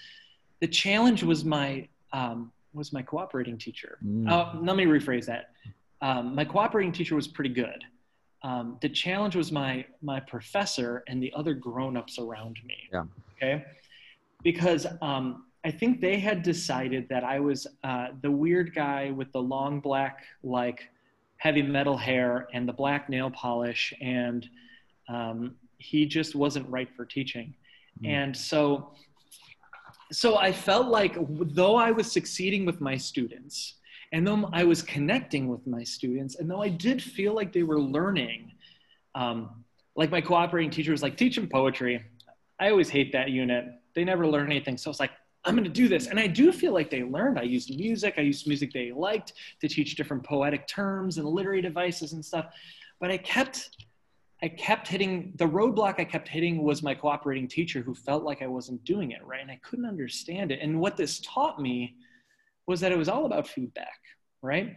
The 0.60 0.68
challenge 0.68 1.22
was 1.22 1.44
my 1.44 1.88
um, 2.12 2.52
was 2.74 2.92
my 2.92 3.02
cooperating 3.02 3.58
teacher. 3.58 3.98
Mm. 4.04 4.30
uh, 4.30 4.58
let 4.60 4.76
me 4.76 4.84
rephrase 4.84 5.26
that. 5.26 5.50
Um, 6.00 6.34
my 6.34 6.44
cooperating 6.44 6.92
teacher 6.92 7.14
was 7.14 7.28
pretty 7.28 7.50
good. 7.50 7.84
Um, 8.42 8.78
the 8.82 8.88
challenge 8.88 9.36
was 9.36 9.52
my 9.52 9.84
my 10.02 10.20
professor 10.20 11.04
and 11.06 11.22
the 11.22 11.32
other 11.34 11.54
grown-ups 11.54 12.18
around 12.18 12.58
me. 12.64 12.76
Yeah. 12.92 13.04
okay? 13.36 13.64
Because 14.42 14.86
um, 15.00 15.44
I 15.64 15.70
think 15.70 16.00
they 16.00 16.18
had 16.18 16.42
decided 16.42 17.08
that 17.08 17.22
I 17.22 17.38
was 17.38 17.68
uh, 17.84 18.08
the 18.20 18.30
weird 18.30 18.74
guy 18.74 19.12
with 19.12 19.30
the 19.30 19.40
long 19.40 19.78
black 19.78 20.24
like 20.42 20.88
heavy 21.42 21.62
metal 21.62 21.96
hair 21.96 22.46
and 22.54 22.68
the 22.68 22.72
black 22.72 23.08
nail 23.08 23.28
polish, 23.28 23.92
and 24.00 24.48
um, 25.08 25.56
he 25.78 26.06
just 26.06 26.36
wasn't 26.36 26.64
right 26.68 26.88
for 26.96 27.04
teaching. 27.04 27.52
Mm. 28.00 28.08
And 28.08 28.36
so, 28.36 28.92
so 30.12 30.36
I 30.36 30.52
felt 30.52 30.86
like 30.86 31.16
though 31.60 31.74
I 31.74 31.90
was 31.90 32.12
succeeding 32.12 32.64
with 32.64 32.80
my 32.80 32.96
students, 32.96 33.74
and 34.12 34.24
though 34.24 34.48
I 34.52 34.62
was 34.62 34.82
connecting 34.82 35.48
with 35.48 35.66
my 35.66 35.82
students, 35.82 36.36
and 36.36 36.48
though 36.48 36.62
I 36.62 36.68
did 36.68 37.02
feel 37.02 37.34
like 37.34 37.52
they 37.52 37.64
were 37.64 37.80
learning, 37.80 38.52
um, 39.16 39.64
like 39.96 40.10
my 40.10 40.20
cooperating 40.20 40.70
teacher 40.70 40.92
was 40.92 41.02
like, 41.02 41.16
teach 41.16 41.34
them 41.34 41.48
poetry. 41.48 42.04
I 42.60 42.70
always 42.70 42.88
hate 42.88 43.10
that 43.14 43.30
unit. 43.30 43.64
They 43.96 44.04
never 44.04 44.28
learn 44.28 44.46
anything. 44.46 44.78
So 44.78 44.90
it's 44.90 45.00
like, 45.00 45.10
I'm 45.44 45.54
going 45.54 45.64
to 45.64 45.70
do 45.70 45.88
this. 45.88 46.06
And 46.06 46.20
I 46.20 46.26
do 46.26 46.52
feel 46.52 46.72
like 46.72 46.90
they 46.90 47.02
learned. 47.02 47.38
I 47.38 47.42
used 47.42 47.76
music, 47.76 48.14
I 48.16 48.20
used 48.20 48.46
music 48.46 48.72
they 48.72 48.92
liked 48.92 49.32
to 49.60 49.68
teach 49.68 49.96
different 49.96 50.22
poetic 50.22 50.66
terms 50.68 51.18
and 51.18 51.26
literary 51.26 51.62
devices 51.62 52.12
and 52.12 52.24
stuff. 52.24 52.46
But 53.00 53.10
I 53.10 53.18
kept 53.18 53.70
I 54.44 54.48
kept 54.48 54.88
hitting 54.88 55.32
the 55.36 55.46
roadblock 55.46 56.00
I 56.00 56.04
kept 56.04 56.26
hitting 56.26 56.64
was 56.64 56.82
my 56.82 56.94
cooperating 56.94 57.46
teacher 57.46 57.80
who 57.80 57.94
felt 57.94 58.24
like 58.24 58.42
I 58.42 58.48
wasn't 58.48 58.82
doing 58.84 59.12
it 59.12 59.24
right 59.24 59.40
and 59.40 59.50
I 59.50 59.60
couldn't 59.62 59.86
understand 59.86 60.50
it. 60.50 60.58
And 60.60 60.80
what 60.80 60.96
this 60.96 61.20
taught 61.20 61.60
me 61.60 61.94
was 62.66 62.80
that 62.80 62.90
it 62.90 62.98
was 62.98 63.08
all 63.08 63.26
about 63.26 63.46
feedback, 63.46 64.00
right? 64.42 64.76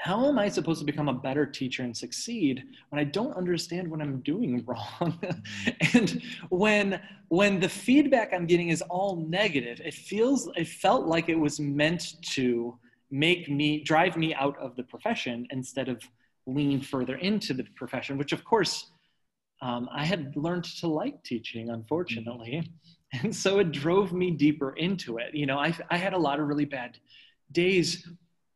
How 0.00 0.26
am 0.26 0.38
I 0.38 0.48
supposed 0.48 0.80
to 0.80 0.86
become 0.86 1.10
a 1.10 1.12
better 1.12 1.44
teacher 1.44 1.82
and 1.82 1.94
succeed 1.94 2.64
when 2.88 2.98
I 2.98 3.04
don't 3.04 3.36
understand 3.36 3.86
what 3.86 4.00
I'm 4.00 4.20
doing 4.20 4.64
wrong? 4.66 5.20
and 5.92 6.22
when 6.48 7.00
when 7.28 7.60
the 7.60 7.68
feedback 7.68 8.32
I'm 8.32 8.46
getting 8.46 8.70
is 8.70 8.80
all 8.82 9.16
negative, 9.16 9.80
it 9.84 9.92
feels 9.92 10.48
it 10.56 10.68
felt 10.68 11.06
like 11.06 11.28
it 11.28 11.38
was 11.38 11.60
meant 11.60 12.14
to 12.32 12.78
make 13.10 13.50
me 13.50 13.82
drive 13.84 14.16
me 14.16 14.34
out 14.34 14.56
of 14.58 14.74
the 14.74 14.84
profession 14.84 15.46
instead 15.50 15.88
of 15.88 16.02
lean 16.46 16.80
further 16.80 17.16
into 17.16 17.52
the 17.52 17.64
profession, 17.76 18.16
which 18.16 18.32
of 18.32 18.42
course 18.42 18.92
um, 19.60 19.86
I 19.92 20.06
had 20.06 20.34
learned 20.34 20.64
to 20.78 20.86
like 20.86 21.22
teaching, 21.22 21.68
unfortunately. 21.70 22.72
And 23.12 23.34
so 23.34 23.58
it 23.58 23.72
drove 23.72 24.12
me 24.12 24.30
deeper 24.30 24.70
into 24.76 25.18
it. 25.18 25.34
You 25.34 25.44
know, 25.44 25.58
I, 25.58 25.74
I 25.90 25.96
had 25.96 26.12
a 26.12 26.18
lot 26.18 26.38
of 26.38 26.46
really 26.46 26.64
bad 26.64 26.96
days 27.50 28.08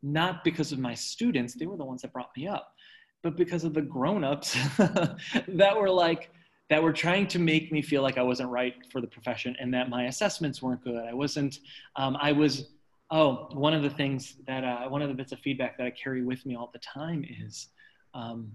not 0.04 0.44
because 0.44 0.70
of 0.70 0.78
my 0.78 0.94
students, 0.94 1.54
they 1.54 1.66
were 1.66 1.78
the 1.78 1.84
ones 1.84 2.02
that 2.02 2.12
brought 2.12 2.30
me 2.36 2.46
up, 2.46 2.74
but 3.22 3.36
because 3.36 3.64
of 3.64 3.72
the 3.72 3.80
grown-ups 3.80 4.54
that 5.48 5.74
were 5.76 5.88
like, 5.88 6.30
that 6.68 6.82
were 6.82 6.92
trying 6.92 7.26
to 7.28 7.38
make 7.38 7.72
me 7.72 7.80
feel 7.80 8.02
like 8.02 8.18
I 8.18 8.22
wasn't 8.22 8.50
right 8.50 8.74
for 8.92 9.00
the 9.00 9.06
profession 9.06 9.56
and 9.58 9.72
that 9.72 9.88
my 9.88 10.04
assessments 10.04 10.62
weren't 10.62 10.84
good. 10.84 11.04
I 11.08 11.14
wasn't, 11.14 11.58
um, 11.96 12.18
I 12.20 12.32
was, 12.32 12.68
oh, 13.10 13.48
one 13.52 13.72
of 13.72 13.82
the 13.82 13.90
things 13.90 14.36
that, 14.46 14.62
uh, 14.62 14.88
one 14.88 15.00
of 15.00 15.08
the 15.08 15.14
bits 15.14 15.32
of 15.32 15.38
feedback 15.40 15.78
that 15.78 15.86
I 15.86 15.90
carry 15.90 16.22
with 16.22 16.44
me 16.44 16.54
all 16.54 16.70
the 16.72 16.80
time 16.80 17.24
is, 17.40 17.68
um, 18.12 18.52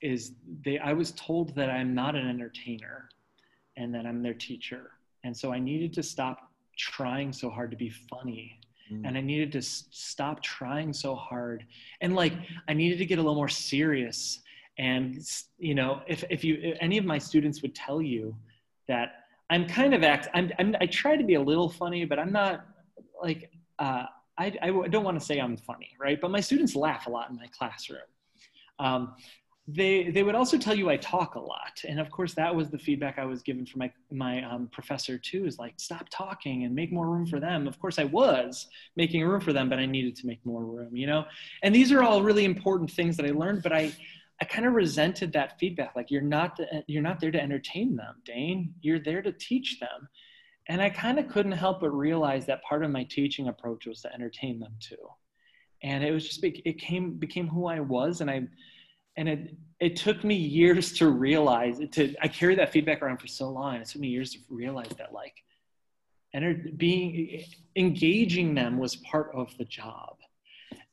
is 0.00 0.32
they, 0.64 0.78
I 0.78 0.92
was 0.92 1.10
told 1.12 1.54
that 1.56 1.70
I'm 1.70 1.94
not 1.94 2.14
an 2.14 2.28
entertainer 2.28 3.08
and 3.76 3.92
that 3.94 4.06
I'm 4.06 4.22
their 4.22 4.34
teacher. 4.34 4.90
And 5.24 5.36
so 5.36 5.52
I 5.52 5.58
needed 5.58 5.92
to 5.94 6.02
stop 6.02 6.50
trying 6.76 7.32
so 7.32 7.50
hard 7.50 7.70
to 7.72 7.76
be 7.76 7.90
funny 7.90 8.60
mm. 8.90 9.02
and 9.04 9.16
I 9.16 9.20
needed 9.20 9.52
to 9.52 9.58
s- 9.58 9.84
stop 9.90 10.42
trying 10.42 10.92
so 10.92 11.14
hard. 11.14 11.66
And 12.00 12.14
like, 12.14 12.32
I 12.68 12.72
needed 12.72 12.98
to 12.98 13.06
get 13.06 13.18
a 13.18 13.22
little 13.22 13.34
more 13.34 13.48
serious. 13.48 14.40
And, 14.78 15.18
you 15.58 15.74
know, 15.74 16.02
if, 16.06 16.24
if 16.30 16.44
you, 16.44 16.58
if 16.62 16.78
any 16.80 16.98
of 16.98 17.04
my 17.04 17.18
students 17.18 17.62
would 17.62 17.74
tell 17.74 18.00
you 18.00 18.34
that 18.88 19.26
I'm 19.50 19.66
kind 19.66 19.94
of 19.94 20.02
act, 20.02 20.28
I'm, 20.34 20.50
I'm, 20.58 20.74
I 20.80 20.86
try 20.86 21.16
to 21.16 21.24
be 21.24 21.34
a 21.34 21.40
little 21.40 21.68
funny, 21.68 22.04
but 22.04 22.18
I'm 22.18 22.32
not 22.32 22.66
like, 23.22 23.50
uh, 23.78 24.04
I, 24.38 24.56
I 24.62 24.70
don't 24.70 25.04
want 25.04 25.18
to 25.18 25.24
say 25.24 25.38
I'm 25.38 25.56
funny, 25.56 25.90
right? 26.00 26.20
But 26.20 26.30
my 26.30 26.40
students 26.40 26.74
laugh 26.74 27.06
a 27.06 27.10
lot 27.10 27.30
in 27.30 27.36
my 27.36 27.46
classroom. 27.56 28.00
Um, 28.78 29.14
they 29.68 30.10
they 30.10 30.24
would 30.24 30.34
also 30.34 30.58
tell 30.58 30.74
you 30.74 30.90
I 30.90 30.96
talk 30.96 31.36
a 31.36 31.40
lot, 31.40 31.82
and 31.88 32.00
of 32.00 32.10
course 32.10 32.34
that 32.34 32.54
was 32.54 32.70
the 32.70 32.78
feedback 32.78 33.18
I 33.18 33.24
was 33.24 33.42
given 33.42 33.64
from 33.64 33.78
my 33.78 33.92
my 34.10 34.42
um, 34.42 34.68
professor 34.72 35.18
too. 35.18 35.46
Is 35.46 35.58
like 35.58 35.74
stop 35.76 36.08
talking 36.10 36.64
and 36.64 36.74
make 36.74 36.92
more 36.92 37.08
room 37.08 37.26
for 37.26 37.38
them. 37.38 37.68
Of 37.68 37.78
course 37.78 37.98
I 37.98 38.04
was 38.04 38.66
making 38.96 39.24
room 39.24 39.40
for 39.40 39.52
them, 39.52 39.68
but 39.68 39.78
I 39.78 39.86
needed 39.86 40.16
to 40.16 40.26
make 40.26 40.44
more 40.44 40.64
room, 40.64 40.96
you 40.96 41.06
know. 41.06 41.26
And 41.62 41.72
these 41.72 41.92
are 41.92 42.02
all 42.02 42.22
really 42.22 42.44
important 42.44 42.90
things 42.90 43.16
that 43.16 43.26
I 43.26 43.30
learned, 43.30 43.62
but 43.62 43.72
I 43.72 43.92
I 44.40 44.44
kind 44.44 44.66
of 44.66 44.72
resented 44.72 45.32
that 45.34 45.60
feedback. 45.60 45.94
Like 45.94 46.10
you're 46.10 46.22
not 46.22 46.56
the, 46.56 46.82
you're 46.88 47.00
not 47.00 47.20
there 47.20 47.30
to 47.30 47.40
entertain 47.40 47.94
them, 47.94 48.16
Dane. 48.24 48.74
You're 48.80 48.98
there 48.98 49.22
to 49.22 49.30
teach 49.30 49.78
them. 49.78 50.08
And 50.68 50.82
I 50.82 50.90
kind 50.90 51.20
of 51.20 51.28
couldn't 51.28 51.52
help 51.52 51.80
but 51.80 51.90
realize 51.90 52.46
that 52.46 52.64
part 52.64 52.84
of 52.84 52.90
my 52.90 53.04
teaching 53.04 53.46
approach 53.46 53.86
was 53.86 54.00
to 54.02 54.12
entertain 54.12 54.58
them 54.58 54.74
too. 54.80 54.96
And 55.84 56.02
it 56.02 56.10
was 56.10 56.26
just 56.26 56.42
it 56.42 56.78
came 56.78 57.14
became 57.14 57.46
who 57.46 57.66
I 57.66 57.78
was, 57.78 58.20
and 58.20 58.28
I 58.30 58.48
and 59.16 59.28
it 59.28 59.56
it 59.80 59.96
took 59.96 60.22
me 60.22 60.34
years 60.34 60.92
to 60.94 61.08
realize 61.08 61.80
it. 61.80 61.92
To 61.92 62.14
I 62.20 62.28
carried 62.28 62.58
that 62.58 62.72
feedback 62.72 63.02
around 63.02 63.18
for 63.18 63.26
so 63.26 63.48
long. 63.48 63.76
It 63.76 63.86
took 63.86 64.00
me 64.00 64.08
years 64.08 64.32
to 64.32 64.38
realize 64.48 64.90
that 64.98 65.12
like, 65.12 65.34
and 66.34 66.76
being 66.78 67.44
engaging 67.76 68.54
them 68.54 68.78
was 68.78 68.96
part 68.96 69.30
of 69.34 69.56
the 69.58 69.64
job 69.64 70.16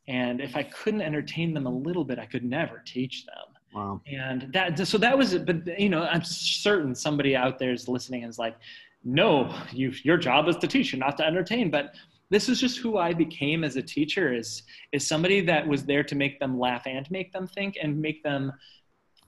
and 0.09 0.41
if 0.41 0.55
I 0.55 0.63
couldn't 0.63 1.03
entertain 1.03 1.53
them 1.53 1.67
a 1.67 1.71
little 1.71 2.03
bit, 2.03 2.17
I 2.17 2.25
could 2.25 2.43
never 2.43 2.81
teach 2.83 3.27
them. 3.27 3.45
Wow. 3.75 4.01
And 4.11 4.51
that, 4.53 4.87
so 4.87 4.97
that 4.97 5.15
was, 5.15 5.35
it, 5.35 5.45
but 5.45 5.79
you 5.79 5.87
know, 5.87 6.01
I'm 6.01 6.23
certain 6.23 6.95
somebody 6.95 7.35
out 7.35 7.59
there 7.59 7.71
is 7.71 7.87
listening 7.87 8.23
and 8.23 8.29
is 8.29 8.39
like, 8.39 8.57
no, 9.03 9.55
you, 9.71 9.93
your 10.03 10.17
job 10.17 10.47
is 10.47 10.55
to 10.57 10.67
teach 10.67 10.93
and 10.93 10.99
not 10.99 11.15
to 11.17 11.25
entertain. 11.25 11.69
But 11.69 11.93
this 12.29 12.47
is 12.47 12.59
just 12.59 12.77
who 12.77 12.97
I 12.97 13.13
became 13.13 13.63
as 13.63 13.75
a 13.75 13.81
teacher 13.81 14.33
is, 14.33 14.63
is 14.91 15.07
somebody 15.07 15.41
that 15.41 15.67
was 15.67 15.83
there 15.83 16.03
to 16.03 16.15
make 16.15 16.39
them 16.39 16.59
laugh 16.59 16.85
and 16.85 17.09
make 17.09 17.33
them 17.33 17.47
think 17.47 17.77
and 17.81 17.99
make 17.99 18.23
them 18.23 18.53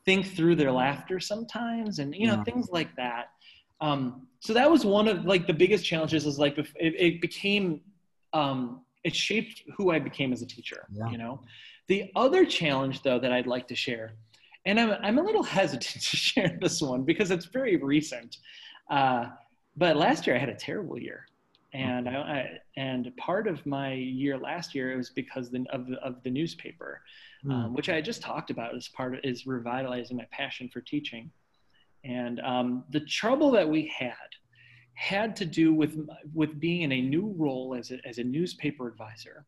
think 0.06 0.28
through 0.36 0.56
their 0.56 0.72
laughter 0.72 1.20
sometimes. 1.20 2.00
And, 2.00 2.14
you 2.16 2.28
know, 2.28 2.36
yeah. 2.36 2.44
things 2.44 2.70
like 2.72 2.96
that. 2.96 3.30
Um, 3.82 4.28
so 4.40 4.54
that 4.54 4.70
was 4.70 4.86
one 4.86 5.08
of 5.08 5.26
like 5.26 5.48
the 5.48 5.54
biggest 5.54 5.84
challenges 5.84 6.26
is 6.26 6.38
like, 6.38 6.58
it, 6.58 6.68
it 6.80 7.22
became, 7.22 7.82
um, 8.34 8.82
it 9.04 9.16
shaped 9.16 9.64
who 9.78 9.92
I 9.92 10.00
became 10.00 10.32
as 10.32 10.44
a 10.44 10.46
teacher, 10.46 10.88
yeah. 10.92 11.10
you 11.10 11.18
know. 11.18 11.42
The 11.88 12.12
other 12.16 12.46
challenge 12.46 13.02
though 13.02 13.20
that 13.20 13.32
I'd 13.32 13.48
like 13.48 13.68
to 13.70 13.76
share, 13.76 14.14
and 14.66 14.80
I'm, 14.80 14.96
I'm 15.02 15.18
a 15.18 15.24
little 15.24 15.44
hesitant 15.58 16.04
to 16.04 16.18
share 16.18 16.58
this 16.62 16.82
one 16.82 17.04
because 17.04 17.32
it's 17.32 17.46
very 17.46 17.78
recent. 17.78 18.38
Uh, 18.92 19.26
but 19.76 19.98
last 19.98 20.28
year 20.28 20.36
I 20.36 20.40
had 20.40 20.50
a 20.50 20.56
terrible 20.56 21.00
year. 21.00 21.26
And 21.74 22.10
I, 22.10 22.14
I, 22.14 22.50
and 22.76 23.16
part 23.16 23.48
of 23.48 23.66
my 23.66 23.94
year 23.94 24.38
last 24.38 24.76
year 24.76 24.92
it 24.92 24.98
was 24.98 25.10
because 25.10 25.50
the, 25.50 25.66
of 25.72 25.88
the, 25.88 25.96
of 25.98 26.22
the 26.24 26.30
newspaper, 26.30 27.02
mm. 27.46 27.52
um, 27.52 27.74
which 27.74 27.90
I 27.90 28.02
just 28.02 28.22
talked 28.22 28.50
about 28.50 28.76
as 28.76 28.90
part 28.90 29.16
of 29.16 29.22
is 29.24 29.48
revitalizing 29.48 30.18
my 30.18 30.28
passion 30.32 30.68
for 30.68 30.82
teaching. 30.82 31.32
And 32.04 32.42
um, 32.42 32.84
the 32.90 33.00
trouble 33.02 33.52
that 33.52 33.70
we 33.70 33.92
had 33.98 34.16
had 34.96 35.36
to 35.38 35.46
do 35.46 35.74
with, 35.74 35.98
with 36.34 36.60
being 36.60 36.82
in 36.82 36.92
a 36.92 37.02
new 37.02 37.34
role 37.38 37.76
as 37.78 37.92
a, 37.92 38.06
as 38.06 38.18
a 38.18 38.24
newspaper 38.24 38.88
advisor, 38.88 39.46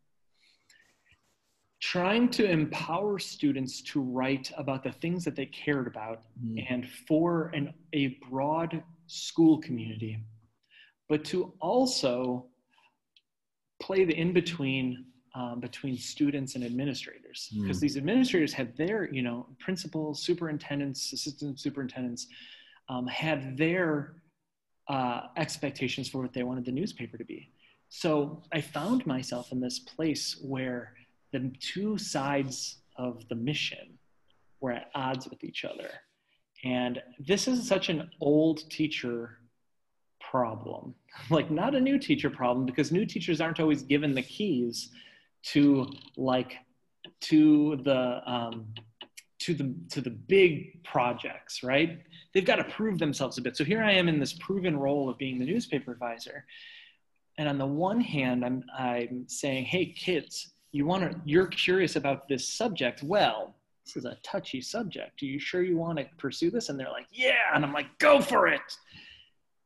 trying 1.82 2.30
to 2.30 2.50
empower 2.50 3.20
students 3.20 3.82
to 3.82 4.00
write 4.00 4.50
about 4.58 4.84
the 4.84 4.92
things 4.94 5.26
that 5.26 5.36
they 5.36 5.46
cared 5.48 5.88
about 5.88 6.22
mm. 6.42 6.66
and 6.70 6.90
for 6.90 7.52
an, 7.54 7.74
a 7.92 8.18
broad 8.30 8.82
school 9.08 9.58
community, 9.58 10.18
but 11.10 11.24
to 11.26 11.54
also 11.60 12.45
play 13.82 14.06
the 14.06 14.18
in-between 14.18 15.06
um, 15.36 15.60
between 15.60 15.97
students 15.97 16.54
and 16.54 16.64
administrators 16.64 17.49
because 17.60 17.78
mm. 17.78 17.82
these 17.82 17.97
administrators 17.97 18.54
had 18.54 18.78
their 18.78 19.12
you 19.12 19.24
know 19.24 19.47
principals 19.60 20.22
superintendents 20.22 21.12
assistant 21.12 21.60
superintendents 21.60 22.28
um, 22.89 23.08
had 23.08 23.58
their 23.58 24.16
uh, 24.88 25.22
expectations 25.38 26.10
for 26.10 26.22
what 26.22 26.34
they 26.34 26.43
wanted 26.43 26.66
the 26.66 26.72
newspaper 26.72 27.18
to 27.18 27.26
be. 27.26 27.49
So 27.89 28.41
I 28.51 28.62
found 28.62 29.06
myself 29.06 29.51
in 29.51 29.60
this 29.60 29.80
place 29.80 30.38
where 30.41 30.93
the 31.32 31.51
two 31.60 31.97
sides 31.97 32.78
of 32.97 33.28
the 33.30 33.36
mission 33.36 33.97
were 34.60 34.72
at 34.72 34.89
odds 34.95 35.30
with 35.30 35.43
each 35.43 35.66
other. 35.66 35.89
And 36.64 37.01
this 37.20 37.47
is 37.47 37.68
such 37.68 37.89
an 37.89 38.10
old 38.20 38.70
teacher 38.70 39.39
problem, 40.34 40.96
like 41.30 41.52
not 41.52 41.76
a 41.76 41.80
new 41.80 42.00
teacher 42.00 42.30
problem, 42.30 42.66
because 42.66 42.92
new 42.92 43.06
teachers 43.06 43.40
aren't 43.40 43.60
always 43.60 43.84
given 43.84 44.16
the 44.16 44.24
keys 44.24 44.90
to 45.44 45.88
like 46.18 46.56
to 47.22 47.80
the 47.84 48.22
um, 48.26 48.66
to 49.40 49.54
the 49.54 49.74
to 49.92 50.02
the 50.02 50.10
big 50.10 50.84
projects, 50.84 51.64
right? 51.64 52.00
They've 52.34 52.46
got 52.46 52.56
to 52.56 52.64
prove 52.64 52.98
themselves 52.98 53.38
a 53.38 53.42
bit. 53.42 53.56
So 53.56 53.64
here 53.64 53.84
I 53.84 53.92
am 53.92 54.08
in 54.08 54.20
this 54.20 54.34
proven 54.34 54.76
role 54.78 55.10
of 55.10 55.18
being 55.18 55.38
the 55.38 55.46
newspaper 55.46 55.92
advisor. 55.92 56.46
And 57.38 57.48
on 57.48 57.58
the 57.58 57.66
one 57.66 58.02
hand, 58.02 58.44
I'm 58.44 58.64
I'm 58.78 59.26
saying, 59.28 59.66
hey 59.66 59.86
kids, 59.86 60.54
you 60.72 60.86
want 60.86 61.04
to 61.04 61.22
you're 61.26 61.48
curious 61.48 61.96
about 61.96 62.28
this 62.28 62.48
subject. 62.48 63.04
Well, 63.04 63.56
this 63.86 63.98
is 63.98 64.06
a 64.06 64.18
touchy 64.24 64.62
subject. 64.62 65.22
Are 65.22 65.26
you 65.26 65.40
sure 65.40 65.62
you 65.62 65.78
want 65.78 66.00
to 66.00 66.06
pursue 66.18 66.50
this? 66.50 66.70
And 66.70 66.80
they're 66.80 66.90
like, 66.90 67.08
yeah. 67.12 67.54
And 67.54 67.64
I'm 67.66 67.74
like, 67.74 67.88
go 68.00 68.22
for 68.22 68.48
it. 68.48 68.62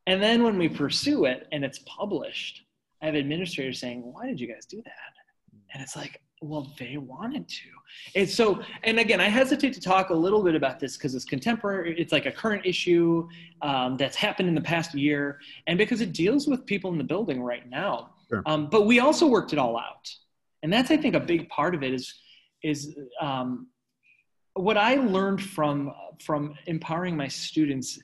And 0.08 0.24
then 0.24 0.42
when 0.42 0.58
we 0.58 0.70
pursue 0.70 1.26
it 1.26 1.48
and 1.52 1.64
it's 1.64 1.80
published, 1.80 2.64
I 3.02 3.06
have 3.08 3.16
administrators 3.16 3.80
saying, 3.80 4.02
why 4.02 4.26
did 4.26 4.40
you 4.40 4.48
guys 4.48 4.66
do 4.66 4.82
that? 4.84 4.94
And 5.74 5.84
it's 5.84 5.96
like, 5.96 6.22
well, 6.42 6.72
they 6.80 6.98
wanted 6.98 7.48
to. 7.48 7.70
And 8.16 8.30
so, 8.30 8.62
and 8.84 9.00
again, 9.00 9.20
I 9.20 9.28
hesitate 9.28 9.74
to 9.74 9.82
talk 9.82 10.10
a 10.10 10.14
little 10.14 10.44
bit 10.44 10.56
about 10.56 10.80
this 10.80 10.96
because 10.96 11.14
it's 11.14 11.26
contemporary, 11.26 12.00
it's 12.00 12.12
like 12.12 12.26
a 12.26 12.32
current 12.32 12.66
issue 12.66 13.28
um, 13.62 13.98
that's 13.98 14.16
happened 14.16 14.48
in 14.48 14.56
the 14.56 14.62
past 14.62 14.94
year, 14.94 15.40
and 15.68 15.78
because 15.78 16.00
it 16.00 16.14
deals 16.14 16.48
with 16.48 16.66
people 16.66 16.92
in 16.92 16.98
the 16.98 17.04
building 17.04 17.42
right 17.42 17.68
now. 17.70 18.12
Sure. 18.30 18.44
Um, 18.46 18.70
but 18.70 18.86
we 18.86 19.00
also 19.00 19.28
worked 19.28 19.52
it 19.52 19.60
all 19.60 19.78
out. 19.78 20.10
And 20.64 20.72
that's, 20.72 20.90
I 20.90 20.98
think, 20.98 21.16
a 21.16 21.20
big 21.20 21.50
part 21.50 21.76
of 21.76 21.84
it 21.84 21.94
is, 21.94 22.14
is 22.64 22.96
um, 23.22 23.68
what 24.54 24.78
I 24.78 24.96
learned 24.96 25.42
from, 25.42 25.92
from 26.24 26.56
empowering 26.66 27.16
my 27.18 27.28
students 27.28 28.00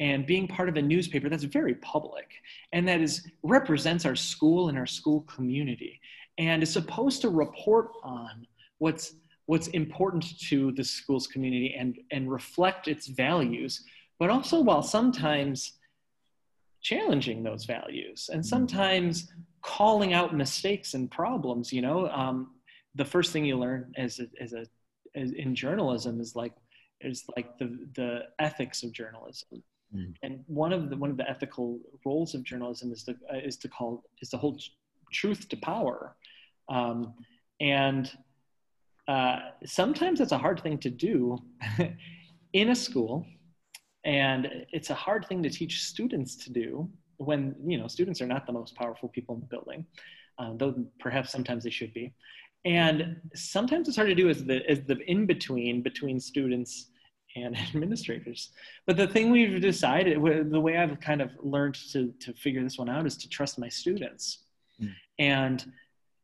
and 0.00 0.26
being 0.26 0.46
part 0.46 0.68
of 0.68 0.76
a 0.76 0.82
newspaper 0.82 1.28
that's 1.28 1.44
very 1.44 1.74
public 1.76 2.30
and 2.72 2.86
that 2.86 3.00
is 3.00 3.26
represents 3.42 4.06
our 4.06 4.16
school 4.16 4.68
and 4.68 4.78
our 4.78 4.86
school 4.86 5.22
community 5.22 6.00
and 6.38 6.62
is 6.62 6.72
supposed 6.72 7.20
to 7.20 7.28
report 7.28 7.90
on 8.02 8.46
what's 8.78 9.14
what's 9.46 9.68
important 9.68 10.38
to 10.38 10.72
the 10.72 10.84
school's 10.84 11.26
community 11.26 11.74
and 11.76 11.98
and 12.10 12.30
reflect 12.30 12.88
its 12.88 13.06
values 13.08 13.84
but 14.18 14.30
also 14.30 14.60
while 14.60 14.82
sometimes 14.82 15.74
challenging 16.80 17.42
those 17.42 17.64
values 17.64 18.30
and 18.32 18.42
mm-hmm. 18.42 18.48
sometimes 18.48 19.32
calling 19.62 20.12
out 20.12 20.34
mistakes 20.34 20.94
and 20.94 21.10
problems 21.10 21.72
you 21.72 21.82
know 21.82 22.08
um, 22.08 22.52
the 22.94 23.04
first 23.04 23.32
thing 23.32 23.44
you 23.44 23.58
learn 23.58 23.92
as 23.96 24.20
a, 24.20 24.26
as 24.40 24.52
a 24.52 24.64
as 25.14 25.32
in 25.32 25.54
journalism 25.54 26.20
is 26.20 26.36
like 26.36 26.54
is 27.00 27.24
like 27.36 27.58
the 27.58 27.78
the 27.94 28.20
ethics 28.38 28.82
of 28.82 28.92
journalism 28.92 29.62
mm. 29.94 30.14
and 30.22 30.44
one 30.46 30.72
of 30.72 30.90
the 30.90 30.96
one 30.96 31.10
of 31.10 31.16
the 31.16 31.28
ethical 31.28 31.78
roles 32.04 32.34
of 32.34 32.42
journalism 32.42 32.92
is 32.92 33.02
to 33.04 33.12
uh, 33.32 33.38
is 33.38 33.56
to 33.56 33.68
call 33.68 34.04
is 34.22 34.28
to 34.30 34.36
hold 34.36 34.62
truth 35.12 35.48
to 35.48 35.56
power 35.56 36.16
um, 36.68 37.14
and 37.60 38.10
uh, 39.08 39.38
sometimes 39.64 40.20
it's 40.20 40.32
a 40.32 40.38
hard 40.38 40.62
thing 40.62 40.78
to 40.78 40.90
do 40.90 41.38
in 42.52 42.68
a 42.70 42.74
school, 42.74 43.26
and 44.04 44.48
it's 44.70 44.90
a 44.90 44.94
hard 44.94 45.26
thing 45.26 45.42
to 45.42 45.50
teach 45.50 45.82
students 45.82 46.36
to 46.36 46.52
do 46.52 46.88
when 47.16 47.54
you 47.66 47.78
know 47.78 47.88
students 47.88 48.20
are 48.20 48.26
not 48.26 48.46
the 48.46 48.52
most 48.52 48.76
powerful 48.76 49.08
people 49.08 49.34
in 49.34 49.40
the 49.40 49.46
building, 49.46 49.86
uh, 50.38 50.52
though 50.56 50.74
perhaps 51.00 51.32
sometimes 51.32 51.64
they 51.64 51.70
should 51.70 51.92
be. 51.94 52.12
And 52.64 53.16
sometimes 53.34 53.88
it's 53.88 53.96
hard 53.96 54.10
to 54.10 54.14
do 54.14 54.28
as 54.28 54.44
the 54.44 54.68
as 54.70 54.82
the 54.82 54.98
in 55.10 55.24
between 55.24 55.82
between 55.82 56.20
students 56.20 56.90
and 57.42 57.56
administrators. 57.74 58.50
But 58.86 58.96
the 58.96 59.06
thing 59.06 59.30
we've 59.30 59.60
decided, 59.60 60.18
the 60.50 60.60
way 60.60 60.76
I've 60.76 61.00
kind 61.00 61.20
of 61.20 61.30
learned 61.40 61.76
to 61.92 62.12
to 62.20 62.32
figure 62.34 62.62
this 62.62 62.78
one 62.78 62.88
out, 62.88 63.06
is 63.06 63.16
to 63.18 63.28
trust 63.28 63.58
my 63.58 63.68
students. 63.68 64.44
Mm. 64.80 64.94
And 65.18 65.72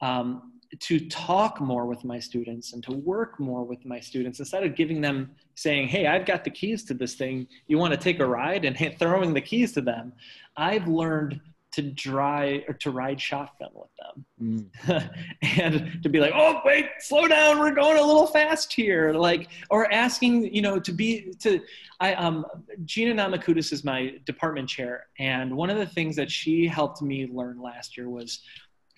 um, 0.00 0.52
to 0.80 1.08
talk 1.08 1.60
more 1.60 1.86
with 1.86 2.04
my 2.04 2.18
students 2.18 2.72
and 2.72 2.82
to 2.82 2.92
work 2.92 3.38
more 3.38 3.64
with 3.64 3.84
my 3.84 4.00
students 4.00 4.38
instead 4.38 4.64
of 4.64 4.74
giving 4.74 5.00
them 5.00 5.30
saying 5.54 5.88
hey 5.88 6.06
i've 6.06 6.26
got 6.26 6.42
the 6.44 6.50
keys 6.50 6.84
to 6.84 6.94
this 6.94 7.14
thing 7.14 7.46
you 7.66 7.78
want 7.78 7.92
to 7.92 7.98
take 7.98 8.20
a 8.20 8.26
ride 8.26 8.64
and 8.64 8.76
throwing 8.98 9.32
the 9.32 9.40
keys 9.40 9.72
to 9.72 9.80
them 9.80 10.12
i've 10.56 10.88
learned 10.88 11.40
to 11.74 11.82
drive 11.82 12.62
or 12.68 12.74
to 12.74 12.92
ride 12.92 13.20
shotgun 13.20 13.70
with 13.74 13.90
them 13.98 14.70
mm. 14.88 15.10
and 15.58 16.00
to 16.04 16.08
be 16.08 16.20
like 16.20 16.32
oh 16.36 16.60
wait 16.64 16.86
slow 17.00 17.26
down 17.26 17.58
we're 17.58 17.74
going 17.74 17.98
a 17.98 18.02
little 18.02 18.28
fast 18.28 18.72
here 18.72 19.12
like 19.12 19.48
or 19.70 19.92
asking 19.92 20.54
you 20.54 20.62
know 20.62 20.78
to 20.78 20.92
be 20.92 21.34
to 21.40 21.60
i 21.98 22.14
um 22.14 22.46
gina 22.84 23.12
namakudis 23.12 23.72
is 23.72 23.82
my 23.82 24.14
department 24.24 24.68
chair 24.68 25.06
and 25.18 25.52
one 25.52 25.68
of 25.68 25.76
the 25.76 25.86
things 25.86 26.14
that 26.14 26.30
she 26.30 26.68
helped 26.68 27.02
me 27.02 27.26
learn 27.26 27.60
last 27.60 27.96
year 27.96 28.08
was 28.08 28.42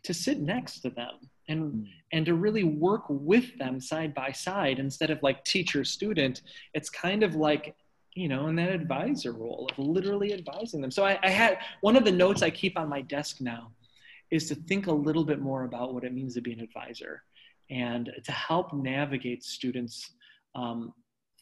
to 0.02 0.12
sit 0.12 0.38
next 0.38 0.80
to 0.80 0.90
them 0.90 1.14
and 1.48 1.72
mm. 1.72 1.86
and 2.12 2.26
to 2.26 2.34
really 2.34 2.64
work 2.64 3.04
with 3.08 3.56
them 3.56 3.80
side 3.80 4.12
by 4.12 4.30
side 4.30 4.78
instead 4.78 5.08
of 5.08 5.22
like 5.22 5.42
teacher 5.44 5.82
student 5.82 6.42
it's 6.74 6.90
kind 6.90 7.22
of 7.22 7.34
like 7.34 7.74
you 8.16 8.28
know 8.28 8.48
in 8.48 8.56
that 8.56 8.70
advisor 8.70 9.32
role 9.32 9.68
of 9.70 9.78
literally 9.78 10.32
advising 10.32 10.80
them 10.80 10.90
so 10.90 11.04
I, 11.04 11.18
I 11.22 11.28
had 11.28 11.58
one 11.82 11.96
of 11.96 12.04
the 12.04 12.12
notes 12.12 12.42
i 12.42 12.50
keep 12.50 12.78
on 12.78 12.88
my 12.88 13.02
desk 13.02 13.40
now 13.40 13.70
is 14.30 14.48
to 14.48 14.54
think 14.54 14.86
a 14.86 14.92
little 14.92 15.24
bit 15.24 15.40
more 15.40 15.64
about 15.64 15.94
what 15.94 16.04
it 16.04 16.12
means 16.12 16.34
to 16.34 16.40
be 16.40 16.52
an 16.52 16.60
advisor 16.60 17.22
and 17.70 18.10
to 18.24 18.32
help 18.32 18.72
navigate 18.72 19.44
students 19.44 20.12
um, 20.54 20.92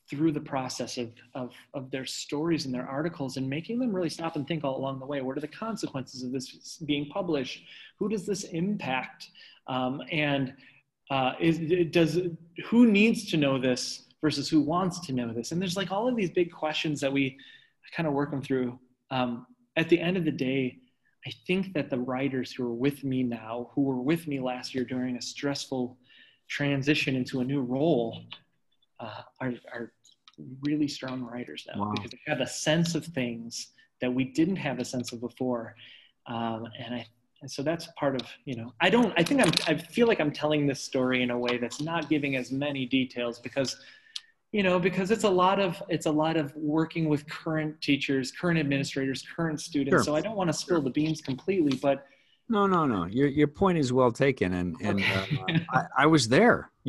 through 0.09 0.33
the 0.33 0.41
process 0.41 0.99
of, 0.99 1.11
of, 1.35 1.53
of 1.73 1.91
their 1.91 2.05
stories 2.05 2.67
and 2.67 2.75
their 2.75 2.87
articles 2.87 3.37
and 3.37 3.49
making 3.49 3.79
them 3.79 3.95
really 3.95 4.11
stop 4.11 4.37
and 4.37 4.47
think 4.47 4.65
all 4.65 4.77
along 4.77 4.99
the 4.99 5.07
way. 5.07 5.23
What 5.23 5.37
are 5.37 5.41
the 5.41 5.49
consequences 5.49 6.23
of 6.23 6.33
this 6.33 6.79
being 6.85 7.07
published? 7.07 7.63
Who 7.99 8.09
does 8.09 8.27
this 8.27 8.45
impact? 8.45 9.31
Um, 9.67 10.03
and 10.11 10.55
uh, 11.11 11.33
is, 11.41 11.59
does, 11.91 12.19
who 12.67 12.87
needs 12.87 13.31
to 13.31 13.37
know 13.37 13.59
this 13.59 14.07
versus 14.25 14.49
who 14.49 14.63
wants 14.63 15.01
to 15.01 15.13
know 15.13 15.35
this? 15.35 15.53
And 15.53 15.61
there's 15.61 15.77
like 15.77 15.93
all 15.93 16.09
of 16.09 16.17
these 16.17 16.31
big 16.31 16.51
questions 16.51 16.99
that 17.03 17.13
we 17.13 17.37
kind 17.95 18.07
of 18.07 18.15
work 18.15 18.31
them 18.31 18.41
through. 18.41 18.79
Um, 19.11 19.47
at 19.77 19.91
the 19.91 20.01
end 20.01 20.17
of 20.17 20.25
the 20.25 20.37
day, 20.51 20.79
I 21.27 21.31
think 21.47 21.75
that 21.75 21.91
the 21.91 21.99
writers 21.99 22.51
who 22.51 22.65
are 22.65 22.73
with 22.87 23.05
me 23.05 23.23
now, 23.23 23.71
who 23.75 23.83
were 23.83 24.01
with 24.01 24.27
me 24.27 24.41
last 24.41 24.75
year 24.75 24.83
during 24.83 25.19
a 25.19 25.21
stressful 25.21 25.99
transition 26.49 27.17
into 27.17 27.41
a 27.41 27.45
new 27.45 27.61
role, 27.61 28.23
uh, 28.99 29.21
are, 29.43 29.53
are 29.75 29.93
really 30.63 30.89
strong 30.89 31.23
writers 31.23 31.67
now 31.69 31.83
wow. 31.83 31.93
because 31.95 32.11
they 32.13 32.21
have 32.27 32.41
a 32.41 32.47
sense 32.47 32.95
of 32.95 33.05
things 33.05 33.73
that 34.01 34.13
we 34.13 34.25
didn't 34.25 34.57
have 34.57 34.79
a 34.79 34.87
sense 34.87 35.13
of 35.13 35.21
before. 35.21 35.77
Um, 36.27 36.67
and 36.83 36.95
I, 36.95 37.07
and 37.43 37.51
so 37.51 37.63
that's 37.63 37.89
part 37.99 38.15
of, 38.15 38.27
you 38.47 38.57
know, 38.57 38.73
I 38.81 38.89
don't, 38.89 39.13
I 39.19 39.23
think 39.23 39.43
I'm, 39.43 39.53
I 39.67 39.79
feel 39.79 40.07
like 40.07 40.19
I'm 40.19 40.33
telling 40.33 40.67
this 40.67 40.81
story 40.81 41.23
in 41.23 41.31
a 41.31 41.39
way 41.39 41.59
that's 41.59 41.83
not 41.83 42.09
giving 42.09 42.37
as 42.37 42.51
many 42.51 42.87
details 42.87 43.39
because, 43.39 43.77
you 44.55 44.63
know, 44.63 44.79
because 44.79 45.11
it's 45.11 45.25
a 45.25 45.29
lot 45.29 45.59
of, 45.59 45.83
it's 45.89 46.07
a 46.07 46.11
lot 46.13 46.37
of 46.37 46.55
working 46.55 47.09
with 47.09 47.29
current 47.29 47.81
teachers, 47.81 48.31
current 48.31 48.57
administrators, 48.57 49.25
current 49.35 49.61
students. 49.61 49.91
Sure. 49.91 50.05
So 50.05 50.15
I 50.15 50.21
don't 50.21 50.37
want 50.37 50.49
to 50.49 50.55
spill 50.55 50.81
the 50.81 50.91
beans 50.91 51.21
completely, 51.21 51.77
but 51.83 52.07
no, 52.49 52.69
no, 52.69 52.87
no. 52.87 53.07
Your 53.07 53.27
your 53.27 53.49
point 53.49 53.79
is 53.79 53.93
well 53.93 54.13
taken, 54.13 54.53
and 54.53 54.77
and 54.81 55.01
uh, 55.03 55.55
I, 55.73 55.85
I, 55.99 56.07
was 56.07 56.29
there. 56.29 56.71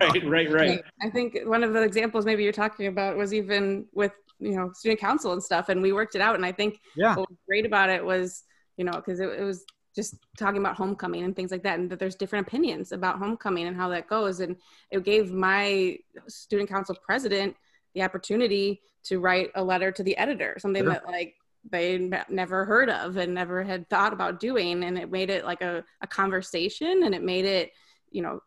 right, 0.00 0.24
right, 0.28 0.52
right. 0.52 0.84
I 1.02 1.10
think 1.10 1.38
one 1.44 1.64
of 1.64 1.72
the 1.72 1.82
examples 1.82 2.24
maybe 2.24 2.44
you're 2.44 2.52
talking 2.52 2.86
about 2.86 3.16
was 3.16 3.34
even 3.34 3.86
with 3.92 4.12
you 4.38 4.54
know 4.54 4.70
student 4.72 5.00
council 5.00 5.32
and 5.32 5.42
stuff, 5.42 5.70
and 5.70 5.82
we 5.82 5.92
worked 5.92 6.14
it 6.14 6.20
out. 6.20 6.36
And 6.36 6.46
I 6.46 6.52
think 6.52 6.78
yeah. 6.94 7.16
what 7.16 7.28
was 7.28 7.38
great 7.48 7.66
about 7.66 7.88
it 7.88 8.04
was 8.04 8.44
you 8.76 8.84
know 8.84 8.92
because 8.92 9.18
it, 9.18 9.30
it 9.30 9.42
was 9.42 9.64
just 9.96 10.14
talking 10.38 10.60
about 10.60 10.76
homecoming 10.76 11.24
and 11.24 11.34
things 11.34 11.50
like 11.50 11.64
that, 11.64 11.78
and 11.78 11.90
that 11.90 11.98
there's 11.98 12.14
different 12.14 12.46
opinions 12.46 12.92
about 12.92 13.18
homecoming 13.18 13.66
and 13.66 13.76
how 13.76 13.88
that 13.88 14.08
goes. 14.08 14.40
And 14.40 14.56
it 14.90 15.02
gave 15.04 15.32
my 15.32 15.98
student 16.28 16.68
council 16.68 16.94
president 17.02 17.56
the 17.94 18.02
opportunity 18.02 18.82
to 19.04 19.18
write 19.18 19.50
a 19.54 19.64
letter 19.64 19.90
to 19.90 20.02
the 20.02 20.16
editor, 20.16 20.56
something 20.58 20.84
sure. 20.84 20.92
that 20.92 21.06
like 21.06 21.34
they 21.70 22.10
never 22.28 22.64
heard 22.64 22.90
of 22.90 23.16
and 23.16 23.34
never 23.34 23.62
had 23.62 23.88
thought 23.88 24.12
about 24.12 24.40
doing 24.40 24.84
and 24.84 24.98
it 24.98 25.10
made 25.10 25.30
it 25.30 25.44
like 25.44 25.62
a, 25.62 25.84
a 26.00 26.06
conversation 26.06 27.02
and 27.04 27.14
it 27.14 27.22
made 27.22 27.44
it 27.44 27.72
you 28.10 28.22
know 28.22 28.40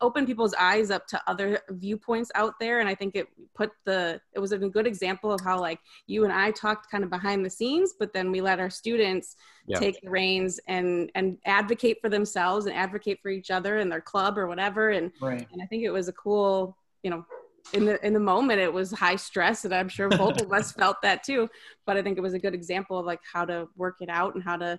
open 0.00 0.26
people's 0.26 0.54
eyes 0.54 0.90
up 0.90 1.06
to 1.06 1.20
other 1.26 1.60
viewpoints 1.70 2.30
out 2.34 2.54
there 2.60 2.80
and 2.80 2.88
i 2.88 2.94
think 2.94 3.14
it 3.14 3.26
put 3.54 3.70
the 3.84 4.20
it 4.32 4.38
was 4.38 4.52
a 4.52 4.58
good 4.58 4.86
example 4.86 5.32
of 5.32 5.40
how 5.40 5.58
like 5.58 5.78
you 6.06 6.24
and 6.24 6.32
i 6.32 6.50
talked 6.50 6.90
kind 6.90 7.04
of 7.04 7.10
behind 7.10 7.44
the 7.44 7.50
scenes 7.50 7.94
but 7.98 8.12
then 8.12 8.30
we 8.30 8.40
let 8.40 8.60
our 8.60 8.70
students 8.70 9.36
yeah. 9.66 9.78
take 9.78 10.00
the 10.02 10.10
reins 10.10 10.60
and 10.68 11.10
and 11.14 11.38
advocate 11.46 11.98
for 12.00 12.08
themselves 12.08 12.66
and 12.66 12.74
advocate 12.74 13.20
for 13.22 13.28
each 13.28 13.50
other 13.50 13.78
and 13.78 13.90
their 13.90 14.00
club 14.00 14.38
or 14.38 14.46
whatever 14.46 14.90
and 14.90 15.12
right. 15.20 15.46
and 15.52 15.62
i 15.62 15.66
think 15.66 15.82
it 15.82 15.90
was 15.90 16.08
a 16.08 16.12
cool 16.12 16.76
you 17.02 17.10
know 17.10 17.24
in 17.72 17.84
the 17.84 18.04
in 18.04 18.12
the 18.12 18.20
moment 18.20 18.60
it 18.60 18.72
was 18.72 18.90
high 18.92 19.16
stress 19.16 19.64
and 19.64 19.74
i'm 19.74 19.88
sure 19.88 20.08
both 20.08 20.40
of 20.40 20.52
us 20.52 20.72
felt 20.72 21.00
that 21.02 21.22
too 21.22 21.48
but 21.86 21.96
i 21.96 22.02
think 22.02 22.18
it 22.18 22.22
was 22.22 22.34
a 22.34 22.38
good 22.38 22.54
example 22.54 22.98
of 22.98 23.06
like 23.06 23.20
how 23.30 23.44
to 23.44 23.68
work 23.76 23.96
it 24.00 24.08
out 24.08 24.34
and 24.34 24.42
how 24.42 24.56
to 24.56 24.78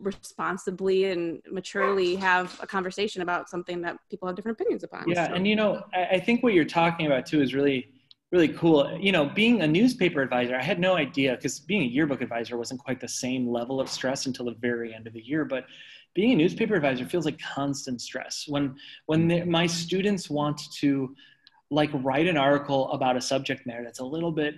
responsibly 0.00 1.06
and 1.06 1.42
maturely 1.50 2.16
have 2.16 2.58
a 2.62 2.66
conversation 2.66 3.22
about 3.22 3.48
something 3.48 3.80
that 3.82 3.96
people 4.10 4.26
have 4.26 4.36
different 4.36 4.58
opinions 4.58 4.82
upon 4.82 5.08
yeah 5.08 5.28
so. 5.28 5.34
and 5.34 5.46
you 5.46 5.56
know 5.56 5.82
i 5.94 6.18
think 6.18 6.42
what 6.42 6.54
you're 6.54 6.64
talking 6.64 7.06
about 7.06 7.26
too 7.26 7.40
is 7.40 7.54
really 7.54 7.88
really 8.30 8.48
cool 8.48 8.98
you 9.00 9.12
know 9.12 9.26
being 9.26 9.62
a 9.62 9.66
newspaper 9.66 10.22
advisor 10.22 10.56
i 10.56 10.62
had 10.62 10.78
no 10.78 10.96
idea 10.96 11.34
because 11.36 11.60
being 11.60 11.82
a 11.82 11.86
yearbook 11.86 12.22
advisor 12.22 12.56
wasn't 12.56 12.80
quite 12.80 13.00
the 13.00 13.08
same 13.08 13.48
level 13.48 13.80
of 13.80 13.88
stress 13.88 14.26
until 14.26 14.46
the 14.46 14.54
very 14.60 14.94
end 14.94 15.06
of 15.06 15.12
the 15.12 15.22
year 15.22 15.44
but 15.44 15.66
being 16.14 16.32
a 16.32 16.36
newspaper 16.36 16.74
advisor 16.74 17.04
feels 17.06 17.24
like 17.24 17.38
constant 17.38 18.00
stress 18.00 18.44
when 18.48 18.74
when 19.06 19.48
my 19.50 19.66
students 19.66 20.28
want 20.30 20.60
to 20.72 21.14
like 21.70 21.90
write 21.94 22.26
an 22.26 22.36
article 22.36 22.90
about 22.92 23.16
a 23.16 23.20
subject 23.20 23.66
matter 23.66 23.82
that's 23.82 24.00
a 24.00 24.04
little 24.04 24.32
bit 24.32 24.56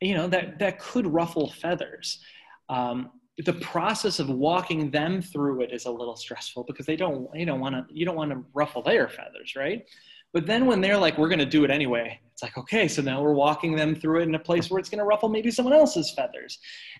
you 0.00 0.14
know 0.14 0.28
that 0.28 0.58
that 0.58 0.78
could 0.78 1.06
ruffle 1.06 1.50
feathers 1.50 2.20
um, 2.68 3.10
the 3.44 3.52
process 3.54 4.18
of 4.18 4.28
walking 4.28 4.90
them 4.90 5.20
through 5.20 5.62
it 5.62 5.72
is 5.72 5.84
a 5.84 5.90
little 5.90 6.16
stressful 6.16 6.64
because 6.64 6.86
they 6.86 6.96
don't 6.96 7.28
you 7.34 7.44
don't 7.44 7.60
want 7.60 7.74
to 7.74 7.84
you 7.94 8.04
don't 8.04 8.16
want 8.16 8.30
to 8.30 8.44
ruffle 8.54 8.82
their 8.82 9.08
feathers 9.08 9.54
right? 9.56 9.86
But 10.32 10.46
then 10.46 10.66
when 10.66 10.80
they're 10.80 10.98
like 10.98 11.18
we're 11.18 11.28
going 11.28 11.38
to 11.38 11.46
do 11.46 11.64
it 11.64 11.70
anyway 11.70 12.20
it's 12.32 12.42
like 12.42 12.56
okay 12.58 12.88
so 12.88 13.00
now 13.02 13.22
we're 13.22 13.32
walking 13.32 13.74
them 13.74 13.94
through 13.94 14.20
it 14.20 14.28
in 14.28 14.34
a 14.34 14.38
place 14.38 14.70
where 14.70 14.78
it's 14.78 14.88
going 14.88 14.98
to 14.98 15.04
ruffle 15.04 15.28
maybe 15.28 15.50
someone 15.50 15.74
else's 15.74 16.12
feathers. 16.12 16.58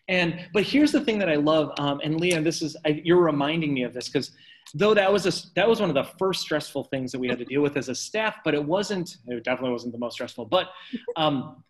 And 0.09 0.47
but 0.53 0.63
here's 0.63 0.93
the 0.93 1.01
thing 1.01 1.19
that 1.19 1.29
i 1.29 1.37
love 1.37 1.73
um, 1.79 2.01
and 2.05 2.21
leah 2.21 2.41
this 2.41 2.63
is 2.63 2.77
I, 2.85 3.01
you're 3.05 3.23
reminding 3.23 3.75
me 3.75 3.83
of 3.83 3.93
this 3.93 4.09
because 4.09 4.31
though 4.75 4.95
that 4.95 5.13
was 5.13 5.27
a, 5.27 5.55
that 5.55 5.69
was 5.69 5.81
one 5.81 5.89
of 5.89 5.95
the 5.95 6.05
first 6.19 6.41
stressful 6.43 6.85
things 6.85 7.13
that 7.13 7.19
we 7.19 7.29
had 7.29 7.39
to 7.39 7.45
deal 7.45 7.63
with 7.63 7.77
as 7.77 7.89
a 7.89 7.95
staff, 7.95 8.39
but 8.45 8.55
it 8.55 8.65
wasn't, 8.65 9.17
it 9.27 9.45
definitely 9.45 9.71
wasn't 9.71 9.93
the 9.93 9.99
most 9.99 10.15
stressful, 10.15 10.47
but, 10.47 10.69
um, 11.17 11.63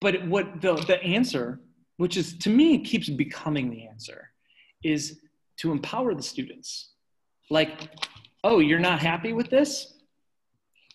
but 0.00 0.26
what 0.26 0.60
the, 0.60 0.74
the 0.86 1.02
answer, 1.02 1.60
which 2.00 2.16
is 2.16 2.32
to 2.38 2.48
me 2.48 2.78
keeps 2.78 3.10
becoming 3.10 3.68
the 3.68 3.86
answer 3.86 4.30
is 4.82 5.20
to 5.58 5.70
empower 5.70 6.14
the 6.14 6.22
students. 6.22 6.92
Like, 7.50 7.90
oh, 8.42 8.60
you're 8.60 8.78
not 8.78 9.00
happy 9.00 9.34
with 9.34 9.50
this? 9.50 9.98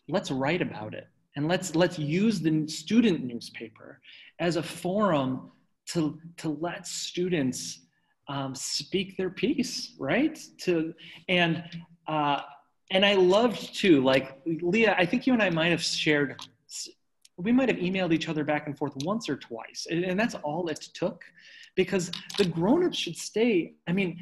Let's 0.07 0.31
write 0.31 0.63
about 0.63 0.95
it. 0.95 1.07
And 1.35 1.47
let's, 1.47 1.75
let's 1.75 1.99
use 1.99 2.39
the 2.39 2.67
student 2.67 3.23
newspaper 3.23 4.01
as 4.39 4.55
a 4.55 4.63
forum 4.63 5.51
to, 5.91 6.19
to 6.37 6.49
let 6.49 6.87
students 6.87 7.81
um, 8.27 8.55
speak 8.55 9.15
their 9.15 9.29
piece, 9.29 9.93
right? 9.99 10.39
To 10.61 10.91
and 11.29 11.63
uh, 12.07 12.41
and 12.89 13.05
I 13.05 13.13
loved 13.13 13.75
too, 13.75 14.03
like 14.03 14.39
Leah. 14.47 14.95
I 14.97 15.05
think 15.05 15.27
you 15.27 15.33
and 15.33 15.43
I 15.43 15.51
might 15.51 15.69
have 15.69 15.83
shared. 15.83 16.41
We 17.37 17.51
might 17.51 17.69
have 17.69 17.77
emailed 17.77 18.13
each 18.13 18.29
other 18.29 18.43
back 18.43 18.67
and 18.67 18.77
forth 18.77 18.93
once 18.97 19.27
or 19.27 19.35
twice, 19.35 19.87
and, 19.89 20.03
and 20.03 20.19
that's 20.19 20.35
all 20.35 20.67
it 20.69 20.79
took, 20.93 21.23
because 21.75 22.11
the 22.37 22.45
grown-ups 22.45 22.97
should 22.97 23.17
stay. 23.17 23.73
I 23.87 23.93
mean, 23.93 24.19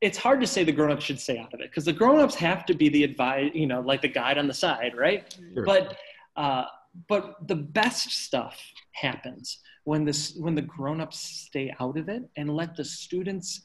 it's 0.00 0.18
hard 0.18 0.40
to 0.40 0.46
say 0.46 0.64
the 0.64 0.72
grown-ups 0.72 1.04
should 1.04 1.20
stay 1.20 1.38
out 1.38 1.52
of 1.54 1.60
it 1.60 1.70
because 1.70 1.84
the 1.84 1.92
grown-ups 1.92 2.34
have 2.36 2.64
to 2.66 2.74
be 2.74 2.88
the 2.88 3.04
advice, 3.04 3.50
you 3.54 3.66
know, 3.66 3.80
like 3.80 4.02
the 4.02 4.08
guide 4.08 4.38
on 4.38 4.46
the 4.46 4.54
side, 4.54 4.92
right? 4.96 5.34
Sure. 5.54 5.64
But 5.64 5.96
uh, 6.36 6.64
but 7.08 7.48
the 7.48 7.56
best 7.56 8.10
stuff 8.10 8.60
happens 8.92 9.58
when 9.84 10.04
this 10.04 10.34
when 10.36 10.54
the 10.54 10.62
grown-ups 10.62 11.18
stay 11.18 11.74
out 11.80 11.98
of 11.98 12.08
it 12.08 12.22
and 12.36 12.54
let 12.54 12.76
the 12.76 12.84
students 12.84 13.62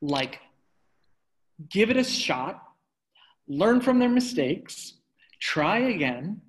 like 0.00 0.40
give 1.68 1.90
it 1.90 1.96
a 1.96 2.04
shot 2.04 2.62
learn 3.48 3.80
from 3.80 3.98
their 3.98 4.08
mistakes 4.08 4.94
try 5.40 5.78
again 5.78 6.40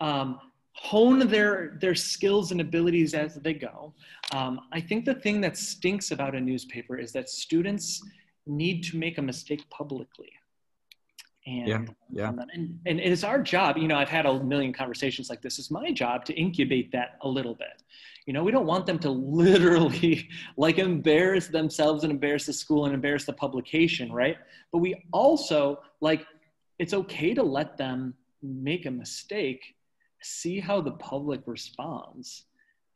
um, 0.00 0.38
hone 0.82 1.20
their 1.28 1.76
their 1.80 1.94
skills 1.94 2.50
and 2.50 2.60
abilities 2.60 3.14
as 3.14 3.36
they 3.36 3.54
go. 3.54 3.94
Um, 4.32 4.62
i 4.72 4.80
think 4.80 5.04
the 5.04 5.14
thing 5.14 5.40
that 5.42 5.56
stinks 5.56 6.10
about 6.10 6.34
a 6.34 6.40
newspaper 6.40 6.98
is 6.98 7.12
that 7.12 7.28
students 7.28 8.02
need 8.46 8.82
to 8.88 8.96
make 8.96 9.16
a 9.18 9.22
mistake 9.22 9.62
publicly. 9.70 10.32
And 11.46 11.68
yeah, 11.68 11.84
yeah. 12.10 12.28
Um, 12.28 12.40
and, 12.52 12.80
and 12.86 12.98
it's 12.98 13.22
our 13.22 13.40
job 13.40 13.78
you 13.78 13.86
know 13.86 13.96
i've 13.96 14.14
had 14.18 14.26
a 14.26 14.34
million 14.52 14.72
conversations 14.72 15.30
like 15.30 15.40
this 15.40 15.58
it's 15.60 15.70
my 15.70 15.92
job 15.92 16.24
to 16.28 16.32
incubate 16.34 16.90
that 16.92 17.10
a 17.20 17.28
little 17.28 17.54
bit. 17.54 17.76
You 18.26 18.32
know 18.32 18.42
we 18.42 18.50
don't 18.50 18.66
want 18.66 18.84
them 18.86 18.98
to 19.06 19.10
literally 19.44 20.28
like 20.56 20.78
embarrass 20.78 21.46
themselves 21.46 22.02
and 22.02 22.10
embarrass 22.16 22.46
the 22.46 22.56
school 22.64 22.86
and 22.86 22.94
embarrass 22.94 23.24
the 23.24 23.36
publication 23.44 24.12
right? 24.12 24.38
But 24.72 24.78
we 24.78 24.90
also 25.12 25.80
like 26.00 26.26
it's 26.80 26.94
okay 27.02 27.34
to 27.34 27.44
let 27.58 27.76
them 27.76 28.14
make 28.42 28.86
a 28.86 28.90
mistake 28.90 29.62
see 30.22 30.60
how 30.60 30.80
the 30.80 30.92
public 30.92 31.40
responds 31.46 32.44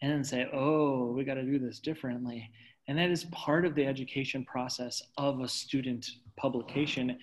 and 0.03 0.13
then 0.13 0.25
say 0.25 0.49
oh 0.53 1.13
we 1.13 1.25
got 1.25 1.35
to 1.35 1.43
do 1.43 1.59
this 1.59 1.81
differently 1.81 2.51
and 2.89 2.99
that 2.99 3.11
is 3.11 3.25
part 3.27 3.65
of 3.65 3.75
the 3.75 3.85
education 3.85 4.45
process 4.45 5.03
of 5.19 5.41
a 5.41 5.49
student 5.49 6.07
publication 6.37 7.19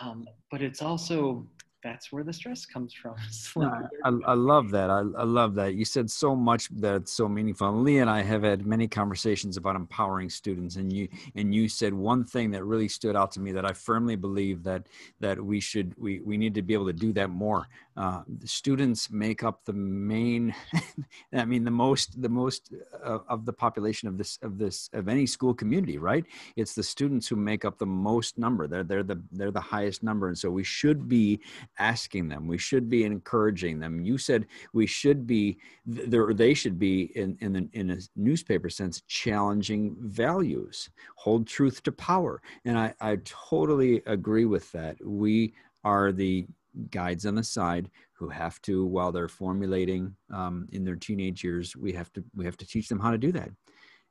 um, 0.00 0.26
but 0.50 0.62
it's 0.62 0.82
also 0.82 1.46
that's 1.82 2.12
where 2.12 2.22
the 2.22 2.32
stress 2.32 2.66
comes 2.66 2.92
from. 2.92 3.14
I, 4.04 4.10
I, 4.26 4.34
love 4.34 4.70
that. 4.70 4.90
I, 4.90 4.98
I, 4.98 5.24
love 5.24 5.54
that. 5.54 5.74
You 5.74 5.84
said 5.84 6.10
so 6.10 6.36
much 6.36 6.68
that's 6.70 7.12
so 7.12 7.28
meaningful. 7.28 7.68
And 7.68 7.84
Lee 7.84 7.98
and 7.98 8.10
I 8.10 8.22
have 8.22 8.42
had 8.42 8.66
many 8.66 8.86
conversations 8.86 9.56
about 9.56 9.76
empowering 9.76 10.28
students, 10.28 10.76
and 10.76 10.92
you 10.92 11.08
and 11.34 11.54
you 11.54 11.68
said 11.68 11.94
one 11.94 12.24
thing 12.24 12.50
that 12.50 12.64
really 12.64 12.88
stood 12.88 13.16
out 13.16 13.32
to 13.32 13.40
me 13.40 13.52
that 13.52 13.64
I 13.64 13.72
firmly 13.72 14.16
believe 14.16 14.62
that 14.64 14.86
that 15.20 15.42
we 15.42 15.60
should 15.60 15.94
we 15.96 16.20
we 16.20 16.36
need 16.36 16.54
to 16.54 16.62
be 16.62 16.74
able 16.74 16.86
to 16.86 16.92
do 16.92 17.12
that 17.14 17.30
more. 17.30 17.66
Uh, 17.96 18.22
the 18.38 18.46
students 18.46 19.10
make 19.10 19.42
up 19.42 19.64
the 19.64 19.72
main, 19.72 20.54
I 21.34 21.44
mean, 21.44 21.64
the 21.64 21.70
most 21.70 22.20
the 22.22 22.28
most 22.28 22.72
uh, 23.04 23.18
of 23.28 23.44
the 23.44 23.52
population 23.52 24.08
of 24.08 24.16
this 24.16 24.38
of 24.42 24.58
this 24.58 24.88
of 24.92 25.08
any 25.08 25.26
school 25.26 25.52
community, 25.52 25.98
right? 25.98 26.24
It's 26.56 26.74
the 26.74 26.82
students 26.82 27.26
who 27.26 27.36
make 27.36 27.64
up 27.64 27.78
the 27.78 27.86
most 27.86 28.38
number. 28.38 28.68
They're 28.68 28.84
they're 28.84 29.02
the 29.02 29.22
they're 29.32 29.50
the 29.50 29.60
highest 29.60 30.02
number, 30.02 30.28
and 30.28 30.38
so 30.38 30.50
we 30.50 30.64
should 30.64 31.08
be 31.08 31.40
asking 31.78 32.28
them. 32.28 32.46
We 32.46 32.58
should 32.58 32.88
be 32.88 33.04
encouraging 33.04 33.80
them. 33.80 34.00
You 34.00 34.18
said 34.18 34.46
we 34.72 34.86
should 34.86 35.26
be 35.26 35.58
there 35.84 36.32
they 36.32 36.54
should 36.54 36.78
be 36.78 37.10
in 37.16 37.36
in, 37.40 37.52
the, 37.52 37.68
in 37.72 37.90
a 37.90 37.98
newspaper 38.14 38.70
sense 38.70 39.02
challenging 39.08 39.96
values. 40.00 40.90
Hold 41.16 41.46
truth 41.46 41.82
to 41.82 41.92
power. 41.92 42.40
And 42.64 42.78
i 42.78 42.94
i 43.00 43.16
totally 43.24 44.02
agree 44.06 44.44
with 44.44 44.70
that. 44.72 44.96
We 45.04 45.54
are 45.84 46.12
the 46.12 46.46
guides 46.90 47.26
on 47.26 47.34
the 47.34 47.42
side 47.42 47.90
who 48.12 48.28
have 48.28 48.60
to 48.62 48.84
while 48.84 49.12
they're 49.12 49.28
formulating 49.28 50.14
um, 50.32 50.66
in 50.72 50.84
their 50.84 50.96
teenage 50.96 51.42
years 51.42 51.76
we 51.76 51.92
have 51.92 52.12
to 52.12 52.22
we 52.34 52.44
have 52.44 52.56
to 52.56 52.66
teach 52.66 52.88
them 52.88 53.00
how 53.00 53.10
to 53.10 53.18
do 53.18 53.32
that. 53.32 53.50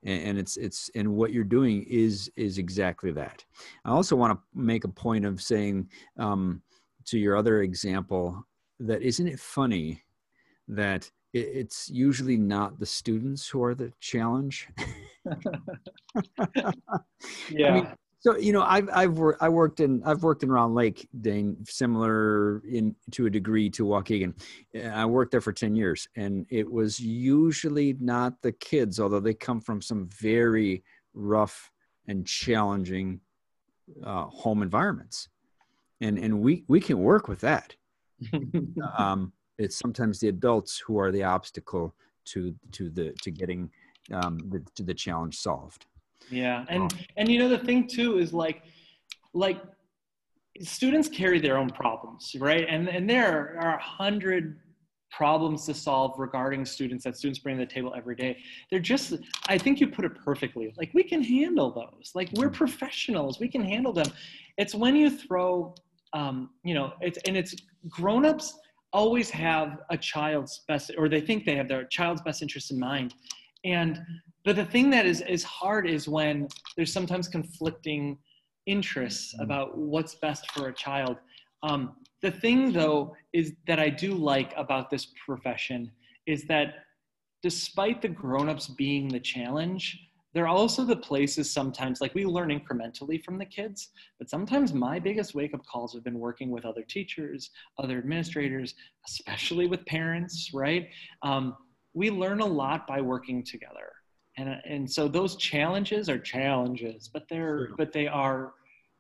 And, 0.04 0.24
and 0.24 0.38
it's 0.38 0.58
it's 0.58 0.90
and 0.96 1.14
what 1.16 1.32
you're 1.32 1.44
doing 1.44 1.84
is 1.84 2.32
is 2.36 2.58
exactly 2.58 3.12
that. 3.12 3.44
I 3.86 3.92
also 3.92 4.16
want 4.16 4.34
to 4.34 4.60
make 4.60 4.84
a 4.84 4.90
point 4.90 5.26
of 5.26 5.42
saying 5.42 5.90
um, 6.18 6.62
to 7.06 7.18
your 7.18 7.36
other 7.36 7.62
example 7.62 8.46
that 8.80 9.02
isn't 9.02 9.28
it 9.28 9.40
funny 9.40 10.04
that 10.68 11.10
it, 11.34 11.48
it's 11.54 11.90
usually 11.90 12.38
not 12.38 12.80
the 12.80 12.86
students 12.86 13.48
who 13.48 13.64
are 13.64 13.76
the 13.76 13.92
challenge? 14.00 14.68
Yeah 15.26 15.34
I 17.68 17.72
mean, 17.72 17.88
so 18.22 18.38
you 18.38 18.52
know, 18.52 18.64
I've 18.64 18.90
I've 18.94 19.18
worked 19.18 19.42
I 19.42 19.48
worked 19.48 19.80
in 19.80 20.04
I've 20.04 20.24
worked 20.24 20.44
in 20.44 20.52
Round 20.52 20.76
Lake, 20.76 21.08
Dane, 21.22 21.56
similar 21.66 22.62
in 22.70 22.94
to 23.12 23.28
a 23.28 23.30
degree 23.30 23.70
to 23.72 23.86
Waukegan. 23.86 24.34
I 24.92 25.06
worked 25.06 25.32
there 25.32 25.42
for 25.42 25.54
ten 25.54 25.74
years, 25.74 26.08
and 26.18 26.46
it 26.50 26.70
was 26.70 27.00
usually 27.00 27.96
not 28.02 28.42
the 28.42 28.52
kids, 28.52 29.00
although 29.00 29.22
they 29.22 29.34
come 29.34 29.62
from 29.62 29.82
some 29.82 30.10
very 30.20 30.84
rough 31.14 31.72
and 32.08 32.28
challenging 32.28 33.22
uh, 34.04 34.26
home 34.26 34.64
environments, 34.64 35.30
and 36.02 36.20
and 36.20 36.42
we 36.42 36.66
we 36.68 36.82
can 36.82 37.00
work 37.00 37.30
with 37.30 37.40
that. 37.40 37.74
um, 38.98 39.32
it's 39.58 39.78
sometimes 39.78 40.20
the 40.20 40.28
adults 40.28 40.78
who 40.78 41.00
are 41.00 41.12
the 41.12 41.24
obstacle 41.24 41.96
to 42.26 42.54
to 42.74 42.90
the 42.90 43.14
to 43.22 43.32
getting 43.32 43.70
um, 44.12 44.40
the, 44.50 44.62
to 44.76 44.84
the 44.84 44.94
challenge 44.94 45.38
solved. 45.38 45.86
Yeah, 46.30 46.66
and 46.70 46.94
and 47.18 47.30
you 47.30 47.40
know 47.40 47.50
the 47.50 47.58
thing 47.58 47.88
too 47.88 48.20
is 48.20 48.34
like 48.34 48.64
like 49.34 49.62
students 50.62 51.08
carry 51.08 51.40
their 51.40 51.58
own 51.58 51.70
problems, 51.70 52.36
right? 52.40 52.66
And 52.68 52.90
and 52.90 53.10
there 53.10 53.58
are 53.62 53.76
a 53.76 53.82
hundred 53.82 54.60
problems 55.12 55.66
to 55.66 55.74
solve 55.74 56.14
regarding 56.18 56.66
students 56.66 57.04
that 57.04 57.18
students 57.18 57.40
bring 57.40 57.58
to 57.58 57.66
the 57.66 57.72
table 57.72 57.94
every 57.96 58.16
day. 58.16 58.38
They're 58.70 58.80
just, 58.80 59.16
I 59.48 59.58
think 59.58 59.80
you 59.80 59.88
put 59.88 60.06
it 60.06 60.12
perfectly. 60.24 60.74
Like 60.78 60.92
we 60.94 61.04
can 61.04 61.24
handle 61.24 61.72
those. 61.72 62.12
Like 62.14 62.30
we're 62.34 62.50
professionals. 62.50 63.40
We 63.40 63.48
can 63.48 63.64
handle 63.64 63.92
them. 63.92 64.08
It's 64.58 64.76
when 64.76 64.96
you 64.96 65.10
throw, 65.10 65.74
um, 66.14 66.52
you 66.64 66.74
know, 66.74 66.94
it's 67.02 67.18
and 67.28 67.36
it's 67.36 67.56
grown-ups 67.90 68.58
always 68.92 69.30
have 69.30 69.80
a 69.90 69.98
child's 69.98 70.62
best, 70.68 70.92
or 70.98 71.08
they 71.08 71.22
think 71.22 71.46
they 71.46 71.56
have 71.56 71.68
their 71.68 71.86
child's 71.86 72.22
best 72.22 72.42
interest 72.42 72.72
in 72.72 72.80
mind, 72.80 73.14
and 73.64 74.00
but 74.46 74.56
the 74.56 74.66
thing 74.66 74.90
that 74.90 75.06
is 75.06 75.22
is 75.22 75.44
hard 75.44 75.88
is 75.88 76.08
when 76.08 76.48
there's 76.76 76.94
sometimes 76.94 77.28
conflicting 77.28 78.18
interests 78.66 79.34
mm-hmm. 79.34 79.44
about 79.44 79.78
what's 79.78 80.16
best 80.16 80.52
for 80.52 80.68
a 80.68 80.74
child. 80.74 81.18
Um, 81.64 81.96
the 82.22 82.32
thing 82.32 82.72
though 82.72 83.16
is 83.34 83.54
that 83.68 83.80
i 83.80 83.90
do 83.90 84.14
like 84.14 84.54
about 84.58 84.90
this 84.90 85.08
profession 85.26 85.92
is 86.26 86.44
that 86.46 86.86
despite 87.42 88.02
the 88.02 88.08
grown-ups 88.08 88.68
being 88.68 89.08
the 89.08 89.20
challenge 89.20 90.00
there 90.34 90.44
are 90.46 90.56
also 90.56 90.86
the 90.86 90.96
places 90.96 91.50
sometimes 91.50 92.02
like 92.02 92.14
we 92.14 92.26
learn 92.26 92.50
incrementally 92.50 93.24
from 93.24 93.38
the 93.38 93.46
kids 93.46 93.90
but 94.18 94.30
sometimes 94.30 94.74
my 94.74 95.00
biggest 95.00 95.34
wake-up 95.34 95.66
calls 95.66 95.94
have 95.94 96.04
been 96.04 96.20
working 96.20 96.52
with 96.52 96.66
other 96.66 96.84
teachers 96.84 97.52
other 97.78 97.98
administrators 97.98 98.76
especially 99.08 99.68
with 99.68 99.86
parents 99.86 100.52
right? 100.54 100.90
Um, 101.24 101.56
we 101.94 102.12
learn 102.12 102.40
a 102.40 102.46
lot 102.46 102.86
by 102.86 103.02
working 103.02 103.44
together 103.44 103.92
and 104.40 104.50
and 104.66 104.92
so 104.92 105.08
those 105.08 105.36
challenges 105.36 106.10
are 106.10 106.20
challenges 106.20 107.10
but 107.12 107.24
they're 107.30 107.68
sure. 107.68 107.76
but 107.78 107.92
they 107.92 108.08
are 108.08 108.54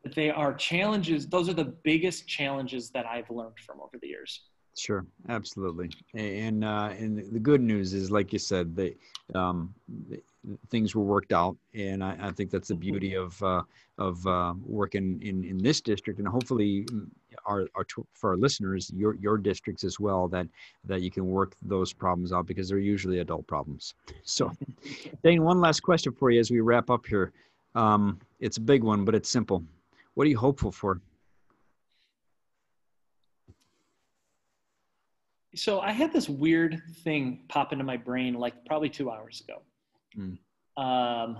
but 0.03 0.15
they 0.15 0.29
are 0.29 0.53
challenges. 0.53 1.27
Those 1.27 1.49
are 1.49 1.53
the 1.53 1.73
biggest 1.83 2.27
challenges 2.27 2.89
that 2.91 3.05
i've 3.05 3.29
learned 3.29 3.59
from 3.65 3.81
over 3.81 3.97
the 4.01 4.07
years. 4.07 4.43
Sure. 4.77 5.05
Absolutely. 5.27 5.89
And 6.13 6.63
uh 6.63 6.89
and 6.97 7.17
the 7.33 7.39
good 7.39 7.61
news 7.61 7.93
is 7.93 8.09
like 8.11 8.31
you 8.31 8.39
said 8.39 8.75
they 8.75 8.95
um 9.35 9.73
things 10.69 10.95
were 10.95 11.03
worked 11.03 11.33
out 11.33 11.57
and 11.73 12.03
i, 12.03 12.15
I 12.19 12.31
think 12.31 12.49
that's 12.49 12.69
the 12.69 12.73
mm-hmm. 12.73 12.81
beauty 12.81 13.13
of 13.15 13.41
uh 13.43 13.63
of 13.97 14.25
uh 14.25 14.53
working 14.63 15.21
in 15.21 15.43
in 15.43 15.57
this 15.57 15.81
district 15.81 16.19
and 16.19 16.27
hopefully 16.27 16.85
our, 17.45 17.67
our 17.75 17.85
for 18.13 18.31
our 18.31 18.37
listeners 18.37 18.91
your 18.95 19.15
your 19.15 19.37
districts 19.37 19.83
as 19.83 19.99
well 19.99 20.27
that 20.27 20.47
that 20.85 21.01
you 21.01 21.11
can 21.11 21.25
work 21.25 21.55
those 21.61 21.93
problems 21.93 22.31
out 22.31 22.45
because 22.45 22.69
they're 22.69 22.79
usually 22.79 23.19
adult 23.19 23.45
problems. 23.47 23.95
So 24.23 24.51
dane 25.23 25.43
one 25.43 25.59
last 25.59 25.81
question 25.81 26.13
for 26.13 26.31
you 26.31 26.39
as 26.39 26.51
we 26.51 26.59
wrap 26.61 26.89
up 26.89 27.05
here. 27.05 27.31
Um, 27.75 28.19
it's 28.39 28.57
a 28.57 28.61
big 28.61 28.83
one 28.83 29.05
but 29.05 29.15
it's 29.15 29.29
simple. 29.29 29.63
What 30.13 30.25
are 30.25 30.29
you 30.29 30.37
hopeful 30.37 30.71
for? 30.71 31.01
So 35.55 35.79
i 35.81 35.91
had 35.91 36.13
this 36.13 36.29
weird 36.29 36.81
thing 37.03 37.41
pop 37.47 37.73
into 37.73 37.83
my 37.83 37.97
brain 37.97 38.35
like 38.35 38.65
probably 38.65 38.89
two 38.89 39.09
hours 39.11 39.41
ago 39.41 39.61
mm. 40.17 40.37
um, 40.77 41.37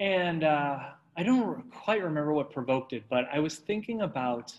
and 0.00 0.44
uh, 0.44 0.78
I 1.16 1.22
don't 1.22 1.70
quite 1.72 2.02
remember 2.02 2.32
what 2.32 2.52
provoked 2.52 2.92
it, 2.92 3.04
but 3.10 3.24
I 3.32 3.40
was 3.40 3.56
thinking 3.56 4.02
about 4.02 4.52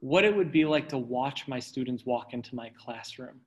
what 0.00 0.24
it 0.24 0.34
would 0.34 0.52
be 0.52 0.64
like 0.64 0.88
to 0.88 0.98
watch 0.98 1.46
my 1.48 1.60
students 1.60 2.04
walk 2.04 2.32
into 2.34 2.54
my 2.54 2.70
classroom 2.78 3.40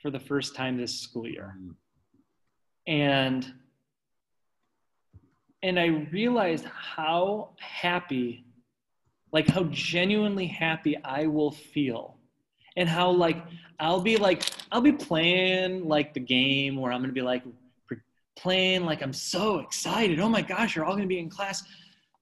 for 0.00 0.10
the 0.10 0.20
first 0.20 0.54
time 0.54 0.76
this 0.76 1.00
school 1.00 1.26
year. 1.26 1.56
And 2.86 3.52
and 5.64 5.78
I 5.78 5.86
realized 5.86 6.64
how 6.64 7.50
happy 7.60 8.44
like 9.32 9.48
how 9.48 9.64
genuinely 9.70 10.46
happy 10.46 10.96
I 11.04 11.26
will 11.26 11.52
feel 11.52 12.18
and 12.76 12.88
how 12.88 13.10
like 13.10 13.42
I'll 13.78 14.00
be 14.00 14.16
like 14.16 14.50
I'll 14.70 14.80
be 14.80 14.92
playing 14.92 15.86
like 15.86 16.14
the 16.14 16.20
game 16.20 16.76
where 16.76 16.92
I'm 16.92 17.00
to 17.08 17.14
be 17.14 17.22
like 17.22 17.42
playing 18.36 18.84
like 18.84 19.02
i'm 19.02 19.12
so 19.12 19.58
excited. 19.58 20.18
Oh 20.18 20.28
my 20.28 20.42
gosh 20.42 20.74
you're 20.74 20.84
all 20.84 20.96
to 20.96 21.06
be 21.06 21.18
in 21.18 21.28
class. 21.28 21.62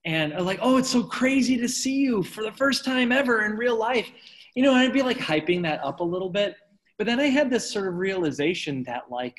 And 0.05 0.33
I'm 0.33 0.45
like 0.45 0.59
oh 0.61 0.77
it's 0.77 0.89
so 0.89 1.03
crazy 1.03 1.57
to 1.57 1.69
see 1.69 1.95
you 1.95 2.23
for 2.23 2.43
the 2.43 2.51
first 2.51 2.83
time 2.83 3.11
ever 3.11 3.45
in 3.45 3.53
real 3.53 3.77
life. 3.77 4.09
You 4.55 4.63
know 4.63 4.71
And 4.71 4.79
i'd 4.79 4.93
be 4.93 5.01
like 5.01 5.17
hyping 5.17 5.63
that 5.63 5.83
up 5.83 5.99
a 5.99 6.03
little 6.03 6.29
bit. 6.29 6.55
But 6.97 7.07
then 7.07 7.19
i 7.19 7.25
had 7.25 7.49
this 7.49 7.71
sort 7.71 7.87
of 7.87 7.95
realization 7.95 8.83
that 8.83 9.03
like 9.09 9.37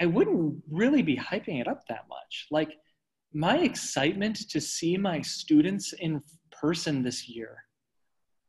i 0.00 0.06
wouldn't 0.06 0.62
really 0.70 1.02
be 1.02 1.16
hyping 1.16 1.60
it 1.60 1.68
up 1.68 1.86
that 1.88 2.04
much. 2.08 2.46
Like 2.50 2.70
my 3.32 3.58
excitement 3.58 4.48
to 4.50 4.60
see 4.60 4.96
my 4.96 5.20
students 5.20 5.92
in 5.94 6.22
person 6.50 7.02
this 7.02 7.28
year 7.28 7.58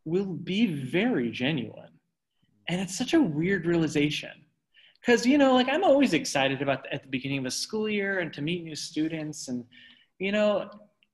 will 0.06 0.26
be 0.26 0.66
very 0.66 1.32
genuine. 1.32 1.92
And 2.68 2.80
it's 2.80 2.98
such 2.98 3.14
a 3.14 3.22
weird 3.22 3.66
realization. 3.66 4.32
Because 5.02 5.26
you 5.26 5.38
know 5.38 5.54
like 5.54 5.70
i'm 5.70 5.84
always 5.84 6.14
excited 6.14 6.62
about 6.62 6.84
the, 6.84 6.94
at 6.94 7.04
the 7.04 7.10
beginning 7.10 7.40
of 7.40 7.46
a 7.46 7.52
school 7.52 7.88
year 7.88 8.20
and 8.20 8.34
to 8.34 8.42
meet 8.42 8.64
new 8.64 8.76
students. 8.76 9.48
And 9.48 9.64
you 10.20 10.32
know 10.32 10.70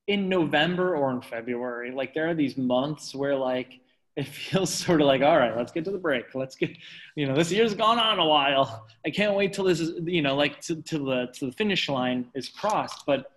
in 0.08 0.28
november 0.28 0.96
or 0.96 1.10
in 1.10 1.20
february 1.20 1.90
like 1.90 2.14
there 2.14 2.28
are 2.28 2.34
these 2.34 2.56
months 2.56 3.12
where 3.12 3.34
like 3.34 3.80
it 4.14 4.26
feels 4.40 4.72
sort 4.72 5.00
of 5.00 5.06
like 5.06 5.22
all 5.22 5.36
right 5.36 5.56
let's 5.56 5.72
get 5.72 5.84
to 5.84 5.90
the 5.90 5.98
break. 5.98 6.34
Let's 6.34 6.56
get 6.56 6.70
you 7.14 7.26
know 7.26 7.34
this 7.36 7.52
year's 7.52 7.74
gone 7.74 7.98
on 7.98 8.18
a 8.18 8.26
while. 8.26 8.86
I 9.04 9.10
can't 9.10 9.34
wait 9.34 9.52
till 9.52 9.64
this 9.64 9.80
is 9.80 10.00
you 10.04 10.22
know 10.22 10.34
like 10.34 10.60
to, 10.62 10.82
to 10.82 10.98
the 10.98 11.26
to 11.34 11.46
the 11.46 11.52
finish 11.52 11.88
line 11.88 12.26
is 12.34 12.48
crossed. 12.48 13.04
But 13.06 13.30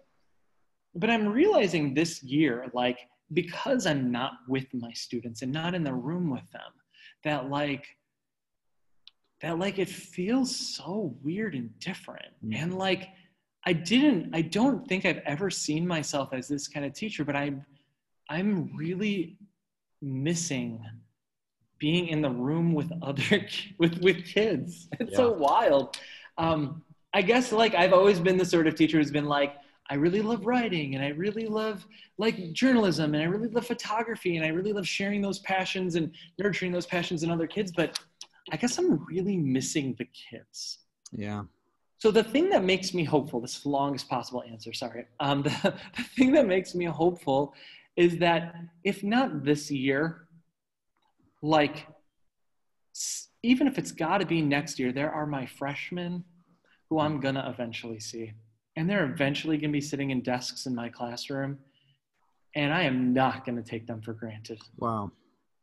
but 0.96 1.10
i'm 1.10 1.28
realizing 1.28 1.94
this 1.94 2.24
year 2.24 2.66
like 2.74 3.00
because 3.34 3.86
i'm 3.86 4.12
not 4.12 4.34
with 4.48 4.66
my 4.74 4.92
students 4.94 5.42
and 5.42 5.52
not 5.52 5.76
in 5.76 5.84
the 5.84 5.94
room 5.94 6.30
with 6.30 6.50
them 6.52 6.72
that 7.24 7.50
like 7.50 7.86
that 9.42 9.58
like 9.58 9.80
it 9.80 9.90
feels 9.90 10.56
so 10.56 11.16
weird 11.24 11.56
and 11.56 11.78
different 11.80 12.34
mm-hmm. 12.44 12.62
and 12.64 12.78
like 12.78 13.10
i 13.66 13.74
didn't 13.74 14.30
i 14.34 14.42
don't 14.42 14.88
think 14.88 15.06
i've 15.06 15.22
ever 15.26 15.50
seen 15.50 15.88
myself 15.88 16.30
as 16.34 16.48
this 16.48 16.68
kind 16.68 16.86
of 16.86 16.94
teacher 16.94 17.24
but 17.24 17.36
i'm 17.36 17.66
i'm 18.30 18.76
really 18.76 19.38
missing 20.02 20.84
being 21.78 22.08
in 22.08 22.22
the 22.22 22.30
room 22.30 22.74
with 22.74 22.92
other 23.02 23.46
with 23.78 24.00
with 24.02 24.26
kids 24.26 24.88
it's 25.00 25.12
yeah. 25.12 25.18
so 25.18 25.32
wild 25.32 25.98
um 26.38 26.82
i 27.14 27.22
guess 27.22 27.52
like 27.52 27.76
i've 27.76 27.94
always 27.94 28.20
been 28.20 28.38
the 28.38 28.46
sort 28.46 28.68
of 28.68 28.76
teacher 28.76 28.98
who's 28.98 29.12
been 29.12 29.26
like 29.26 29.56
I 29.90 29.96
really 29.96 30.22
love 30.22 30.46
writing 30.46 30.96
and 30.96 31.04
I 31.04 31.10
really 31.10 31.48
love 31.48 31.86
like 32.18 32.54
journalism 32.54 33.16
and 33.16 33.24
I 33.24 33.26
really 33.26 33.48
love 33.48 33.66
photography 33.66 34.38
and 34.38 34.46
I 34.46 34.50
really 34.50 34.72
love 34.72 34.88
sharing 34.88 35.22
those 35.22 35.40
passions 35.40 35.96
and 35.96 36.12
nurturing 36.38 36.72
those 36.72 36.86
passions 36.86 37.24
in 37.24 37.32
other 37.32 37.48
kids. 37.48 37.72
But 37.72 38.00
I 38.52 38.58
guess 38.58 38.78
I'm 38.78 39.04
really 39.06 39.38
missing 39.38 39.96
the 39.98 40.06
kids. 40.06 40.80
Yeah. 41.12 41.44
So 41.98 42.12
the 42.12 42.24
thing 42.24 42.50
that 42.50 42.64
makes 42.64 42.94
me 42.94 43.04
hopeful, 43.04 43.42
this 43.42 43.66
longest 43.66 44.08
possible 44.10 44.44
answer, 44.50 44.74
sorry. 44.74 45.06
Um, 45.20 45.42
the, 45.44 45.74
the 45.98 46.04
thing 46.04 46.32
that 46.34 46.48
makes 46.48 46.76
me 46.76 46.86
hopeful 46.86 47.54
is 47.96 48.18
that 48.20 48.56
if 48.84 49.04
not 49.04 49.44
this 49.44 49.72
year, 49.72 50.28
like 51.42 51.88
even 53.44 53.68
if 53.68 53.78
it's 53.78 53.92
got 53.92 54.20
to 54.20 54.26
be 54.26 54.42
next 54.42 54.80
year, 54.80 54.92
there 54.92 55.12
are 55.12 55.26
my 55.26 55.46
freshmen 55.46 56.24
who 56.90 57.00
I'm 57.00 57.20
to 57.36 57.50
eventually 57.50 58.00
see. 58.00 58.34
And 58.76 58.90
they're 58.90 59.06
eventually 59.06 59.58
going 59.58 59.72
to 59.72 59.78
be 59.78 59.82
sitting 59.82 60.12
in 60.12 60.22
desks 60.22 60.66
in 60.66 60.76
my 60.76 60.90
classroom. 60.90 61.58
And 62.56 62.74
I 62.74 62.84
am 62.84 63.14
not 63.14 63.46
going 63.46 63.56
to 63.62 63.64
take 63.64 63.88
them 63.88 64.02
for 64.02 64.14
granted. 64.14 64.60
Wow. 64.78 65.12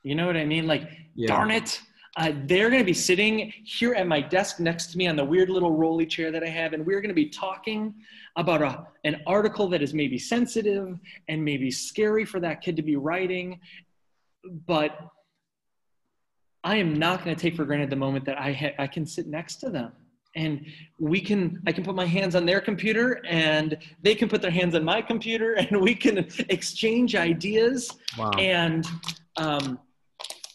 You 0.02 0.14
know 0.14 0.26
what 0.26 0.36
I 0.36 0.44
mean? 0.44 0.66
Like, 0.66 0.88
yeah. 1.14 1.28
darn 1.28 1.50
it. 1.50 1.80
Uh, 2.16 2.32
they're 2.44 2.70
going 2.70 2.80
to 2.80 2.86
be 2.86 2.94
sitting 2.94 3.52
here 3.64 3.92
at 3.92 4.06
my 4.06 4.20
desk 4.20 4.58
next 4.58 4.86
to 4.92 4.98
me 4.98 5.06
on 5.06 5.16
the 5.16 5.24
weird 5.24 5.50
little 5.50 5.72
rolly 5.72 6.06
chair 6.06 6.30
that 6.30 6.42
I 6.42 6.48
have, 6.48 6.72
and 6.72 6.86
we're 6.86 7.02
going 7.02 7.10
to 7.10 7.14
be 7.14 7.28
talking 7.28 7.94
about 8.36 8.62
a, 8.62 8.86
an 9.04 9.20
article 9.26 9.68
that 9.68 9.82
is 9.82 9.92
maybe 9.92 10.18
sensitive 10.18 10.98
and 11.28 11.44
maybe 11.44 11.70
scary 11.70 12.24
for 12.24 12.40
that 12.40 12.62
kid 12.62 12.74
to 12.76 12.82
be 12.82 12.96
writing. 12.96 13.60
But 14.66 14.98
I 16.64 16.76
am 16.76 16.94
not 16.94 17.22
going 17.22 17.36
to 17.36 17.40
take 17.40 17.54
for 17.54 17.66
granted 17.66 17.90
the 17.90 17.96
moment 17.96 18.24
that 18.24 18.40
I, 18.40 18.52
ha- 18.52 18.74
I 18.78 18.86
can 18.86 19.04
sit 19.04 19.26
next 19.26 19.56
to 19.56 19.68
them 19.68 19.92
and 20.36 20.64
we 20.98 21.20
can 21.20 21.60
i 21.66 21.72
can 21.72 21.82
put 21.82 21.94
my 21.94 22.04
hands 22.04 22.36
on 22.36 22.46
their 22.46 22.60
computer 22.60 23.20
and 23.26 23.76
they 24.02 24.14
can 24.14 24.28
put 24.28 24.40
their 24.40 24.50
hands 24.50 24.74
on 24.74 24.84
my 24.84 25.02
computer 25.02 25.54
and 25.54 25.80
we 25.80 25.94
can 25.94 26.18
exchange 26.48 27.16
ideas 27.16 27.90
wow. 28.16 28.30
and 28.38 28.86
um, 29.38 29.78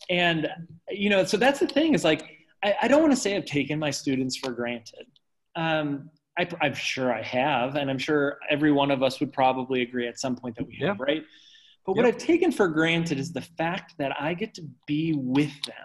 and 0.09 0.47
you 0.89 1.09
know 1.09 1.25
so 1.25 1.35
that's 1.35 1.59
the 1.59 1.67
thing 1.67 1.93
is 1.93 2.03
like 2.03 2.23
i, 2.63 2.75
I 2.83 2.87
don't 2.87 3.01
want 3.01 3.11
to 3.11 3.19
say 3.19 3.35
i've 3.35 3.45
taken 3.45 3.77
my 3.77 3.91
students 3.91 4.37
for 4.37 4.51
granted 4.51 5.07
um, 5.55 6.09
I, 6.37 6.47
am 6.61 6.73
sure 6.73 7.13
i 7.13 7.21
have 7.21 7.75
and 7.75 7.89
i'm 7.89 7.97
sure 7.97 8.37
every 8.49 8.71
one 8.71 8.91
of 8.91 9.03
us 9.03 9.19
would 9.19 9.33
probably 9.33 9.81
agree 9.81 10.07
at 10.07 10.19
some 10.19 10.35
point 10.35 10.55
that 10.55 10.67
we 10.67 10.75
have 10.77 10.97
yeah. 10.97 11.05
right 11.05 11.23
but 11.85 11.95
yep. 11.95 11.97
what 11.97 12.05
i've 12.05 12.17
taken 12.17 12.51
for 12.51 12.67
granted 12.67 13.19
is 13.19 13.33
the 13.33 13.41
fact 13.41 13.95
that 13.97 14.15
i 14.19 14.33
get 14.33 14.53
to 14.53 14.63
be 14.85 15.13
with 15.13 15.51
them 15.63 15.75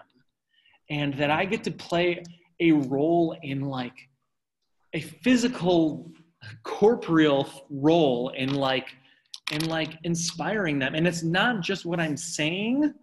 and 0.89 1.13
that 1.15 1.29
i 1.31 1.45
get 1.45 1.63
to 1.65 1.71
play 1.71 2.23
a 2.59 2.71
role 2.71 3.35
in 3.43 3.61
like 3.61 4.09
a 4.93 5.01
physical 5.01 6.11
corporeal 6.63 7.47
role 7.69 8.29
in 8.29 8.53
like 8.53 8.87
in 9.51 9.65
like 9.69 9.97
inspiring 10.03 10.79
them. 10.79 10.95
And 10.95 11.07
it's 11.07 11.23
not 11.23 11.61
just 11.61 11.85
what 11.85 11.99
i'm 11.99 12.17
saying 12.17 12.93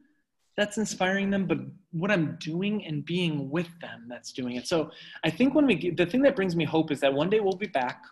that's 0.56 0.78
inspiring 0.78 1.30
them 1.30 1.46
but 1.46 1.58
what 1.90 2.12
i'm 2.12 2.36
doing 2.38 2.84
and 2.86 3.04
being 3.04 3.50
with 3.50 3.68
them 3.80 4.06
that's 4.08 4.32
doing 4.32 4.56
it. 4.56 4.66
So 4.66 4.90
i 5.24 5.30
think 5.30 5.54
when 5.54 5.66
we 5.66 5.74
get, 5.74 5.96
the 5.96 6.06
thing 6.06 6.22
that 6.22 6.36
brings 6.36 6.56
me 6.56 6.64
hope 6.64 6.90
is 6.90 7.00
that 7.00 7.12
one 7.12 7.30
day 7.30 7.40
we'll 7.40 7.56
be 7.56 7.66
back 7.66 8.02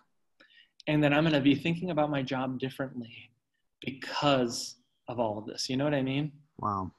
and 0.86 1.02
then 1.02 1.12
i'm 1.12 1.24
going 1.24 1.34
to 1.34 1.40
be 1.40 1.54
thinking 1.54 1.90
about 1.90 2.10
my 2.10 2.22
job 2.22 2.58
differently 2.58 3.30
because 3.80 4.76
of 5.08 5.18
all 5.18 5.38
of 5.38 5.46
this. 5.46 5.68
You 5.68 5.76
know 5.76 5.84
what 5.84 5.94
i 5.94 6.02
mean? 6.02 6.32
Wow 6.58 6.92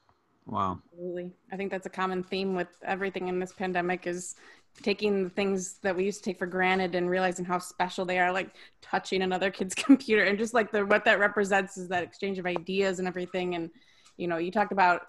Wow. 0.46 0.80
Absolutely. 0.92 1.32
I 1.52 1.56
think 1.56 1.70
that's 1.70 1.86
a 1.86 1.90
common 1.90 2.22
theme 2.22 2.54
with 2.54 2.68
everything 2.84 3.28
in 3.28 3.38
this 3.38 3.52
pandemic 3.52 4.06
is 4.06 4.36
taking 4.82 5.24
the 5.24 5.30
things 5.30 5.78
that 5.82 5.94
we 5.96 6.04
used 6.04 6.22
to 6.22 6.30
take 6.30 6.38
for 6.38 6.46
granted 6.46 6.94
and 6.94 7.08
realizing 7.08 7.44
how 7.44 7.58
special 7.58 8.04
they 8.04 8.18
are, 8.18 8.32
like 8.32 8.50
touching 8.82 9.22
another 9.22 9.50
kid's 9.50 9.74
computer 9.74 10.24
and 10.24 10.38
just 10.38 10.52
like 10.54 10.70
the 10.70 10.84
what 10.84 11.04
that 11.04 11.18
represents 11.18 11.76
is 11.76 11.88
that 11.88 12.02
exchange 12.02 12.38
of 12.38 12.46
ideas 12.46 12.98
and 12.98 13.08
everything. 13.08 13.54
And 13.54 13.70
you 14.16 14.28
know, 14.28 14.36
you 14.36 14.50
talked 14.50 14.72
about 14.72 15.02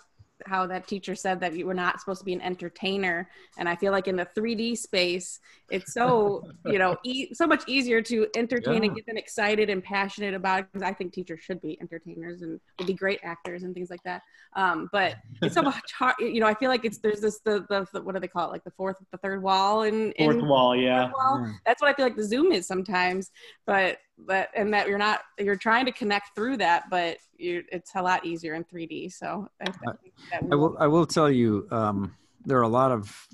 how 0.45 0.67
that 0.67 0.88
teacher 0.88 1.15
said 1.15 1.39
that 1.39 1.55
you 1.55 1.65
were 1.65 1.73
not 1.73 1.99
supposed 1.99 2.19
to 2.19 2.25
be 2.25 2.33
an 2.33 2.41
entertainer. 2.41 3.29
And 3.57 3.67
i 3.69 3.75
feel 3.75 3.91
like 3.91 4.07
in 4.07 4.15
the 4.15 4.27
3d 4.38 4.77
space 4.77 5.39
it's 5.69 5.93
so 5.93 6.43
you 6.65 6.77
know 6.77 6.97
e- 7.03 7.33
so 7.33 7.47
much 7.47 7.63
easier 7.67 8.01
to 8.01 8.27
entertain 8.36 8.83
yeah. 8.83 8.88
and 8.88 8.95
get 8.95 9.05
them 9.05 9.17
excited 9.17 9.69
and 9.69 9.83
passionate 9.83 10.33
about 10.33 10.59
it 10.59 10.67
because 10.71 10.88
i 10.88 10.93
think 10.93 11.13
teachers 11.13 11.41
should 11.41 11.61
be 11.61 11.79
entertainers 11.81 12.41
and 12.41 12.59
would 12.79 12.88
be 12.88 12.93
great 12.93 13.19
actors 13.23 13.63
and 13.63 13.73
things 13.73 13.89
like 13.89 14.03
that. 14.03 14.21
Um, 14.55 14.89
but 14.91 15.15
it's 15.41 15.55
so 15.55 15.61
much 15.73 15.91
hard 15.97 16.15
you 16.19 16.39
know 16.39 16.47
i 16.47 16.53
feel 16.53 16.69
like 16.69 16.86
it's 16.86 16.99
there's 16.99 17.21
this 17.21 17.39
the, 17.39 17.65
the, 17.69 17.88
the 17.93 18.01
what 18.01 18.13
do 18.13 18.21
they 18.21 18.27
call 18.27 18.49
it? 18.49 18.51
Like 18.51 18.63
the 18.63 18.71
fourth 18.71 18.97
the 19.11 19.17
third 19.17 19.41
wall 19.41 19.83
and 19.83 20.13
fourth 20.17 20.41
wall 20.41 20.75
yeah. 20.75 21.11
wall. 21.11 21.47
that's 21.65 21.81
what 21.81 21.89
i 21.89 21.93
feel 21.93 22.05
like 22.05 22.15
the 22.15 22.23
zoom 22.23 22.51
is 22.51 22.67
sometimes. 22.67 23.31
But 23.65 23.97
but 24.18 24.49
and 24.55 24.74
that 24.74 24.88
you're 24.88 24.97
not 24.97 25.22
you're 25.38 25.55
trying 25.55 25.86
to 25.86 25.91
connect 25.91 26.36
through 26.36 26.57
that 26.57 26.84
but 26.89 27.18
you, 27.38 27.63
it's 27.72 27.91
a 27.95 28.01
lot 28.01 28.26
easier 28.26 28.53
in 28.53 28.63
3d 28.63 29.11
so 29.11 29.47
I, 29.61 29.70
I, 29.88 30.39
I 30.51 30.55
will 30.55 30.78
i 30.80 30.88
will 30.88 31.05
tell 31.05 31.30
you 31.30 31.68
um, 31.72 32.16
there 32.45 32.57
are 32.57 32.63
a 32.63 32.70
lot 32.70 32.91
of 32.91 33.28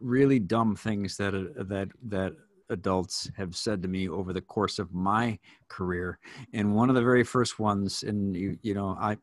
really 0.00 0.38
dumb 0.38 0.76
things 0.76 1.16
that 1.16 1.34
uh, 1.34 1.62
that 1.64 1.88
that 2.02 2.32
adults 2.70 3.30
have 3.36 3.54
said 3.54 3.82
to 3.82 3.88
me 3.88 4.08
over 4.08 4.32
the 4.32 4.40
course 4.40 4.78
of 4.78 4.92
my 4.92 5.38
career. 5.68 6.18
And 6.52 6.74
one 6.74 6.88
of 6.88 6.96
the 6.96 7.02
very 7.02 7.24
first 7.24 7.58
ones 7.58 8.02
and 8.02 8.36
you 8.36 8.58
you 8.62 8.74
know 8.74 8.96
i 9.00 9.16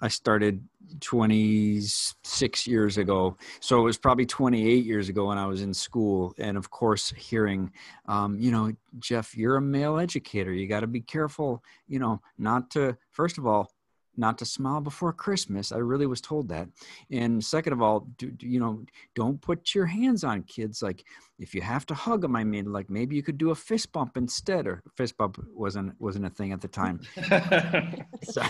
I 0.00 0.08
started 0.08 0.66
26 1.00 2.66
years 2.66 2.98
ago. 2.98 3.36
So 3.60 3.80
it 3.80 3.82
was 3.82 3.98
probably 3.98 4.26
28 4.26 4.84
years 4.84 5.08
ago 5.08 5.28
when 5.28 5.38
I 5.38 5.46
was 5.46 5.62
in 5.62 5.74
school. 5.74 6.34
And 6.38 6.56
of 6.56 6.70
course, 6.70 7.12
hearing, 7.16 7.72
um, 8.06 8.38
you 8.38 8.50
know, 8.50 8.72
Jeff, 8.98 9.36
you're 9.36 9.56
a 9.56 9.60
male 9.60 9.98
educator. 9.98 10.52
You 10.52 10.68
got 10.68 10.80
to 10.80 10.86
be 10.86 11.00
careful, 11.00 11.64
you 11.88 11.98
know, 11.98 12.20
not 12.38 12.70
to, 12.72 12.96
first 13.10 13.38
of 13.38 13.46
all, 13.46 13.71
not 14.16 14.38
to 14.38 14.44
smile 14.44 14.80
before 14.80 15.12
Christmas. 15.12 15.72
I 15.72 15.78
really 15.78 16.06
was 16.06 16.20
told 16.20 16.48
that. 16.48 16.68
And 17.10 17.42
second 17.42 17.72
of 17.72 17.82
all, 17.82 18.00
do, 18.18 18.30
do, 18.30 18.46
you 18.46 18.60
know, 18.60 18.84
don't 19.14 19.40
put 19.40 19.74
your 19.74 19.86
hands 19.86 20.24
on 20.24 20.42
kids. 20.42 20.82
Like 20.82 21.04
if 21.38 21.54
you 21.54 21.62
have 21.62 21.86
to 21.86 21.94
hug 21.94 22.22
them, 22.22 22.36
I 22.36 22.44
mean, 22.44 22.72
like 22.72 22.90
maybe 22.90 23.16
you 23.16 23.22
could 23.22 23.38
do 23.38 23.50
a 23.50 23.54
fist 23.54 23.92
bump 23.92 24.16
instead. 24.16 24.66
Or 24.66 24.82
fist 24.96 25.16
bump 25.16 25.42
wasn't 25.54 25.98
wasn't 26.00 26.26
a 26.26 26.30
thing 26.30 26.52
at 26.52 26.60
the 26.60 26.68
time. 26.68 27.00
so, 28.22 28.42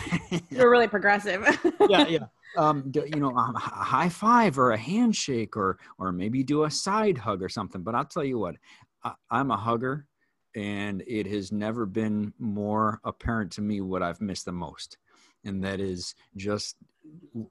You're 0.51 0.71
really 0.71 0.89
progressive. 0.89 1.43
yeah, 1.89 2.07
yeah. 2.09 2.19
Um, 2.55 2.93
you 2.95 3.19
know, 3.19 3.31
a 3.31 3.59
high 3.59 4.11
five 4.11 4.59
or 4.59 4.73
a 4.73 4.77
handshake, 4.77 5.57
or 5.57 5.79
or 5.97 6.13
maybe 6.13 6.45
do 6.45 6.65
a 6.65 6.71
side 6.71 7.17
hug 7.17 7.43
or 7.43 7.49
something. 7.49 7.83
But 7.83 7.95
I'll 7.95 8.05
tell 8.05 8.25
you 8.25 8.39
what, 8.39 8.57
I, 9.03 9.15
I'm 9.31 9.51
a 9.51 9.57
hugger 9.57 10.07
and 10.55 11.03
it 11.07 11.27
has 11.27 11.51
never 11.51 11.87
been 11.87 12.33
more 12.39 13.01
apparent 13.05 13.53
to 13.53 13.63
me 13.63 13.81
what 13.81 14.03
I've 14.03 14.21
missed 14.21 14.45
the 14.45 14.53
most 14.53 14.99
and 15.45 15.63
that 15.65 15.81
is 15.81 16.15
just 16.37 16.77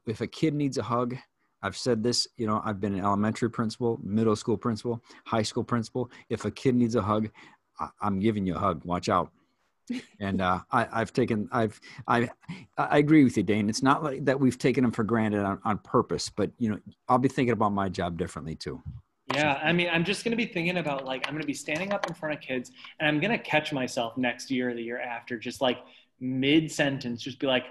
if 0.06 0.20
a 0.20 0.26
kid 0.26 0.54
needs 0.54 0.78
a 0.78 0.82
hug 0.82 1.16
I've 1.62 1.76
said 1.76 2.02
this, 2.02 2.26
you 2.36 2.46
know, 2.46 2.60
I've 2.64 2.80
been 2.80 2.94
an 2.94 3.04
elementary 3.04 3.48
principal, 3.48 3.98
middle 4.02 4.34
school 4.34 4.56
principal, 4.56 5.02
high 5.24 5.42
school 5.42 5.62
principal. 5.62 6.10
If 6.28 6.44
a 6.44 6.50
kid 6.50 6.74
needs 6.74 6.96
a 6.96 7.02
hug, 7.02 7.30
I, 7.78 7.88
am 8.02 8.18
giving 8.18 8.44
you 8.44 8.56
a 8.56 8.58
hug. 8.58 8.84
Watch 8.84 9.08
out. 9.08 9.30
and 10.20 10.40
uh, 10.40 10.60
I, 10.70 10.86
have 10.98 11.12
taken, 11.12 11.48
I've, 11.52 11.80
I, 12.06 12.28
I 12.76 12.98
agree 12.98 13.24
with 13.24 13.36
you, 13.36 13.42
Dane. 13.42 13.68
It's 13.68 13.82
not 13.82 14.02
like 14.02 14.24
that 14.24 14.38
we've 14.38 14.58
taken 14.58 14.82
them 14.82 14.92
for 14.92 15.04
granted 15.04 15.44
on, 15.44 15.60
on 15.64 15.78
purpose, 15.78 16.28
but 16.28 16.50
you 16.58 16.70
know, 16.70 16.78
I'll 17.08 17.18
be 17.18 17.28
thinking 17.28 17.52
about 17.52 17.72
my 17.72 17.88
job 17.88 18.18
differently 18.18 18.54
too. 18.54 18.82
Yeah, 19.34 19.60
I 19.62 19.72
mean, 19.72 19.88
I'm 19.90 20.04
just 20.04 20.24
going 20.24 20.32
to 20.32 20.36
be 20.36 20.46
thinking 20.46 20.78
about 20.78 21.04
like 21.04 21.26
I'm 21.26 21.32
going 21.32 21.42
to 21.42 21.46
be 21.46 21.54
standing 21.54 21.92
up 21.92 22.06
in 22.06 22.12
front 22.12 22.34
of 22.34 22.40
kids, 22.40 22.70
and 22.98 23.08
I'm 23.08 23.20
going 23.20 23.30
to 23.30 23.42
catch 23.42 23.72
myself 23.72 24.16
next 24.18 24.50
year 24.50 24.70
or 24.70 24.74
the 24.74 24.82
year 24.82 25.00
after, 25.00 25.38
just 25.38 25.60
like 25.60 25.78
mid 26.20 26.70
sentence, 26.70 27.22
just 27.22 27.38
be 27.38 27.46
like, 27.46 27.64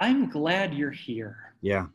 I'm 0.00 0.28
glad 0.28 0.74
you're 0.74 0.90
here. 0.90 1.54
Yeah. 1.60 1.86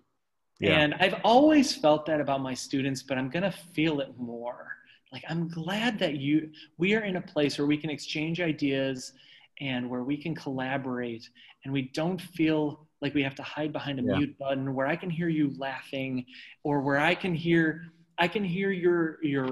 yeah. 0.60 0.80
And 0.80 0.96
I've 0.96 1.16
always 1.24 1.76
felt 1.76 2.06
that 2.06 2.22
about 2.22 2.42
my 2.42 2.54
students, 2.54 3.04
but 3.04 3.18
I'm 3.18 3.30
going 3.30 3.44
to 3.44 3.52
feel 3.74 4.00
it 4.00 4.18
more. 4.18 4.68
Like, 5.12 5.24
I'm 5.30 5.48
glad 5.50 6.00
that 6.00 6.16
you, 6.16 6.50
we 6.78 6.96
are 6.96 7.04
in 7.04 7.16
a 7.16 7.22
place 7.22 7.58
where 7.58 7.68
we 7.68 7.78
can 7.78 7.90
exchange 7.90 8.40
ideas 8.40 9.14
and 9.60 9.90
where 9.90 10.04
we 10.04 10.16
can 10.16 10.36
collaborate 10.36 11.28
and 11.66 11.74
we 11.74 11.92
don't 11.94 12.22
feel 12.22 12.88
like 13.02 13.14
we 13.14 13.24
have 13.24 13.36
to 13.36 13.44
hide 13.44 13.74
behind 13.74 14.00
a 14.00 14.04
yeah. 14.04 14.18
mute 14.18 14.38
button 14.38 14.74
where 14.74 14.88
I 14.88 14.96
can 14.96 15.10
hear 15.10 15.30
you 15.30 15.54
laughing 15.58 16.26
or 16.64 16.82
where 16.82 17.00
I 17.00 17.16
can 17.16 17.34
hear, 17.34 17.86
I 18.18 18.28
can 18.28 18.44
hear 18.44 18.72
your, 18.72 19.18
your, 19.24 19.50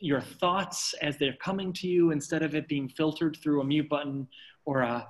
your 0.00 0.20
thoughts 0.20 0.94
as 1.02 1.16
they're 1.16 1.36
coming 1.40 1.72
to 1.74 1.88
you 1.88 2.10
instead 2.10 2.42
of 2.42 2.54
it 2.54 2.68
being 2.68 2.88
filtered 2.88 3.38
through 3.42 3.62
a 3.62 3.64
mute 3.64 3.88
button 3.88 4.28
or 4.64 4.80
a, 4.80 5.08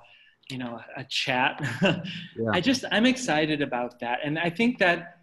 you 0.49 0.57
know 0.57 0.79
a 0.97 1.03
chat 1.05 1.61
yeah. 1.81 2.01
i 2.51 2.59
just 2.59 2.83
i'm 2.91 3.05
excited 3.05 3.61
about 3.61 3.99
that 3.99 4.19
and 4.23 4.37
i 4.39 4.49
think 4.49 4.79
that 4.79 5.17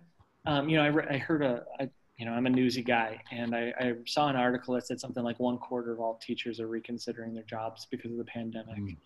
um, 0.47 0.69
you 0.69 0.77
know 0.77 0.85
I, 0.85 0.89
re- 0.89 1.07
I 1.11 1.19
heard 1.19 1.43
a, 1.43 1.65
a, 1.81 1.89
you 2.17 2.27
know 2.27 2.33
i'm 2.33 2.47
a 2.47 2.51
newsy 2.51 2.83
guy 2.83 3.21
and 3.33 3.55
I, 3.55 3.73
I, 3.79 3.95
saw 4.07 4.29
an 4.29 4.37
article 4.37 4.75
that 4.75 4.87
said 4.87 5.01
something 5.01 5.25
like 5.25 5.41
one 5.41 5.59
quarter 5.59 5.93
of 5.93 6.01
all 6.01 6.21
teachers 6.23 6.61
are 6.61 6.69
reconsidering 6.69 7.35
their 7.35 7.45
jobs 7.45 7.87
because 7.91 8.13
of 8.13 8.19
the 8.19 8.25
pandemic 8.25 8.79
mm. 8.79 8.97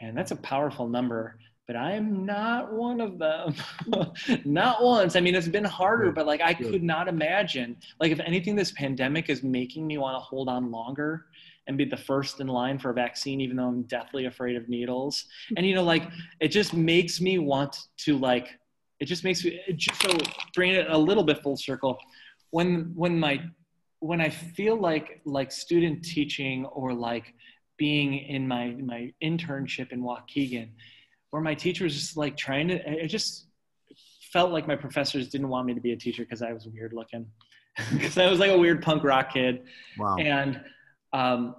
and 0.00 0.16
that's 0.16 0.32
a 0.32 0.36
powerful 0.36 0.88
number 0.88 1.38
but 1.66 1.76
i'm 1.76 2.24
not 2.24 2.72
one 2.72 3.00
of 3.00 3.18
them 3.18 3.54
not 4.44 4.82
once 4.82 5.16
i 5.16 5.20
mean 5.20 5.34
it's 5.34 5.48
been 5.48 5.64
harder 5.64 6.12
but 6.12 6.26
like 6.26 6.40
i 6.40 6.52
could 6.52 6.82
not 6.82 7.08
imagine 7.08 7.76
like 8.00 8.12
if 8.12 8.20
anything 8.20 8.54
this 8.54 8.72
pandemic 8.72 9.28
is 9.28 9.42
making 9.42 9.86
me 9.86 9.98
want 9.98 10.14
to 10.14 10.20
hold 10.20 10.48
on 10.48 10.70
longer 10.70 11.26
and 11.66 11.78
be 11.78 11.84
the 11.84 11.96
first 11.96 12.40
in 12.40 12.46
line 12.46 12.78
for 12.78 12.90
a 12.90 12.94
vaccine, 12.94 13.40
even 13.40 13.56
though 13.56 13.68
I'm 13.68 13.82
deathly 13.84 14.26
afraid 14.26 14.56
of 14.56 14.68
needles. 14.68 15.24
And, 15.56 15.66
you 15.66 15.74
know, 15.74 15.82
like, 15.82 16.08
it 16.40 16.48
just 16.48 16.74
makes 16.74 17.20
me 17.20 17.38
want 17.38 17.86
to, 17.98 18.18
like, 18.18 18.48
it 19.00 19.06
just 19.06 19.24
makes 19.24 19.44
me, 19.44 19.60
just 19.76 20.02
so 20.02 20.10
bring 20.54 20.72
it 20.72 20.86
a 20.90 20.98
little 20.98 21.24
bit 21.24 21.42
full 21.42 21.56
circle. 21.56 21.98
When, 22.50 22.92
when 22.94 23.18
my, 23.18 23.42
when 24.00 24.20
I 24.20 24.28
feel 24.28 24.76
like, 24.76 25.22
like 25.24 25.50
student 25.50 26.04
teaching 26.04 26.66
or 26.66 26.92
like 26.92 27.32
being 27.76 28.14
in 28.14 28.46
my 28.46 28.68
my 28.82 29.12
internship 29.22 29.92
in 29.92 30.02
Waukegan, 30.02 30.68
where 31.34 31.42
my 31.42 31.52
teacher 31.52 31.82
was 31.82 31.92
just 31.94 32.16
like 32.16 32.36
trying 32.36 32.68
to. 32.68 32.74
It 33.04 33.08
just 33.08 33.46
felt 34.32 34.52
like 34.52 34.68
my 34.68 34.76
professors 34.76 35.28
didn't 35.28 35.48
want 35.48 35.66
me 35.66 35.74
to 35.74 35.80
be 35.80 35.90
a 35.90 35.96
teacher 35.96 36.22
because 36.22 36.42
I 36.42 36.52
was 36.52 36.68
weird 36.68 36.92
looking, 36.92 37.26
because 37.92 38.16
I 38.16 38.30
was 38.30 38.38
like 38.38 38.52
a 38.52 38.56
weird 38.56 38.80
punk 38.80 39.02
rock 39.02 39.32
kid. 39.32 39.64
Wow. 39.98 40.14
And 40.16 40.60
um, 41.12 41.56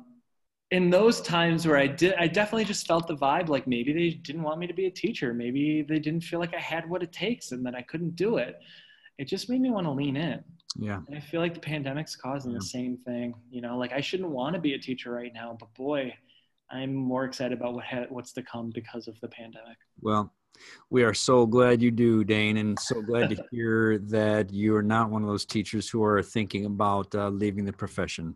in 0.71 0.89
those 0.89 1.19
times 1.19 1.67
where 1.67 1.75
I 1.75 1.87
did, 1.87 2.13
I 2.17 2.27
definitely 2.27 2.63
just 2.63 2.87
felt 2.87 3.05
the 3.05 3.17
vibe 3.17 3.49
like 3.49 3.67
maybe 3.67 3.91
they 3.91 4.11
didn't 4.11 4.43
want 4.43 4.59
me 4.59 4.67
to 4.67 4.73
be 4.73 4.85
a 4.85 4.89
teacher. 4.91 5.33
Maybe 5.33 5.81
they 5.81 5.99
didn't 5.99 6.21
feel 6.21 6.39
like 6.39 6.53
I 6.55 6.61
had 6.61 6.89
what 6.89 7.03
it 7.03 7.11
takes 7.11 7.51
and 7.51 7.65
that 7.65 7.75
I 7.75 7.81
couldn't 7.81 8.15
do 8.15 8.37
it. 8.37 8.57
It 9.17 9.27
just 9.27 9.49
made 9.49 9.59
me 9.59 9.71
want 9.71 9.87
to 9.87 9.91
lean 9.91 10.15
in. 10.15 10.41
Yeah. 10.77 11.01
And 11.09 11.17
I 11.17 11.19
feel 11.19 11.41
like 11.41 11.53
the 11.53 11.59
pandemic's 11.59 12.15
causing 12.15 12.51
Yeah. 12.53 12.59
the 12.59 12.65
same 12.65 12.95
thing. 12.95 13.33
You 13.51 13.59
know, 13.59 13.77
like 13.77 13.91
I 13.91 13.99
shouldn't 13.99 14.29
want 14.29 14.55
to 14.55 14.61
be 14.61 14.73
a 14.73 14.79
teacher 14.79 15.11
right 15.11 15.33
now, 15.33 15.57
but 15.59 15.73
boy, 15.73 16.13
I'm 16.71 16.93
more 16.93 17.25
excited 17.25 17.57
about 17.57 17.73
what 17.73 17.85
ha- 17.85 18.05
what's 18.09 18.33
to 18.33 18.43
come 18.43 18.71
because 18.73 19.07
of 19.07 19.19
the 19.21 19.27
pandemic. 19.27 19.77
Well, 20.01 20.33
we 20.89 21.03
are 21.03 21.13
so 21.13 21.45
glad 21.45 21.81
you 21.81 21.91
do, 21.91 22.23
Dane, 22.23 22.57
and 22.57 22.79
so 22.79 23.01
glad 23.01 23.29
to 23.29 23.43
hear 23.51 23.97
that 23.99 24.51
you 24.51 24.75
are 24.75 24.83
not 24.83 25.09
one 25.09 25.21
of 25.21 25.27
those 25.27 25.45
teachers 25.45 25.89
who 25.89 26.03
are 26.03 26.21
thinking 26.21 26.65
about 26.65 27.13
uh, 27.13 27.29
leaving 27.29 27.65
the 27.65 27.73
profession. 27.73 28.35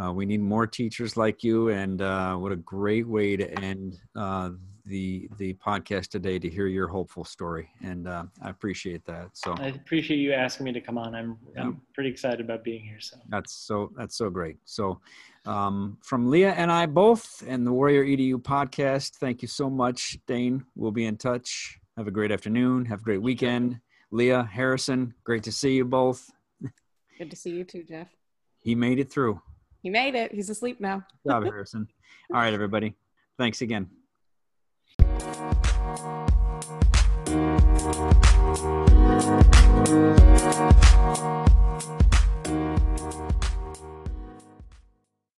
Uh, 0.00 0.12
we 0.12 0.24
need 0.24 0.40
more 0.40 0.66
teachers 0.66 1.16
like 1.16 1.42
you, 1.42 1.68
and 1.68 2.00
uh, 2.00 2.34
what 2.36 2.52
a 2.52 2.56
great 2.56 3.06
way 3.06 3.36
to 3.36 3.50
end 3.60 3.98
uh, 4.16 4.50
the 4.90 5.28
the 5.38 5.54
podcast 5.54 6.08
today 6.08 6.38
to 6.38 6.50
hear 6.50 6.66
your 6.66 6.88
hopeful 6.88 7.24
story. 7.24 7.70
And 7.82 8.06
uh, 8.06 8.24
I 8.42 8.50
appreciate 8.50 9.04
that. 9.06 9.30
So 9.32 9.54
I 9.58 9.68
appreciate 9.68 10.18
you 10.18 10.32
asking 10.32 10.64
me 10.64 10.72
to 10.72 10.80
come 10.80 10.98
on. 10.98 11.14
I'm 11.14 11.38
Yeah. 11.54 11.62
I'm 11.62 11.80
pretty 11.94 12.10
excited 12.10 12.40
about 12.40 12.64
being 12.64 12.84
here. 12.84 13.00
So 13.00 13.16
that's 13.28 13.54
so 13.54 13.92
that's 13.96 14.16
so 14.16 14.28
great. 14.28 14.58
So 14.64 15.00
um, 15.46 15.96
from 16.02 16.28
Leah 16.28 16.52
and 16.52 16.70
I 16.70 16.84
both, 16.86 17.42
and 17.46 17.66
the 17.66 17.72
Warrior 17.72 18.04
EDU 18.04 18.42
podcast, 18.42 19.14
thank 19.16 19.40
you 19.40 19.48
so 19.48 19.70
much, 19.70 20.18
Dane. 20.26 20.64
We'll 20.74 20.90
be 20.90 21.06
in 21.06 21.16
touch. 21.16 21.78
Have 21.96 22.08
a 22.08 22.10
great 22.10 22.32
afternoon. 22.32 22.84
Have 22.86 23.00
a 23.00 23.04
great 23.04 23.22
weekend. 23.22 23.80
Leah 24.10 24.42
Harrison, 24.42 25.14
great 25.24 25.44
to 25.44 25.52
see 25.52 25.74
you 25.76 25.84
both. 25.84 26.30
Good 27.16 27.30
to 27.30 27.36
see 27.36 27.50
you 27.50 27.64
too, 27.64 27.84
Jeff. 27.84 28.08
He 28.58 28.74
made 28.74 28.98
it 28.98 29.10
through. 29.10 29.40
He 29.82 29.88
made 29.88 30.14
it. 30.14 30.32
He's 30.32 30.50
asleep 30.50 30.80
now. 30.80 31.04
Good 31.24 31.30
job, 31.30 31.44
Harrison. 31.52 31.86
All 32.34 32.40
right, 32.40 32.52
everybody. 32.52 32.94
Thanks 33.38 33.62
again. 33.62 33.88
We'll 35.22 35.60